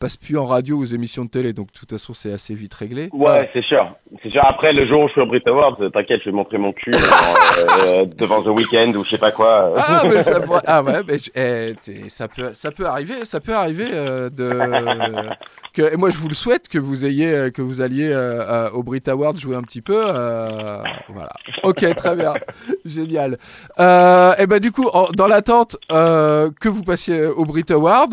passe 0.00 0.16
plus 0.16 0.38
en 0.38 0.46
radio 0.46 0.78
aux 0.78 0.84
émissions 0.86 1.26
de 1.26 1.30
télé, 1.30 1.52
donc 1.52 1.66
de 1.68 1.78
toute 1.78 1.90
façon 1.90 2.14
c'est 2.14 2.32
assez 2.32 2.54
vite 2.54 2.72
réglé. 2.74 3.10
Ouais, 3.12 3.48
c'est 3.52 3.62
sûr. 3.62 3.94
C'est 4.22 4.30
sûr. 4.30 4.40
Après, 4.44 4.72
le 4.72 4.86
jour 4.86 5.02
où 5.02 5.06
je 5.08 5.12
suis 5.12 5.20
au 5.20 5.26
Brit 5.26 5.42
Awards, 5.46 5.76
t'inquiète, 5.92 6.20
je 6.24 6.30
vais 6.30 6.34
montrer 6.36 6.56
mon 6.58 6.72
cul 6.72 6.90
devant, 6.90 7.86
euh, 7.86 8.04
devant 8.06 8.42
The 8.42 8.46
Weeknd 8.46 8.94
ou 8.96 9.04
je 9.04 9.10
sais 9.10 9.18
pas 9.18 9.30
quoi. 9.30 9.74
Ah, 9.76 10.02
mais 10.06 10.22
ça 10.22 10.40
pourrait- 10.46 10.62
ah 10.66 10.82
ouais, 10.82 11.00
mais 11.06 11.18
eh, 11.36 11.74
ça 12.08 12.26
peut, 12.28 12.50
ça 12.54 12.70
peut 12.72 12.86
arriver, 12.86 13.24
ça 13.26 13.40
peut 13.40 13.54
arriver 13.54 13.88
euh, 13.92 14.30
de 14.30 15.28
que 15.74 15.92
et 15.92 15.96
moi 15.96 16.10
je 16.10 16.16
vous 16.16 16.28
le 16.28 16.34
souhaite 16.34 16.68
que 16.68 16.78
vous 16.78 17.04
ayez, 17.04 17.32
euh, 17.32 17.50
que 17.50 17.60
vous 17.62 17.80
alliez 17.82 18.08
euh, 18.10 18.40
euh, 18.40 18.70
au 18.70 18.82
Brit 18.82 19.02
Awards 19.06 19.36
jouer 19.36 19.54
un 19.56 19.62
petit 19.62 19.82
peu, 19.82 20.02
euh, 20.06 20.82
voilà. 21.10 21.30
Ok, 21.62 21.84
très 21.94 22.16
bien, 22.16 22.32
génial. 22.86 23.36
Euh, 23.78 24.32
et 24.38 24.46
ben 24.46 24.58
du 24.60 24.72
coup, 24.72 24.88
en- 24.92 25.08
dans 25.14 25.26
l'attente 25.26 25.76
euh, 25.92 26.50
que 26.58 26.68
vous 26.70 26.82
passiez 26.82 27.26
au 27.26 27.44
Brit 27.44 27.66
Awards. 27.70 28.08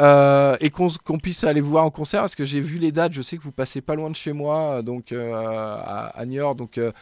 Euh, 0.00 0.56
et 0.60 0.70
qu'on 0.70 0.88
puisse 1.22 1.44
aller 1.44 1.60
vous 1.60 1.70
voir 1.70 1.84
en 1.84 1.90
concert 1.90 2.20
parce 2.20 2.36
que 2.36 2.44
j'ai 2.44 2.60
vu 2.60 2.78
les 2.78 2.92
dates 2.92 3.12
je 3.12 3.22
sais 3.22 3.36
que 3.36 3.42
vous 3.42 3.52
passez 3.52 3.80
pas 3.80 3.94
loin 3.94 4.10
de 4.10 4.16
chez 4.16 4.32
moi 4.32 4.82
donc 4.82 5.12
euh, 5.12 5.32
à, 5.34 6.12
à 6.16 6.24
Niort 6.26 6.54
donc 6.54 6.78
euh, 6.78 6.92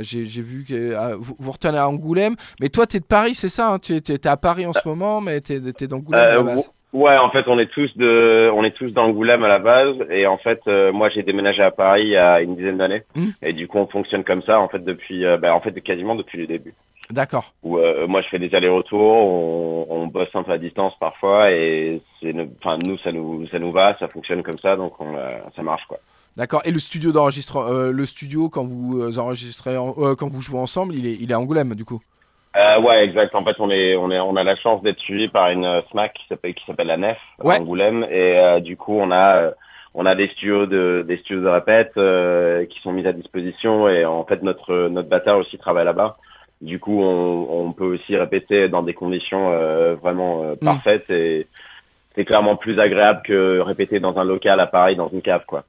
j'ai 0.00 0.22
vu 0.24 0.64
que 0.64 0.74
euh, 0.74 1.16
vous, 1.18 1.34
vous 1.38 1.50
retournez 1.52 1.78
à 1.78 1.88
Angoulême 1.88 2.36
mais 2.60 2.68
toi, 2.68 2.86
t'es 2.86 3.00
de 3.00 3.04
Paris, 3.04 3.34
c'est 3.34 3.48
ça 3.48 3.72
hein 3.72 3.78
Tu 3.80 3.94
es, 3.94 4.26
à 4.26 4.36
Paris 4.36 4.66
en 4.66 4.72
ce 4.72 4.86
moment, 4.86 5.20
mais 5.20 5.40
d'Angoulême 5.40 6.20
à 6.20 6.34
la 6.34 6.40
Euh, 6.40 6.42
base. 6.42 6.70
Ouais, 6.92 7.16
en 7.18 7.30
fait, 7.30 7.46
on 7.46 7.58
est 7.58 7.70
tous 7.70 7.96
de, 7.96 8.50
on 8.52 8.64
est 8.64 8.72
tous 8.72 8.92
d'Angoulême 8.92 9.44
à 9.44 9.48
la 9.48 9.58
base, 9.60 9.94
et 10.10 10.26
en 10.26 10.38
fait, 10.38 10.60
euh, 10.66 10.92
moi, 10.92 11.08
j'ai 11.08 11.22
déménagé 11.22 11.62
à 11.62 11.70
Paris 11.70 12.02
il 12.02 12.08
y 12.10 12.16
a 12.16 12.40
une 12.40 12.56
dizaine 12.56 12.78
d'années, 12.78 13.02
Mm. 13.14 13.28
et 13.42 13.52
du 13.52 13.68
coup, 13.68 13.78
on 13.78 13.86
fonctionne 13.86 14.24
comme 14.24 14.42
ça, 14.42 14.60
en 14.60 14.68
fait, 14.68 14.84
depuis, 14.84 15.24
euh, 15.24 15.36
bah, 15.36 15.54
en 15.54 15.60
fait, 15.60 15.72
quasiment 15.82 16.14
depuis 16.16 16.38
le 16.38 16.46
début. 16.48 16.74
D'accord. 17.10 17.52
Où 17.62 17.78
euh, 17.78 18.06
moi, 18.06 18.22
je 18.22 18.28
fais 18.28 18.38
des 18.38 18.54
allers-retours, 18.54 19.00
on, 19.00 19.86
on 19.90 20.06
bosse 20.06 20.28
un 20.34 20.42
peu 20.44 20.52
à 20.52 20.58
distance 20.58 20.92
parfois, 21.00 21.50
et 21.50 22.00
c'est, 22.20 22.34
enfin, 22.60 22.78
nous, 22.86 22.96
ça 22.98 23.10
nous, 23.10 23.46
ça 23.48 23.58
nous 23.58 23.72
va, 23.72 23.96
ça 23.98 24.06
fonctionne 24.08 24.42
comme 24.42 24.58
ça, 24.58 24.76
donc 24.76 24.92
on, 25.00 25.16
euh, 25.16 25.38
ça 25.56 25.62
marche 25.62 25.84
quoi. 25.88 25.98
D'accord. 26.36 26.62
Et 26.64 26.70
le 26.70 26.78
studio 26.78 27.10
d'enregistrement, 27.10 27.66
euh, 27.66 27.90
le 27.90 28.06
studio 28.06 28.48
quand 28.48 28.64
vous 28.66 29.18
enregistrez, 29.18 29.76
en- 29.76 30.14
quand 30.14 30.28
vous 30.28 30.40
jouez 30.40 30.58
ensemble, 30.60 30.94
il 30.94 31.06
est, 31.06 31.14
il 31.20 31.30
est 31.30 31.34
à 31.34 31.40
Angoulême 31.40 31.74
du 31.74 31.84
coup? 31.84 32.00
Euh, 32.56 32.80
ouais, 32.80 33.04
exact. 33.04 33.34
En 33.34 33.44
fait, 33.44 33.56
on 33.58 33.70
est, 33.70 33.96
on 33.96 34.10
est, 34.10 34.20
on 34.20 34.36
a 34.36 34.44
la 34.44 34.56
chance 34.56 34.80
d'être 34.82 35.00
suivi 35.00 35.28
par 35.28 35.50
une 35.50 35.82
SMAC 35.90 36.14
qui 36.14 36.26
s'appelle, 36.28 36.54
qui 36.54 36.64
s'appelle 36.64 36.86
la 36.86 36.96
Nef 36.96 37.18
à. 37.44 37.58
Angoulême, 37.60 38.06
et 38.10 38.60
du 38.60 38.76
coup, 38.76 38.96
on 38.96 39.10
a, 39.10 39.50
on 39.94 40.06
a 40.06 40.14
des 40.14 40.28
studios 40.28 40.66
de, 40.66 41.04
des 41.06 41.16
studios 41.18 41.42
de 41.42 41.48
répète 41.48 41.92
euh, 41.96 42.64
qui 42.66 42.80
sont 42.80 42.92
mis 42.92 43.06
à 43.06 43.12
disposition, 43.12 43.88
et 43.88 44.04
en 44.04 44.24
fait, 44.24 44.42
notre, 44.42 44.88
notre 44.88 45.08
batteur 45.08 45.38
aussi 45.38 45.58
travaille 45.58 45.84
là-bas. 45.84 46.16
Du 46.60 46.78
coup, 46.78 47.00
on, 47.02 47.66
on 47.66 47.72
peut 47.72 47.84
aussi 47.86 48.16
répéter 48.16 48.68
dans 48.68 48.82
des 48.82 48.92
conditions 48.94 49.50
euh, 49.52 49.94
vraiment 49.94 50.42
euh, 50.44 50.54
Mm. 50.60 50.64
parfaites, 50.64 51.08
et 51.10 51.46
c'est 52.14 52.24
clairement 52.24 52.56
plus 52.56 52.78
agréable 52.78 53.22
que 53.24 53.60
répéter 53.60 53.98
dans 54.00 54.18
un 54.18 54.24
local 54.24 54.60
à 54.60 54.66
Paris, 54.66 54.94
dans 54.96 55.08
une 55.08 55.22
cave, 55.22 55.44
quoi. 55.46 55.64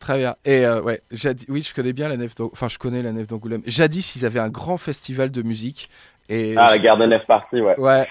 Très 0.00 0.18
bien. 0.18 0.36
Et 0.44 0.64
euh, 0.64 0.80
ouais, 0.80 1.00
jadis, 1.10 1.44
oui, 1.48 1.60
je 1.62 1.74
connais 1.74 1.92
bien 1.92 2.08
la 2.08 2.16
nef. 2.16 2.32
Enfin, 2.40 2.68
je 2.68 2.78
connais 2.78 3.02
la 3.02 3.12
nef 3.12 3.26
d'Angoulême. 3.26 3.62
Jadis, 3.66 4.14
ils 4.16 4.24
avaient 4.24 4.38
un 4.38 4.48
grand 4.48 4.78
festival 4.78 5.30
de 5.30 5.42
musique. 5.42 5.88
Et 6.28 6.54
Ah, 6.56 6.70
la 6.70 6.78
Garden 6.78 7.10
Nef 7.10 7.26
Party, 7.26 7.60
ouais. 7.60 7.78
Ouais. 7.78 8.06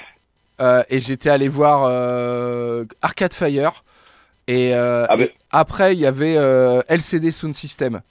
Et 0.89 0.99
j'étais 0.99 1.29
allé 1.29 1.47
voir 1.47 1.83
Arcade 3.01 3.33
Fire. 3.33 3.83
Et, 4.47 4.73
Ah, 4.73 5.15
et 5.17 5.31
après, 5.51 5.93
il 5.93 5.99
y 5.99 6.05
avait 6.05 6.35
LCD 6.89 7.31
Sound 7.31 7.55
System. 7.55 8.01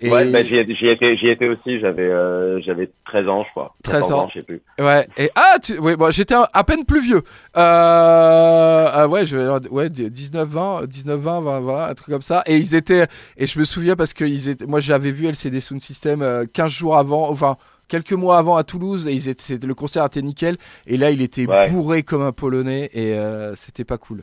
Et 0.00 0.10
Ouais, 0.12 0.30
bah, 0.30 0.44
j'y 0.44 0.54
ai- 0.56 0.74
j'y 0.76 0.86
étais, 0.86 1.16
j'y 1.16 1.28
étais 1.28 1.48
aussi. 1.48 1.80
J'avais, 1.80 2.02
euh, 2.08 2.60
j'avais 2.62 2.88
13 3.06 3.26
ans, 3.28 3.42
je 3.44 3.50
crois. 3.50 3.74
13 3.82 4.02
14 4.02 4.12
ans. 4.12 4.28
je 4.32 4.38
sais 4.38 4.46
plus. 4.46 4.62
Ouais, 4.78 5.04
et 5.16 5.28
ah, 5.34 5.56
tu, 5.60 5.76
ouais, 5.80 5.96
bon, 5.96 6.12
j'étais 6.12 6.36
à 6.52 6.62
peine 6.64 6.84
plus 6.84 7.00
vieux. 7.00 7.22
Euh, 7.56 8.86
ah 8.92 9.08
ouais, 9.08 9.26
je 9.26 9.36
ouais, 9.70 9.88
19, 9.88 10.48
20, 10.48 10.86
19, 10.86 11.18
20, 11.20 11.40
20, 11.40 11.60
20, 11.60 11.88
un 11.88 11.94
truc 11.94 12.08
comme 12.10 12.22
ça. 12.22 12.42
Et 12.46 12.56
ils 12.56 12.74
étaient, 12.74 13.06
et 13.36 13.46
je 13.46 13.58
me 13.58 13.64
souviens 13.64 13.96
parce 13.96 14.12
que 14.14 14.24
ils 14.24 14.48
étaient, 14.48 14.66
moi 14.66 14.80
j'avais 14.80 15.10
vu 15.10 15.26
LCD 15.26 15.60
Sound 15.60 15.80
System 15.80 16.22
euh, 16.22 16.44
15 16.52 16.70
jours 16.70 16.96
avant, 16.96 17.28
enfin, 17.28 17.56
quelques 17.88 18.12
mois 18.12 18.38
avant 18.38 18.56
à 18.56 18.64
Toulouse, 18.64 19.08
et 19.08 19.12
ils 19.12 19.28
étaient, 19.28 19.58
le 19.66 19.74
concert 19.74 20.04
était 20.04 20.22
nickel. 20.22 20.56
Et 20.86 20.96
là, 20.96 21.10
il 21.10 21.22
était 21.22 21.46
Ouais. 21.46 21.70
bourré 21.70 22.02
comme 22.02 22.22
un 22.22 22.32
polonais, 22.32 22.90
et 22.92 23.14
euh, 23.18 23.54
c'était 23.56 23.84
pas 23.84 23.98
cool. 23.98 24.22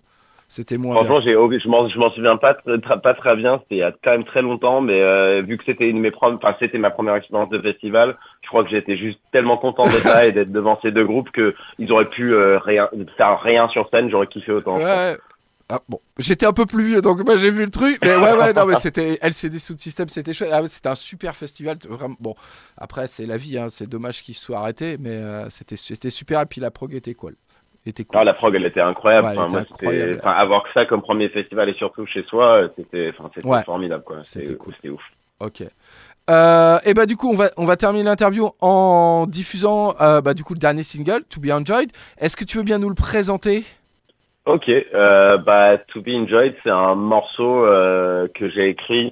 C'était 0.56 0.78
moins 0.78 0.96
Franchement, 0.96 1.20
j'ai, 1.20 1.34
je 1.34 1.68
m'en, 1.68 1.90
je 1.90 2.00
m'en 2.00 2.10
souviens 2.12 2.38
pas, 2.38 2.54
très- 2.54 2.80
très- 2.80 3.02
pas 3.02 3.14
très 3.14 3.36
bien. 3.36 3.60
C'était 3.64 3.76
il 3.76 3.80
y 3.80 3.84
a 3.84 3.92
quand 3.92 4.12
même 4.12 4.24
très 4.24 4.42
longtemps, 4.42 4.80
mais 4.80 5.02
euh, 5.02 5.42
vu 5.42 5.58
que 5.58 5.66
c'était 5.66 5.90
une 5.90 5.98
de 5.98 6.02
mes 6.02 6.12
premières, 6.12 6.38
enfin 6.42 6.56
c'était 6.60 6.78
ma 6.78 6.92
première 6.92 7.16
expérience 7.16 7.50
de 7.50 7.60
festival, 7.60 8.16
je 8.42 8.48
crois 8.48 8.64
que 8.64 8.70
j'étais 8.70 8.96
juste 8.96 9.20
tellement 9.34 9.58
content 9.58 9.84
d'être 9.86 10.06
là 10.06 10.26
et 10.26 10.32
d'être 10.32 10.54
devant 10.54 10.80
ces 10.82 10.92
deux 10.92 11.04
groupes 11.06 11.30
que 11.32 11.54
ils 11.78 11.92
auraient 11.92 12.10
pu 12.10 12.34
euh, 12.34 12.58
rien, 12.60 12.90
faire 13.18 13.42
rien 13.42 13.68
sur 13.68 13.90
scène. 13.90 14.10
J'aurais 14.10 14.28
kiffé 14.28 14.54
autant. 14.54 14.78
Ouais. 14.78 15.18
Ah, 15.68 15.80
bon, 15.90 16.00
j'étais 16.20 16.46
un 16.46 16.54
peu 16.54 16.68
plus 16.68 16.84
vieux, 16.86 17.02
donc 17.02 17.26
moi 17.26 17.36
j'ai 17.38 17.50
vu 17.50 17.66
le 17.66 17.72
truc, 17.72 17.98
mais 18.04 18.16
ouais, 18.16 18.34
ouais, 18.38 18.54
non, 18.54 18.68
mais 18.68 18.76
c'était 18.76 19.18
LCD 19.22 19.58
Sound 19.58 19.80
System, 19.80 20.08
c'était 20.10 20.32
chouette. 20.32 20.52
Ah, 20.54 20.62
c'était 20.68 20.90
un 20.90 20.96
super 20.96 21.36
festival, 21.36 21.78
vraiment. 21.90 22.16
Bon, 22.20 22.36
après 22.78 23.08
c'est 23.08 23.26
la 23.26 23.38
vie, 23.38 23.58
hein, 23.58 23.68
c'est 23.72 23.90
dommage 23.90 24.22
qu'il 24.22 24.36
soit 24.36 24.60
arrêté, 24.60 24.98
mais 25.00 25.10
euh, 25.10 25.50
c'était 25.50 25.76
c'était 25.76 26.12
super. 26.12 26.42
Et 26.42 26.46
puis 26.46 26.62
la 26.62 26.70
prog 26.70 26.94
était 26.94 27.16
cool, 27.16 27.34
cool. 27.94 28.06
Ah, 28.20 28.24
la 28.24 28.34
prog, 28.34 28.56
elle 28.56 28.66
était 28.66 28.82
incroyable. 28.82 29.28
Ouais, 29.28 29.34
elle 29.34 29.40
Enfin, 29.40 29.48
était 29.48 29.56
moi, 29.58 29.66
c'était- 29.72 29.88
incroyable. 29.88 30.18
enfin, 30.22 30.32
avoir 30.32 30.64
que 30.64 30.70
ça 30.74 30.86
comme 30.86 31.02
premier 31.02 31.30
festival 31.30 31.70
et 31.70 31.74
surtout 31.74 32.06
chez 32.06 32.24
soi, 32.24 32.64
euh, 32.64 32.68
c'était, 32.76 33.12
enfin, 33.18 33.30
c'était 33.36 33.48
Ouais. 33.48 33.62
formidable. 33.64 34.04
C'était 34.24 34.56
cool. 34.56 34.74
C'était 34.76 34.90
ouf. 34.90 35.04
Ok. 35.40 35.64
Euh, 36.28 36.80
et 36.86 36.96
bah 36.96 37.06
du 37.06 37.16
coup 37.18 37.30
on 37.32 37.36
va 37.36 37.52
on 37.56 37.66
va 37.66 37.78
terminer 37.78 38.04
l'interview 38.06 38.50
en 38.60 39.28
diffusant 39.28 39.94
euh, 40.02 40.22
bah 40.22 40.34
du 40.34 40.44
coup 40.44 40.56
le 40.56 40.60
dernier 40.60 40.82
single 40.82 41.24
To 41.30 41.40
Be 41.40 41.52
Enjoyed. 41.52 41.92
Est-ce 42.18 42.36
que 42.36 42.44
tu 42.44 42.58
veux 42.58 42.64
bien 42.64 42.80
nous 42.80 42.90
le 42.90 42.96
présenter? 42.96 43.64
Ok, 44.48 44.68
euh, 44.70 45.38
bah 45.38 45.78
To 45.78 46.02
Be 46.02 46.10
Enjoyed, 46.16 46.56
c'est 46.64 46.72
un 46.72 46.96
morceau 46.96 47.62
que 48.34 48.50
j'ai 48.50 48.70
écrit 48.70 49.12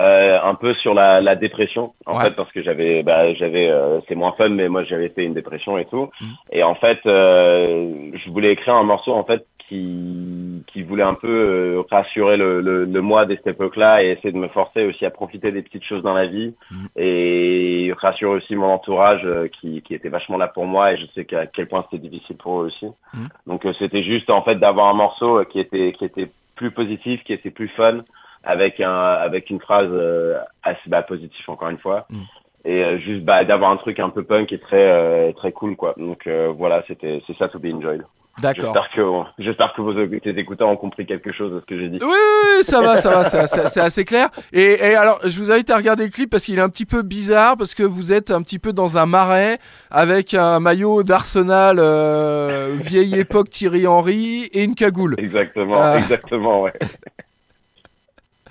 euh, 0.00 0.38
un 0.42 0.54
peu 0.54 0.74
sur 0.74 0.92
la, 0.94 1.20
la 1.20 1.36
dépression, 1.36 1.92
en 2.04 2.16
Ouais. 2.18 2.24
fait, 2.24 2.36
parce 2.36 2.52
que 2.52 2.62
j'avais, 2.62 3.02
bah, 3.02 3.32
j'avais, 3.34 3.68
euh, 3.68 4.00
c'est 4.08 4.14
moins 4.14 4.32
fun, 4.32 4.50
mais 4.50 4.68
moi 4.68 4.84
j'avais 4.84 5.08
fait 5.08 5.24
une 5.24 5.34
dépression 5.34 5.78
et 5.78 5.86
tout, 5.86 6.10
Mhm. 6.20 6.28
et 6.52 6.62
en 6.62 6.74
fait, 6.74 6.98
euh, 7.06 8.10
je 8.14 8.30
voulais 8.30 8.52
écrire 8.52 8.74
un 8.74 8.82
morceau 8.84 9.12
en 9.14 9.24
fait 9.24 9.46
qui 9.68 10.62
qui 10.68 10.82
voulait 10.82 11.02
un 11.02 11.14
peu 11.14 11.28
euh, 11.28 11.82
rassurer 11.90 12.36
le, 12.36 12.60
le, 12.60 12.84
le 12.84 13.00
moi 13.00 13.26
de 13.26 13.34
cette 13.34 13.48
époque-là 13.48 14.02
et 14.04 14.10
essayer 14.12 14.30
de 14.30 14.38
me 14.38 14.46
forcer 14.48 14.84
aussi 14.84 15.04
à 15.04 15.10
profiter 15.10 15.50
des 15.50 15.62
petites 15.62 15.82
choses 15.84 16.02
dans 16.02 16.14
la 16.14 16.26
vie 16.26 16.54
Mhm. 16.70 16.88
et 16.96 17.92
rassurer 17.98 18.32
aussi 18.36 18.54
mon 18.54 18.66
entourage 18.66 19.22
euh, 19.24 19.48
qui 19.48 19.82
qui 19.82 19.94
était 19.94 20.08
vachement 20.08 20.36
là 20.38 20.46
pour 20.48 20.66
moi 20.66 20.92
et 20.92 20.96
je 20.98 21.06
sais 21.14 21.24
qu'à 21.24 21.46
quel 21.46 21.66
point 21.66 21.84
c'était 21.90 22.06
difficile 22.08 22.36
pour 22.36 22.60
eux 22.62 22.66
aussi. 22.66 22.86
Mhm. 23.14 23.28
Donc 23.46 23.64
euh, 23.66 23.72
c'était 23.78 24.02
juste 24.04 24.30
en 24.30 24.42
fait 24.42 24.56
d'avoir 24.56 24.86
un 24.88 24.94
morceau 24.94 25.44
qui 25.46 25.58
était 25.58 25.92
qui 25.92 26.04
était 26.04 26.28
plus 26.54 26.70
positif, 26.70 27.22
qui 27.24 27.32
était 27.32 27.50
plus 27.50 27.68
fun, 27.68 27.98
avec 28.46 28.80
un 28.80 28.90
avec 28.94 29.50
une 29.50 29.60
phrase 29.60 29.88
euh, 29.90 30.38
assez 30.62 30.78
bah, 30.86 31.02
positive 31.02 31.44
encore 31.48 31.68
une 31.68 31.78
fois, 31.78 32.06
Mm. 32.08 32.20
et 32.64 32.82
euh, 32.84 32.98
juste 32.98 33.24
bah, 33.24 33.44
d'avoir 33.44 33.70
un 33.72 33.76
truc 33.76 33.98
un 34.00 34.08
peu 34.10 34.22
punk 34.22 34.52
et 34.52 34.58
très 34.58 34.88
euh, 34.90 35.32
très 35.32 35.52
cool 35.52 35.76
quoi. 35.76 35.94
Donc 35.98 36.26
euh, 36.26 36.52
voilà, 36.56 36.82
c'était 36.88 37.22
c'est 37.26 37.36
ça 37.36 37.48
to 37.48 37.58
be 37.58 37.66
enjoyed. 37.74 38.02
D'accord. 38.42 38.64
J'espère 38.74 38.90
que 38.90 39.42
j'espère 39.42 39.72
que 39.72 39.80
vos 39.80 39.94
tes 40.18 40.38
écouteurs 40.38 40.68
ont 40.68 40.76
compris 40.76 41.06
quelque 41.06 41.32
chose 41.32 41.54
de 41.54 41.60
ce 41.60 41.64
que 41.64 41.78
j'ai 41.80 41.88
dit. 41.88 41.98
Oui, 42.02 42.06
oui, 42.10 42.50
oui, 42.58 42.62
ça 42.64 42.82
va, 42.82 42.98
ça 42.98 43.10
va, 43.10 43.24
c'est 43.24 43.38
assez, 43.38 43.66
c'est 43.68 43.80
assez 43.80 44.04
clair. 44.04 44.28
Et, 44.52 44.74
et 44.74 44.94
alors, 44.94 45.18
je 45.24 45.38
vous 45.38 45.50
invite 45.50 45.70
à 45.70 45.76
regarder 45.78 46.04
le 46.04 46.10
clip 46.10 46.28
parce 46.28 46.44
qu'il 46.44 46.58
est 46.58 46.60
un 46.60 46.68
petit 46.68 46.84
peu 46.84 47.00
bizarre 47.00 47.56
parce 47.56 47.74
que 47.74 47.82
vous 47.82 48.12
êtes 48.12 48.30
un 48.30 48.42
petit 48.42 48.58
peu 48.58 48.74
dans 48.74 48.98
un 48.98 49.06
marais 49.06 49.56
avec 49.90 50.34
un 50.34 50.60
maillot 50.60 51.02
d'Arsenal 51.02 51.78
euh, 51.80 52.72
vieille 52.78 53.18
époque 53.18 53.48
Thierry 53.48 53.86
Henry 53.86 54.50
et 54.52 54.64
une 54.64 54.74
cagoule. 54.74 55.14
Exactement, 55.16 55.72
Ah. 55.74 55.96
exactement, 55.96 56.60
ouais. 56.60 56.74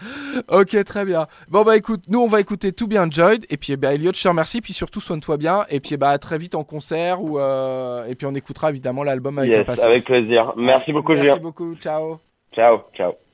Ok, 0.50 0.84
très 0.84 1.06
bien. 1.06 1.28
Bon 1.50 1.64
bah 1.64 1.76
écoute, 1.78 2.04
nous 2.08 2.20
on 2.22 2.28
va 2.28 2.40
écouter 2.40 2.72
tout 2.72 2.88
bien 2.88 3.08
Enjoyed 3.08 3.46
et 3.50 3.58
puis 3.58 3.76
bah 3.78 3.94
Elliot, 3.94 4.12
je 4.16 4.22
te 4.22 4.28
remercie 4.28 4.62
puis 4.62 4.74
surtout 4.74 5.00
soigne-toi 5.02 5.38
bien 5.38 5.66
et 5.70 5.80
puis 5.80 5.98
bah 5.98 6.10
à 6.10 6.18
très 6.18 6.38
vite 6.38 6.56
en 6.56 6.64
concert 6.64 7.22
ou 7.22 7.40
euh, 7.40 8.06
et 8.06 8.16
puis 8.16 8.26
on 8.28 8.36
écoutera 8.36 8.70
évidemment 8.70 9.04
l'album 9.04 9.38
avec 9.40 9.52
Yes, 9.52 9.60
impatience. 9.62 9.86
avec 9.88 10.06
plaisir. 10.06 10.54
Merci 10.58 10.92
beaucoup, 10.94 11.14
Merci 11.14 11.28
Julien. 11.28 11.38
beaucoup. 11.42 11.76
Ciao. 11.76 12.20
Ciao, 12.54 12.82
ciao. 12.96 13.25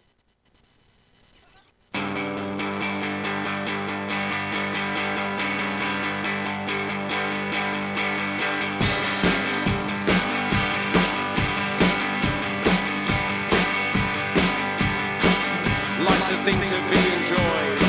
Life's 16.42 16.50
a 16.50 16.58
thing 16.58 16.74
to 16.74 16.90
be 16.90 17.02
enjoyed. 17.14 17.82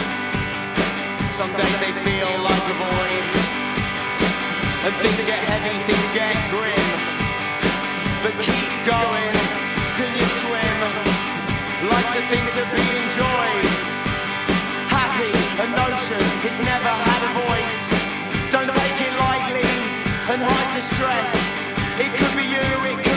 Some 1.33 1.53
days 1.57 1.79
they 1.81 1.93
feel 2.05 2.29
like 2.45 2.65
a 2.69 2.77
void. 2.77 3.25
And 4.85 4.93
things 5.01 5.25
get 5.25 5.41
heavy, 5.41 5.73
things 5.89 6.09
get 6.13 6.37
grim. 6.53 6.93
But 8.21 8.37
keep 8.45 8.69
going, 8.85 9.33
can 9.97 10.13
you 10.21 10.27
swim? 10.29 10.79
Life's 11.89 12.15
a 12.15 12.25
thing 12.29 12.45
to 12.61 12.63
be 12.77 12.85
enjoyed. 13.01 13.67
Happy, 14.93 15.33
a 15.57 15.69
notion, 15.73 16.21
it's 16.45 16.61
never 16.61 16.93
had 16.93 17.21
a 17.25 17.33
voice. 17.49 17.89
Don't 18.53 18.69
take 18.69 19.01
it 19.01 19.15
lightly 19.17 19.73
and 20.29 20.43
hide 20.45 20.77
distress. 20.77 21.33
It 21.97 22.13
could 22.19 22.37
be 22.37 22.45
you, 22.45 22.69
it 22.93 22.99
could 23.01 23.12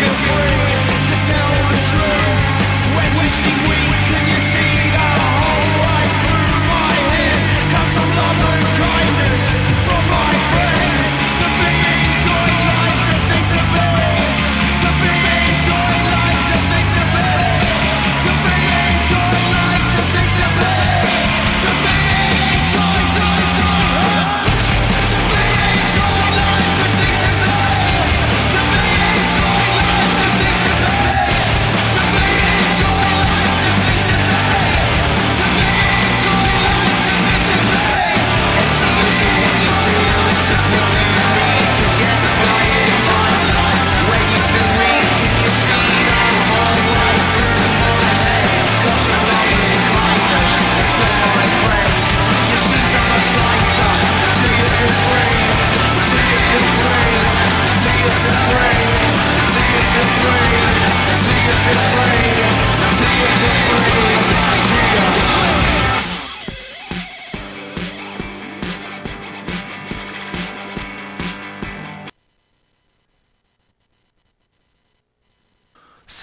feel 0.00 0.16
free 0.24 0.80
to 1.08 1.16
tell 1.28 1.52
the 1.68 1.78
truth? 1.90 2.40
When 2.96 3.10
you 3.20 3.28
seem 3.28 3.89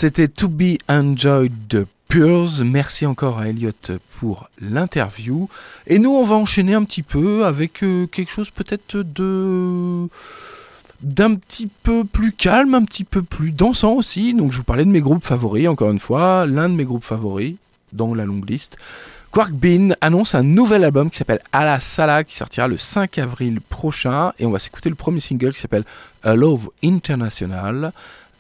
C'était 0.08 0.30
To 0.30 0.48
Be 0.48 0.78
Enjoyed 0.88 1.52
de 1.68 1.86
Pures. 2.08 2.64
Merci 2.64 3.06
encore 3.06 3.40
à 3.40 3.50
Elliot 3.50 3.72
pour 4.18 4.50
l'interview. 4.62 5.50
Et 5.86 6.00
nous, 6.00 6.12
on 6.12 6.24
va 6.24 6.36
enchaîner 6.36 6.76
un 6.76 6.86
petit 6.86 7.04
peu 7.04 7.46
avec 7.46 7.84
euh, 7.84 8.08
quelque 8.08 8.32
chose 8.32 8.50
peut-être 8.50 9.00
de 9.00 10.08
d'un 11.02 11.36
petit 11.36 11.68
peu 11.68 12.06
plus 12.06 12.32
calme, 12.32 12.74
un 12.74 12.86
petit 12.86 13.04
peu 13.04 13.22
plus 13.22 13.52
dansant 13.52 13.96
aussi. 13.96 14.34
Donc 14.34 14.54
je 14.54 14.58
vous 14.60 14.64
parlais 14.64 14.86
de 14.86 14.90
mes 14.90 15.02
groupes 15.02 15.26
favoris, 15.26 15.68
encore 15.68 15.92
une 15.92 16.00
fois, 16.00 16.46
l'un 16.46 16.70
de 16.70 16.76
mes 16.76 16.86
groupes 16.86 17.04
favoris 17.04 17.56
dans 17.92 18.14
la 18.14 18.24
longue 18.24 18.50
liste. 18.50 18.78
Quark 19.32 19.52
Bean 19.52 19.90
annonce 20.00 20.36
un 20.36 20.44
nouvel 20.44 20.86
album 20.86 21.10
qui 21.10 21.18
s'appelle 21.18 21.42
À 21.52 21.66
la 21.66 21.82
Sala 21.82 22.24
qui 22.24 22.34
sortira 22.34 22.70
le 22.70 22.78
5 22.78 23.18
avril 23.18 23.60
prochain 23.60 24.32
et 24.40 24.46
on 24.46 24.52
va 24.52 24.60
s'écouter 24.60 24.88
le 24.88 24.96
premier 24.96 25.20
single 25.20 25.52
qui 25.52 25.60
s'appelle 25.60 25.84
A 26.24 26.34
Love 26.38 26.70
International. 26.82 27.92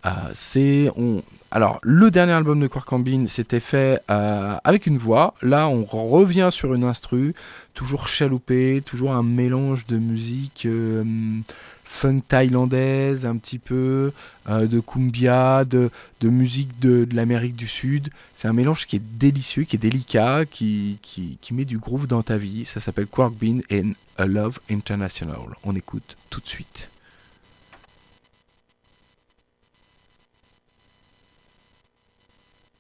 Euh, 0.06 0.10
c'est 0.34 0.90
on 0.96 1.22
alors 1.58 1.80
le 1.82 2.12
dernier 2.12 2.34
album 2.34 2.60
de 2.60 2.68
Quark 2.68 2.94
Bean 3.00 3.26
c'était 3.28 3.60
fait 3.60 4.00
euh, 4.12 4.58
avec 4.64 4.86
une 4.86 5.00
voix. 5.00 5.34
Là 5.42 5.68
on 5.68 5.86
revient 5.86 6.50
sur 6.52 6.76
une 6.76 6.84
instru, 6.84 7.34
toujours 7.74 8.08
chaloupé, 8.08 8.84
toujours 8.86 9.14
un 9.14 9.24
mélange 9.24 9.88
de 9.88 9.98
musique 9.98 10.68
euh, 10.68 11.04
funk 11.84 12.22
thaïlandaise, 12.28 13.26
un 13.26 13.38
petit 13.38 13.58
peu 13.58 14.12
euh, 14.50 14.68
de 14.68 14.80
cumbia, 14.80 15.66
de, 15.66 15.90
musique 16.22 16.78
de, 16.80 17.08
l'Amérique 17.12 17.56
du 17.56 17.68
Sud. 17.68 18.10
C'est 18.36 18.48
un 18.48 18.54
mélange 18.54 18.86
qui 18.86 18.98
est 18.98 19.18
délicieux, 19.18 19.64
qui 19.64 19.78
est 19.78 19.80
délicat, 19.80 20.46
qui 20.46 21.00
met 21.54 21.66
du 21.66 21.80
groove 21.80 22.06
dans 22.06 22.22
ta 22.22 22.38
vie. 22.38 22.66
Ça 22.66 22.80
s'appelle 22.80 23.08
Quark 23.08 23.34
Bean 23.34 23.62
and 23.74 23.94
A 24.20 24.28
Love 24.28 24.60
International. 24.70 25.40
On 25.64 25.76
écoute 25.76 26.18
tout 26.30 26.40
de 26.40 26.48
suite. 26.48 26.90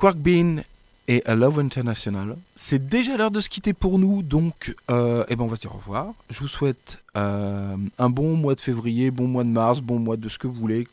Quark 0.00 0.16
Bean 0.16 0.62
et 1.08 1.22
A 1.26 1.34
Love 1.34 1.58
International. 1.58 2.34
C'est 2.56 2.88
déjà 2.88 3.18
l'heure 3.18 3.30
de 3.30 3.42
se 3.42 3.50
quitter 3.50 3.74
pour 3.74 3.98
nous, 3.98 4.22
donc 4.22 4.74
euh, 4.90 5.26
eh 5.28 5.36
ben 5.36 5.44
on 5.44 5.46
va 5.46 5.56
se 5.56 5.60
dire 5.60 5.74
au 5.74 5.76
revoir. 5.76 6.14
Je 6.30 6.38
vous 6.40 6.48
souhaite 6.48 6.96
euh, 7.18 7.76
un 7.98 8.08
bon 8.08 8.34
mois 8.34 8.54
de 8.54 8.60
février, 8.60 9.10
bon 9.10 9.28
mois 9.28 9.44
de 9.44 9.50
mars, 9.50 9.82
bon 9.82 9.98
mois 9.98 10.16
de 10.16 10.30
ce 10.30 10.38
que 10.38 10.46
vous 10.46 10.54
voulez. 10.54 10.88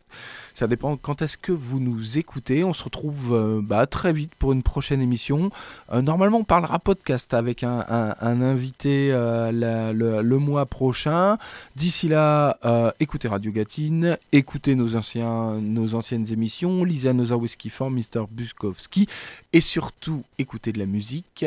Ça 0.57 0.65
dépend 0.65 0.97
quand 0.97 1.21
est-ce 1.21 1.37
que 1.37 1.51
vous 1.51 1.79
nous 1.79 2.17
écoutez. 2.17 2.63
On 2.63 2.73
se 2.73 2.83
retrouve 2.83 3.35
euh, 3.35 3.61
bah, 3.61 3.85
très 3.85 4.11
vite 4.11 4.31
pour 4.39 4.53
une 4.53 4.63
prochaine 4.63 5.03
émission. 5.03 5.51
Euh, 5.93 6.01
normalement, 6.01 6.39
on 6.39 6.43
parlera 6.43 6.79
podcast 6.79 7.35
avec 7.35 7.63
un, 7.63 7.85
invité 8.19 9.09
euh, 9.11 9.51
le, 9.93 10.37
mois 10.39 10.65
prochain. 10.65 11.37
D'ici 11.75 12.07
là, 12.07 12.57
écoutez 12.99 13.27
Radio 13.27 13.51
Gatine, 13.51 14.17
écoutez 14.31 14.73
nos, 14.73 14.95
anciens, 14.95 15.59
nos 15.61 15.93
anciennes 15.93 16.25
émissions, 16.33 16.83
lisez 16.83 17.11
Whiskey 17.11 17.69
for 17.69 17.91
Mr. 17.91 18.25
Buskowski 18.31 19.07
et 19.53 19.61
surtout 19.61 20.23
écoutez 20.39 20.71
de 20.71 20.79
la 20.79 20.87
musique. 20.87 21.45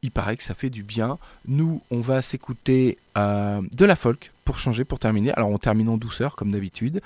Il 0.00 0.10
paraît 0.10 0.38
que 0.38 0.42
ça 0.42 0.54
fait 0.54 0.70
du 0.70 0.82
bien. 0.82 1.18
Nous, 1.46 1.82
on 1.90 2.00
va 2.00 2.22
s'écouter 2.22 2.96
de 3.16 3.84
la 3.84 3.96
folk 3.96 4.32
pour 4.46 4.58
changer, 4.58 4.84
pour 4.84 4.98
terminer. 4.98 5.32
Alors, 5.32 5.50
on 5.50 5.58
termine 5.58 5.90
en 5.90 5.98
douceur, 5.98 6.36
comme 6.36 6.52
d'habitude. 6.52 7.02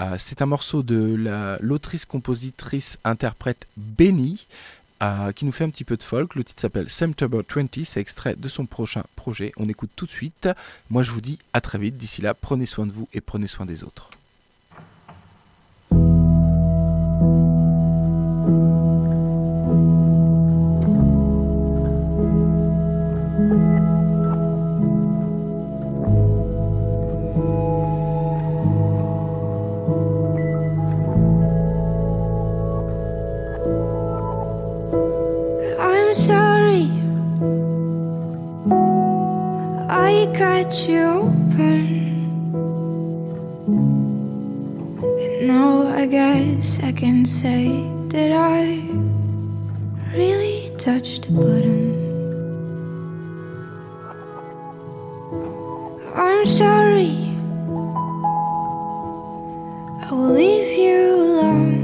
Euh, 0.00 0.16
c'est 0.18 0.42
un 0.42 0.46
morceau 0.46 0.82
de 0.82 1.14
la- 1.14 1.58
l'autrice, 1.60 2.04
compositrice, 2.04 2.98
interprète 3.04 3.66
Benny, 3.76 4.46
euh, 5.02 5.32
qui 5.32 5.44
nous 5.44 5.52
fait 5.52 5.64
un 5.64 5.70
petit 5.70 5.84
peu 5.84 5.96
de 5.96 6.02
folk. 6.02 6.34
Le 6.34 6.42
titre 6.44 6.60
s'appelle 6.60 6.90
September 6.90 7.40
20, 7.48 7.84
c'est 7.84 8.00
extrait 8.00 8.34
de 8.36 8.48
son 8.48 8.66
prochain 8.66 9.04
projet. 9.16 9.52
On 9.56 9.68
écoute 9.68 9.90
tout 9.94 10.06
de 10.06 10.10
suite. 10.10 10.48
Moi, 10.90 11.02
je 11.02 11.10
vous 11.12 11.20
dis 11.20 11.38
à 11.52 11.60
très 11.60 11.78
vite. 11.78 11.96
D'ici 11.96 12.22
là, 12.22 12.34
prenez 12.34 12.66
soin 12.66 12.86
de 12.86 12.92
vous 12.92 13.08
et 13.12 13.20
prenez 13.20 13.46
soin 13.46 13.66
des 13.66 13.84
autres. 13.84 14.10
Can 46.94 47.24
say 47.26 47.66
that 48.08 48.30
I 48.30 48.78
really 50.16 50.70
touched 50.78 51.22
the 51.26 51.32
button. 51.32 51.92
I'm 56.14 56.46
sorry. 56.46 57.34
I 60.04 60.08
will 60.12 60.34
leave 60.34 60.78
you 60.78 61.14
alone. 61.16 61.82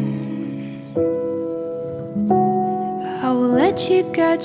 I 3.25 3.33
will 3.33 3.55
let 3.65 3.91
you 3.91 4.05
get 4.13 4.43